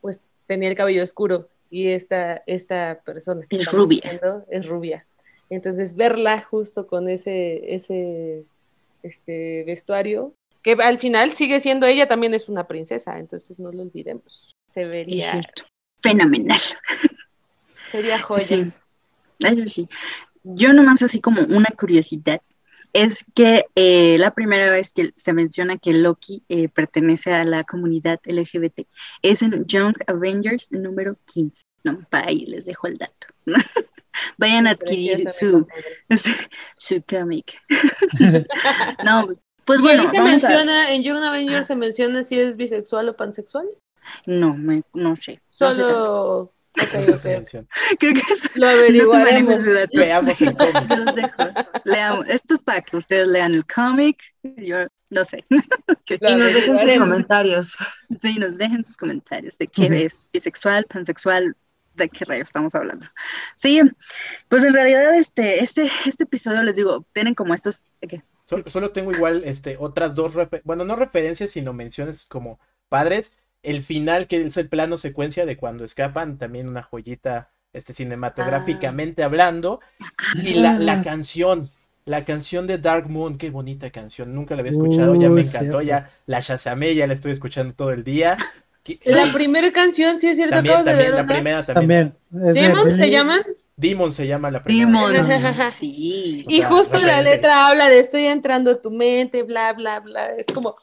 pues 0.00 0.20
tenía 0.46 0.68
el 0.68 0.76
cabello 0.76 1.02
oscuro 1.02 1.46
y 1.76 1.88
esta, 1.88 2.42
esta 2.46 3.02
persona 3.04 3.44
es 3.50 3.70
rubia. 3.70 4.18
es 4.48 4.66
rubia. 4.66 5.04
Entonces 5.50 5.94
verla 5.94 6.40
justo 6.40 6.86
con 6.86 7.10
ese, 7.10 7.74
ese 7.74 8.44
este 9.02 9.62
vestuario, 9.64 10.32
que 10.62 10.72
al 10.72 10.98
final 10.98 11.34
sigue 11.34 11.60
siendo 11.60 11.84
ella, 11.84 12.08
también 12.08 12.32
es 12.32 12.48
una 12.48 12.66
princesa, 12.66 13.18
entonces 13.18 13.58
no 13.58 13.70
lo 13.72 13.82
olvidemos. 13.82 14.54
Se 14.72 14.86
vería 14.86 15.42
fenomenal. 16.00 16.60
Sería 17.92 18.22
joya. 18.22 18.72
Sí. 19.68 19.86
Yo 20.44 20.72
nomás 20.72 21.02
así 21.02 21.20
como 21.20 21.42
una 21.42 21.68
curiosidad 21.78 22.40
es 22.94 23.22
que 23.34 23.66
eh, 23.74 24.16
la 24.18 24.30
primera 24.30 24.70
vez 24.70 24.94
que 24.94 25.12
se 25.16 25.34
menciona 25.34 25.76
que 25.76 25.92
Loki 25.92 26.42
eh, 26.48 26.70
pertenece 26.70 27.34
a 27.34 27.44
la 27.44 27.62
comunidad 27.64 28.18
LGBT 28.24 28.86
es 29.20 29.42
en 29.42 29.66
Young 29.66 29.96
Avengers 30.06 30.72
número 30.72 31.18
15. 31.26 31.65
No, 31.86 32.00
para 32.10 32.26
ahí 32.26 32.44
les 32.46 32.66
dejo 32.66 32.88
el 32.88 32.98
dato. 32.98 33.28
Vayan 34.38 34.66
a 34.66 34.70
adquirir 34.70 35.30
su, 35.30 35.68
su 36.76 37.02
cómic. 37.08 37.62
no, 39.04 39.28
pues 39.64 39.80
bueno. 39.80 40.10
se 40.10 40.20
menciona, 40.20 40.92
en 40.92 41.04
Young 41.04 41.22
Avengers 41.22 41.68
se 41.68 41.76
menciona 41.76 42.24
si 42.24 42.40
es 42.40 42.56
bisexual 42.56 43.08
o 43.08 43.16
pansexual? 43.16 43.68
No, 44.26 44.56
me, 44.56 44.82
no 44.94 45.14
sé. 45.14 45.40
Solo 45.48 46.52
Okay, 46.78 47.08
okay. 47.10 47.66
Creo 47.98 48.14
que 48.14 48.22
lo 48.54 48.68
averiguaremos. 48.68 49.64
No 49.64 49.72
Leamos 49.92 50.40
el 50.42 50.54
cómic. 50.54 50.90
Los 50.90 51.14
dejo. 51.14 51.42
Leamos. 51.84 52.26
Esto 52.28 52.54
es 52.54 52.60
para 52.60 52.82
que 52.82 52.96
ustedes 52.98 53.28
lean 53.28 53.54
el 53.54 53.64
cómic. 53.66 54.18
Yo 54.42 54.86
no 55.10 55.24
sé. 55.24 55.44
y 55.48 56.18
nos 56.18 56.52
dejen 56.52 56.76
sus 56.76 56.98
comentarios. 56.98 57.76
Sí, 58.20 58.38
nos 58.38 58.58
dejen 58.58 58.84
sus 58.84 58.96
comentarios 58.96 59.56
de 59.58 59.66
qué 59.68 60.04
es 60.04 60.28
bisexual, 60.32 60.84
pansexual, 60.84 61.56
de 61.96 62.08
qué 62.08 62.24
rayos 62.24 62.48
estamos 62.48 62.74
hablando. 62.74 63.06
Sí, 63.56 63.80
pues 64.48 64.64
en 64.64 64.74
realidad 64.74 65.14
este, 65.18 65.62
este, 65.64 65.90
este 66.06 66.24
episodio 66.24 66.62
les 66.62 66.76
digo, 66.76 67.06
tienen 67.12 67.34
como 67.34 67.54
estos. 67.54 67.86
¿qué? 68.00 68.22
Solo, 68.66 68.92
tengo 68.92 69.10
igual 69.12 69.42
este, 69.44 69.76
otras 69.78 70.14
dos, 70.14 70.34
bueno, 70.64 70.84
no 70.84 70.94
referencias, 70.94 71.50
sino 71.50 71.72
menciones 71.72 72.26
como 72.26 72.60
padres 72.88 73.32
el 73.62 73.82
final, 73.82 74.28
que 74.28 74.40
es 74.46 74.56
el 74.56 74.68
plano 74.68 74.96
secuencia 74.96 75.44
de 75.44 75.56
cuando 75.56 75.84
escapan, 75.84 76.38
también 76.38 76.68
una 76.68 76.82
joyita 76.82 77.50
este, 77.72 77.92
cinematográficamente 77.92 79.22
Ah. 79.22 79.26
hablando. 79.26 79.80
Y 80.44 80.54
la, 80.54 80.78
la 80.78 81.02
canción, 81.02 81.70
la 82.04 82.24
canción 82.24 82.68
de 82.68 82.78
Dark 82.78 83.08
Moon, 83.10 83.36
qué 83.38 83.50
bonita 83.50 83.90
canción, 83.90 84.34
nunca 84.34 84.54
la 84.54 84.60
había 84.60 84.70
escuchado, 84.70 85.14
ya 85.16 85.28
me 85.28 85.40
encantó, 85.40 85.80
cierto. 85.80 85.82
ya 85.82 86.10
la 86.26 86.40
chasamé, 86.40 86.94
ya 86.94 87.06
la 87.08 87.14
estoy 87.14 87.32
escuchando 87.32 87.74
todo 87.74 87.90
el 87.92 88.04
día. 88.04 88.38
La 89.04 89.32
primera 89.32 89.72
canción, 89.72 90.18
sí 90.18 90.28
es 90.28 90.36
cierto, 90.36 90.56
también, 90.56 90.78
de 90.78 90.84
también, 90.84 91.10
dar 91.10 91.26
la 91.26 91.34
primera 91.34 91.66
también. 91.66 92.14
También. 92.30 92.48
Es 92.48 92.54
de 92.54 92.62
¿Demon 92.62 92.96
se 92.96 93.10
llaman? 93.10 93.42
Demon 93.76 94.12
se 94.12 94.26
llama 94.26 94.50
la 94.50 94.62
primera. 94.62 95.22
Demons. 95.22 95.28
Sí. 95.76 96.44
Y 96.48 96.58
Otra 96.60 96.68
justo 96.70 96.98
la 96.98 97.22
letra 97.22 97.66
habla 97.66 97.88
de 97.88 98.00
estoy 98.00 98.24
entrando 98.24 98.70
a 98.70 98.80
tu 98.80 98.90
mente, 98.90 99.42
bla, 99.42 99.72
bla, 99.74 100.00
bla. 100.00 100.30
Es 100.36 100.46
como, 100.52 100.76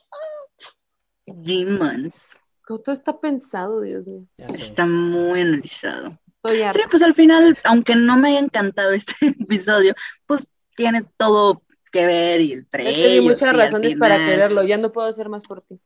Demons. 1.26 2.40
todo 2.68 2.92
está 2.92 3.20
pensado, 3.20 3.82
Dios 3.82 4.06
mío. 4.06 4.28
Está 4.38 4.86
muy 4.86 5.42
analizado. 5.42 6.20
Estoy. 6.28 6.60
Sí, 6.72 6.80
pues 6.90 7.02
al 7.02 7.14
final, 7.14 7.58
aunque 7.64 7.96
no 7.96 8.18
me 8.18 8.30
haya 8.30 8.40
encantado 8.40 8.92
este 8.92 9.14
episodio, 9.40 9.96
pues 10.26 10.48
tiene 10.76 11.04
todo 11.18 11.64
que 11.92 12.06
ver 12.06 12.42
y 12.42 12.54
entre 12.54 12.90
Es 12.90 12.96
que 12.96 13.04
hay 13.04 13.12
ellos, 13.14 13.26
muchas 13.26 13.44
y 13.44 13.46
al 13.50 13.58
razones 13.58 13.96
para 13.96 14.18
quererlo. 14.18 14.64
Ya 14.64 14.78
no 14.78 14.92
puedo 14.92 15.08
hacer 15.08 15.30
más 15.30 15.44
por 15.44 15.62
ti. 15.62 15.80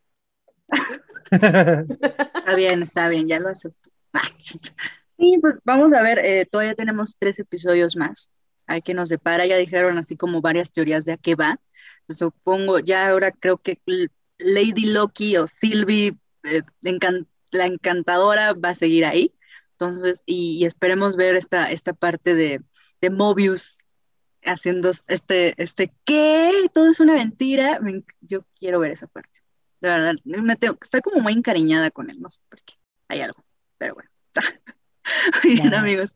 Está 2.33 2.55
bien, 2.55 2.81
está 2.83 3.09
bien, 3.09 3.27
ya 3.27 3.39
lo 3.39 3.49
acepto. 3.49 3.89
Sí, 5.19 5.39
pues 5.41 5.61
vamos 5.65 5.93
a 5.93 6.03
ver, 6.03 6.19
eh, 6.19 6.45
todavía 6.45 6.75
tenemos 6.75 7.15
tres 7.17 7.39
episodios 7.39 7.95
más. 7.95 8.29
Hay 8.67 8.83
que 8.83 8.93
nos 8.93 9.09
depara, 9.09 9.47
ya 9.47 9.57
dijeron 9.57 9.97
así 9.97 10.15
como 10.15 10.41
varias 10.41 10.71
teorías 10.71 11.05
de 11.05 11.13
a 11.13 11.17
qué 11.17 11.33
va. 11.33 11.59
Supongo, 12.07 12.77
ya 12.79 13.09
ahora 13.09 13.31
creo 13.31 13.57
que 13.57 13.79
Lady 14.37 14.85
Loki 14.91 15.37
o 15.37 15.47
Sylvie, 15.47 16.15
eh, 16.43 16.61
encan- 16.83 17.25
la 17.51 17.65
encantadora, 17.65 18.53
va 18.53 18.69
a 18.69 18.75
seguir 18.75 19.05
ahí. 19.05 19.33
Entonces, 19.71 20.21
y, 20.27 20.57
y 20.59 20.65
esperemos 20.65 21.15
ver 21.15 21.35
esta, 21.35 21.71
esta 21.71 21.93
parte 21.93 22.35
de, 22.35 22.61
de 23.01 23.09
Mobius 23.09 23.79
haciendo 24.43 24.91
este, 25.07 25.55
este, 25.61 25.93
¿qué? 26.05 26.51
Todo 26.73 26.89
es 26.91 26.99
una 26.99 27.13
mentira. 27.15 27.79
Yo 28.21 28.45
quiero 28.59 28.79
ver 28.79 28.91
esa 28.91 29.07
parte. 29.07 29.39
De 29.79 29.89
verdad, 29.89 30.15
me 30.23 30.55
tengo, 30.55 30.77
estoy 30.81 31.01
como 31.01 31.21
muy 31.21 31.33
encariñada 31.33 31.91
con 31.91 32.09
él, 32.09 32.19
no 32.19 32.29
sé 32.29 32.39
por 32.49 32.59
qué. 32.63 32.73
Hay 33.07 33.21
algo, 33.21 33.43
pero 33.77 33.93
bueno. 33.95 34.09
Muy 35.43 35.53
bien, 35.53 35.73
amigos. 35.73 36.13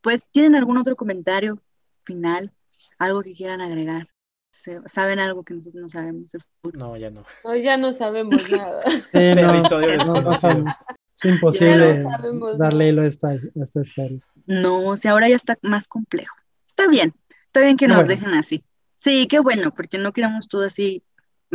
Pues, 0.00 0.26
¿tienen 0.30 0.54
algún 0.54 0.76
otro 0.78 0.96
comentario 0.96 1.62
final? 2.04 2.52
¿Algo 2.98 3.22
que 3.22 3.34
quieran 3.34 3.60
agregar? 3.60 4.08
Se- 4.52 4.80
¿Saben 4.86 5.18
algo 5.18 5.44
que 5.44 5.54
nosotros 5.54 5.82
no 5.82 5.88
sabemos? 5.88 6.30
No, 6.72 6.96
ya 6.96 7.10
no. 7.10 7.24
No, 7.44 7.54
ya 7.56 7.76
no 7.76 7.92
sabemos 7.92 8.42
nada. 8.50 8.82
Sí, 8.90 9.00
no, 9.02 9.12
Territorio 9.12 9.88
no, 9.88 9.94
no 9.96 9.98
desconocido. 9.98 10.36
sabemos. 10.36 10.74
Es 11.16 11.24
imposible 11.26 11.86
Ya 11.86 11.94
no 12.02 12.10
sabemos 12.18 12.58
darle 12.58 12.88
hilo 12.88 13.02
a 13.02 13.06
esta, 13.06 13.28
a 13.28 13.38
esta 13.62 13.80
historia. 13.82 14.18
No, 14.46 14.84
o 14.86 14.96
sea, 14.96 15.12
ahora 15.12 15.28
ya 15.28 15.36
está 15.36 15.56
más 15.62 15.86
complejo. 15.88 16.34
Está 16.66 16.88
bien, 16.88 17.14
está 17.46 17.60
bien 17.60 17.76
que 17.76 17.86
nos 17.86 17.98
bueno. 17.98 18.08
dejen 18.08 18.34
así. 18.34 18.64
Sí, 18.98 19.26
qué 19.28 19.38
bueno, 19.38 19.72
porque 19.74 19.98
no 19.98 20.12
queremos 20.12 20.48
todo 20.48 20.64
así 20.66 21.02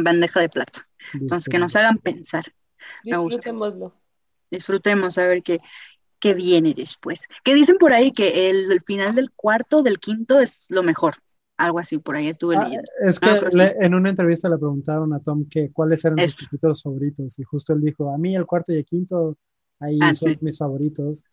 bandeja 0.04 0.39
de 0.39 0.50
plata. 0.50 0.88
Entonces, 1.14 1.47
que 1.50 1.60
nos 1.60 1.76
hagan 1.76 1.97
pensar. 1.97 2.45
Disfrutémoslo. 3.04 3.93
disfrutemos 4.52 5.18
a 5.18 5.28
ver 5.28 5.43
qué, 5.43 5.58
qué 6.20 6.34
viene 6.34 6.74
después. 6.74 7.22
Que 7.43 7.54
dicen 7.54 7.78
por 7.78 7.93
ahí 7.93 8.12
que 8.12 8.50
el, 8.50 8.72
el 8.72 8.82
final 8.82 9.16
del 9.16 9.32
cuarto, 9.32 9.84
del 9.84 10.00
quinto 10.00 10.39
es 10.39 10.68
lo 10.70 10.84
mejor. 10.84 11.16
Algo 11.58 11.80
así, 11.80 11.97
por 11.97 12.16
ahí 12.16 12.30
estuve 12.30 12.56
Ah, 12.56 12.64
leyendo. 12.64 12.89
es 13.04 13.20
que 13.20 13.38
le- 13.52 13.76
en 13.82 13.93
una 13.93 14.10
entrevista 14.10 14.47
le 14.47 14.58
preguntaron 14.58 15.14
a 15.14 15.20
Tom 15.20 15.45
que 15.50 15.72
cuáles 15.74 16.04
eran 16.06 16.18
sus 16.20 16.36
Eso. 16.36 16.45
capítulos 16.45 16.82
favoritos 16.84 17.38
y 17.38 17.43
justo 17.43 17.74
él 17.74 17.82
dijo, 17.82 18.14
a 18.14 18.18
mí 18.18 18.36
el 18.36 18.45
cuarto 18.45 18.72
y 18.72 18.78
el 18.78 18.86
quinto, 18.86 19.38
ahí 19.80 20.00
Ah, 20.02 20.16
son 20.16 20.32
sí. 20.32 20.38
mis 20.41 20.58
favoritos. 20.58 21.26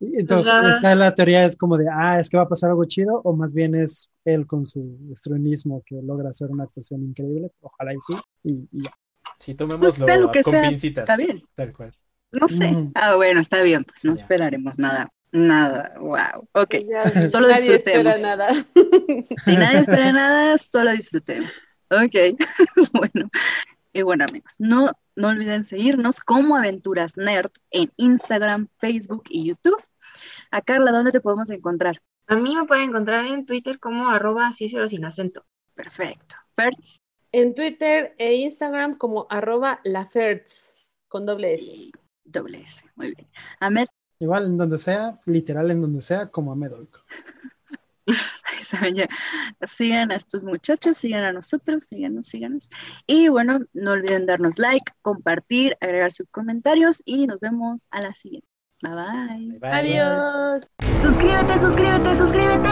Entonces, 0.00 0.52
esta 0.76 0.94
la 0.94 1.14
teoría 1.14 1.44
es 1.44 1.56
como 1.56 1.76
de, 1.76 1.86
ah, 1.92 2.18
es 2.18 2.30
que 2.30 2.36
va 2.38 2.44
a 2.44 2.48
pasar 2.48 2.70
algo 2.70 2.84
chido, 2.86 3.20
o 3.22 3.34
más 3.36 3.52
bien 3.52 3.74
es 3.74 4.10
él 4.24 4.46
con 4.46 4.64
su 4.64 4.98
estrenismo 5.12 5.82
que 5.84 6.00
logra 6.02 6.30
hacer 6.30 6.50
una 6.50 6.64
actuación 6.64 7.02
increíble, 7.02 7.50
ojalá 7.60 7.92
y 7.92 7.98
sí, 8.06 8.14
y, 8.44 8.50
y 8.72 8.84
ya. 8.84 8.90
Sí, 9.38 9.54
tomémoslo 9.54 10.04
sea 10.06 10.16
lo 10.16 10.30
que 10.32 10.42
con 10.42 10.52
sea, 10.54 10.68
pincitas. 10.68 11.02
está 11.02 11.16
bien. 11.16 11.42
Tal 11.54 11.72
cual. 11.74 11.94
No 12.32 12.48
sé. 12.48 12.66
Ujú. 12.70 12.92
Ah, 12.94 13.16
bueno, 13.16 13.40
está 13.40 13.62
bien, 13.62 13.84
pues 13.84 14.04
no 14.04 14.14
Ya. 14.14 14.22
esperaremos 14.22 14.78
nada. 14.78 15.10
Nada, 15.32 15.94
wow. 16.00 16.48
Ok. 16.54 16.74
Ya, 16.88 17.04
Solo 17.28 17.48
nadie 17.48 17.76
espera 17.76 18.14
disfrutemos. 18.14 18.20
nada. 18.22 18.66
Si 19.44 19.56
nadie 19.56 19.78
espera 19.80 20.12
nada, 20.12 20.58
solo 20.58 20.92
disfrutemos. 20.92 21.50
Ok. 21.90 22.36
bueno. 22.92 23.30
Y 23.92 24.02
bueno, 24.02 24.24
amigos, 24.28 24.54
no, 24.60 24.92
no 25.16 25.28
olviden 25.28 25.64
seguirnos 25.64 26.20
como 26.20 26.56
Aventuras 26.56 27.16
Nerd 27.16 27.50
en 27.72 27.90
Instagram, 27.96 28.68
Facebook 28.78 29.24
y 29.28 29.48
YouTube. 29.48 29.82
A 30.50 30.62
Carla, 30.62 30.90
¿dónde 30.92 31.12
te 31.12 31.20
podemos 31.20 31.50
encontrar? 31.50 32.00
A 32.26 32.36
mí 32.36 32.54
me 32.56 32.64
pueden 32.66 32.90
encontrar 32.90 33.24
en 33.26 33.46
Twitter 33.46 33.78
como 33.78 34.08
arroba 34.08 34.52
Cícero 34.52 34.88
sin 34.88 35.04
acento. 35.04 35.44
Perfecto. 35.74 36.36
Fertz. 36.56 37.00
En 37.32 37.54
Twitter 37.54 38.14
e 38.18 38.34
Instagram 38.36 38.96
como 38.98 39.26
arroba 39.30 39.80
lafertz 39.84 40.60
con 41.08 41.26
doble 41.26 41.54
S. 41.54 41.64
y 41.64 41.92
doble 42.24 42.60
S. 42.62 42.84
Muy 42.96 43.14
bien. 43.14 43.28
Ahmed, 43.60 43.86
Igual 44.18 44.44
en 44.46 44.58
donde 44.58 44.78
sea, 44.78 45.18
literal 45.24 45.70
en 45.70 45.80
donde 45.80 46.02
sea, 46.02 46.26
como 46.28 46.52
a 46.52 46.56
Medolco. 46.56 47.00
ahí 48.06 48.62
saben 48.62 48.96
ya. 48.96 49.08
sigan 49.66 50.10
a 50.12 50.16
estos 50.16 50.42
muchachos, 50.44 50.98
sigan 50.98 51.24
a 51.24 51.32
nosotros, 51.32 51.84
síganos, 51.84 52.26
síganos. 52.26 52.68
Y 53.06 53.28
bueno, 53.28 53.60
no 53.72 53.92
olviden 53.92 54.26
darnos 54.26 54.58
like, 54.58 54.92
compartir, 55.00 55.76
agregar 55.80 56.12
sus 56.12 56.28
comentarios 56.30 57.00
y 57.06 57.26
nos 57.26 57.40
vemos 57.40 57.88
a 57.90 58.02
la 58.02 58.12
siguiente. 58.14 58.46
Bye 58.82 58.94
bye. 58.94 59.58
Bye, 59.58 59.58
bye. 59.60 59.70
Adiós. 59.72 60.64
Suscríbete, 61.02 61.58
suscríbete, 61.58 62.14
suscríbete. 62.16 62.70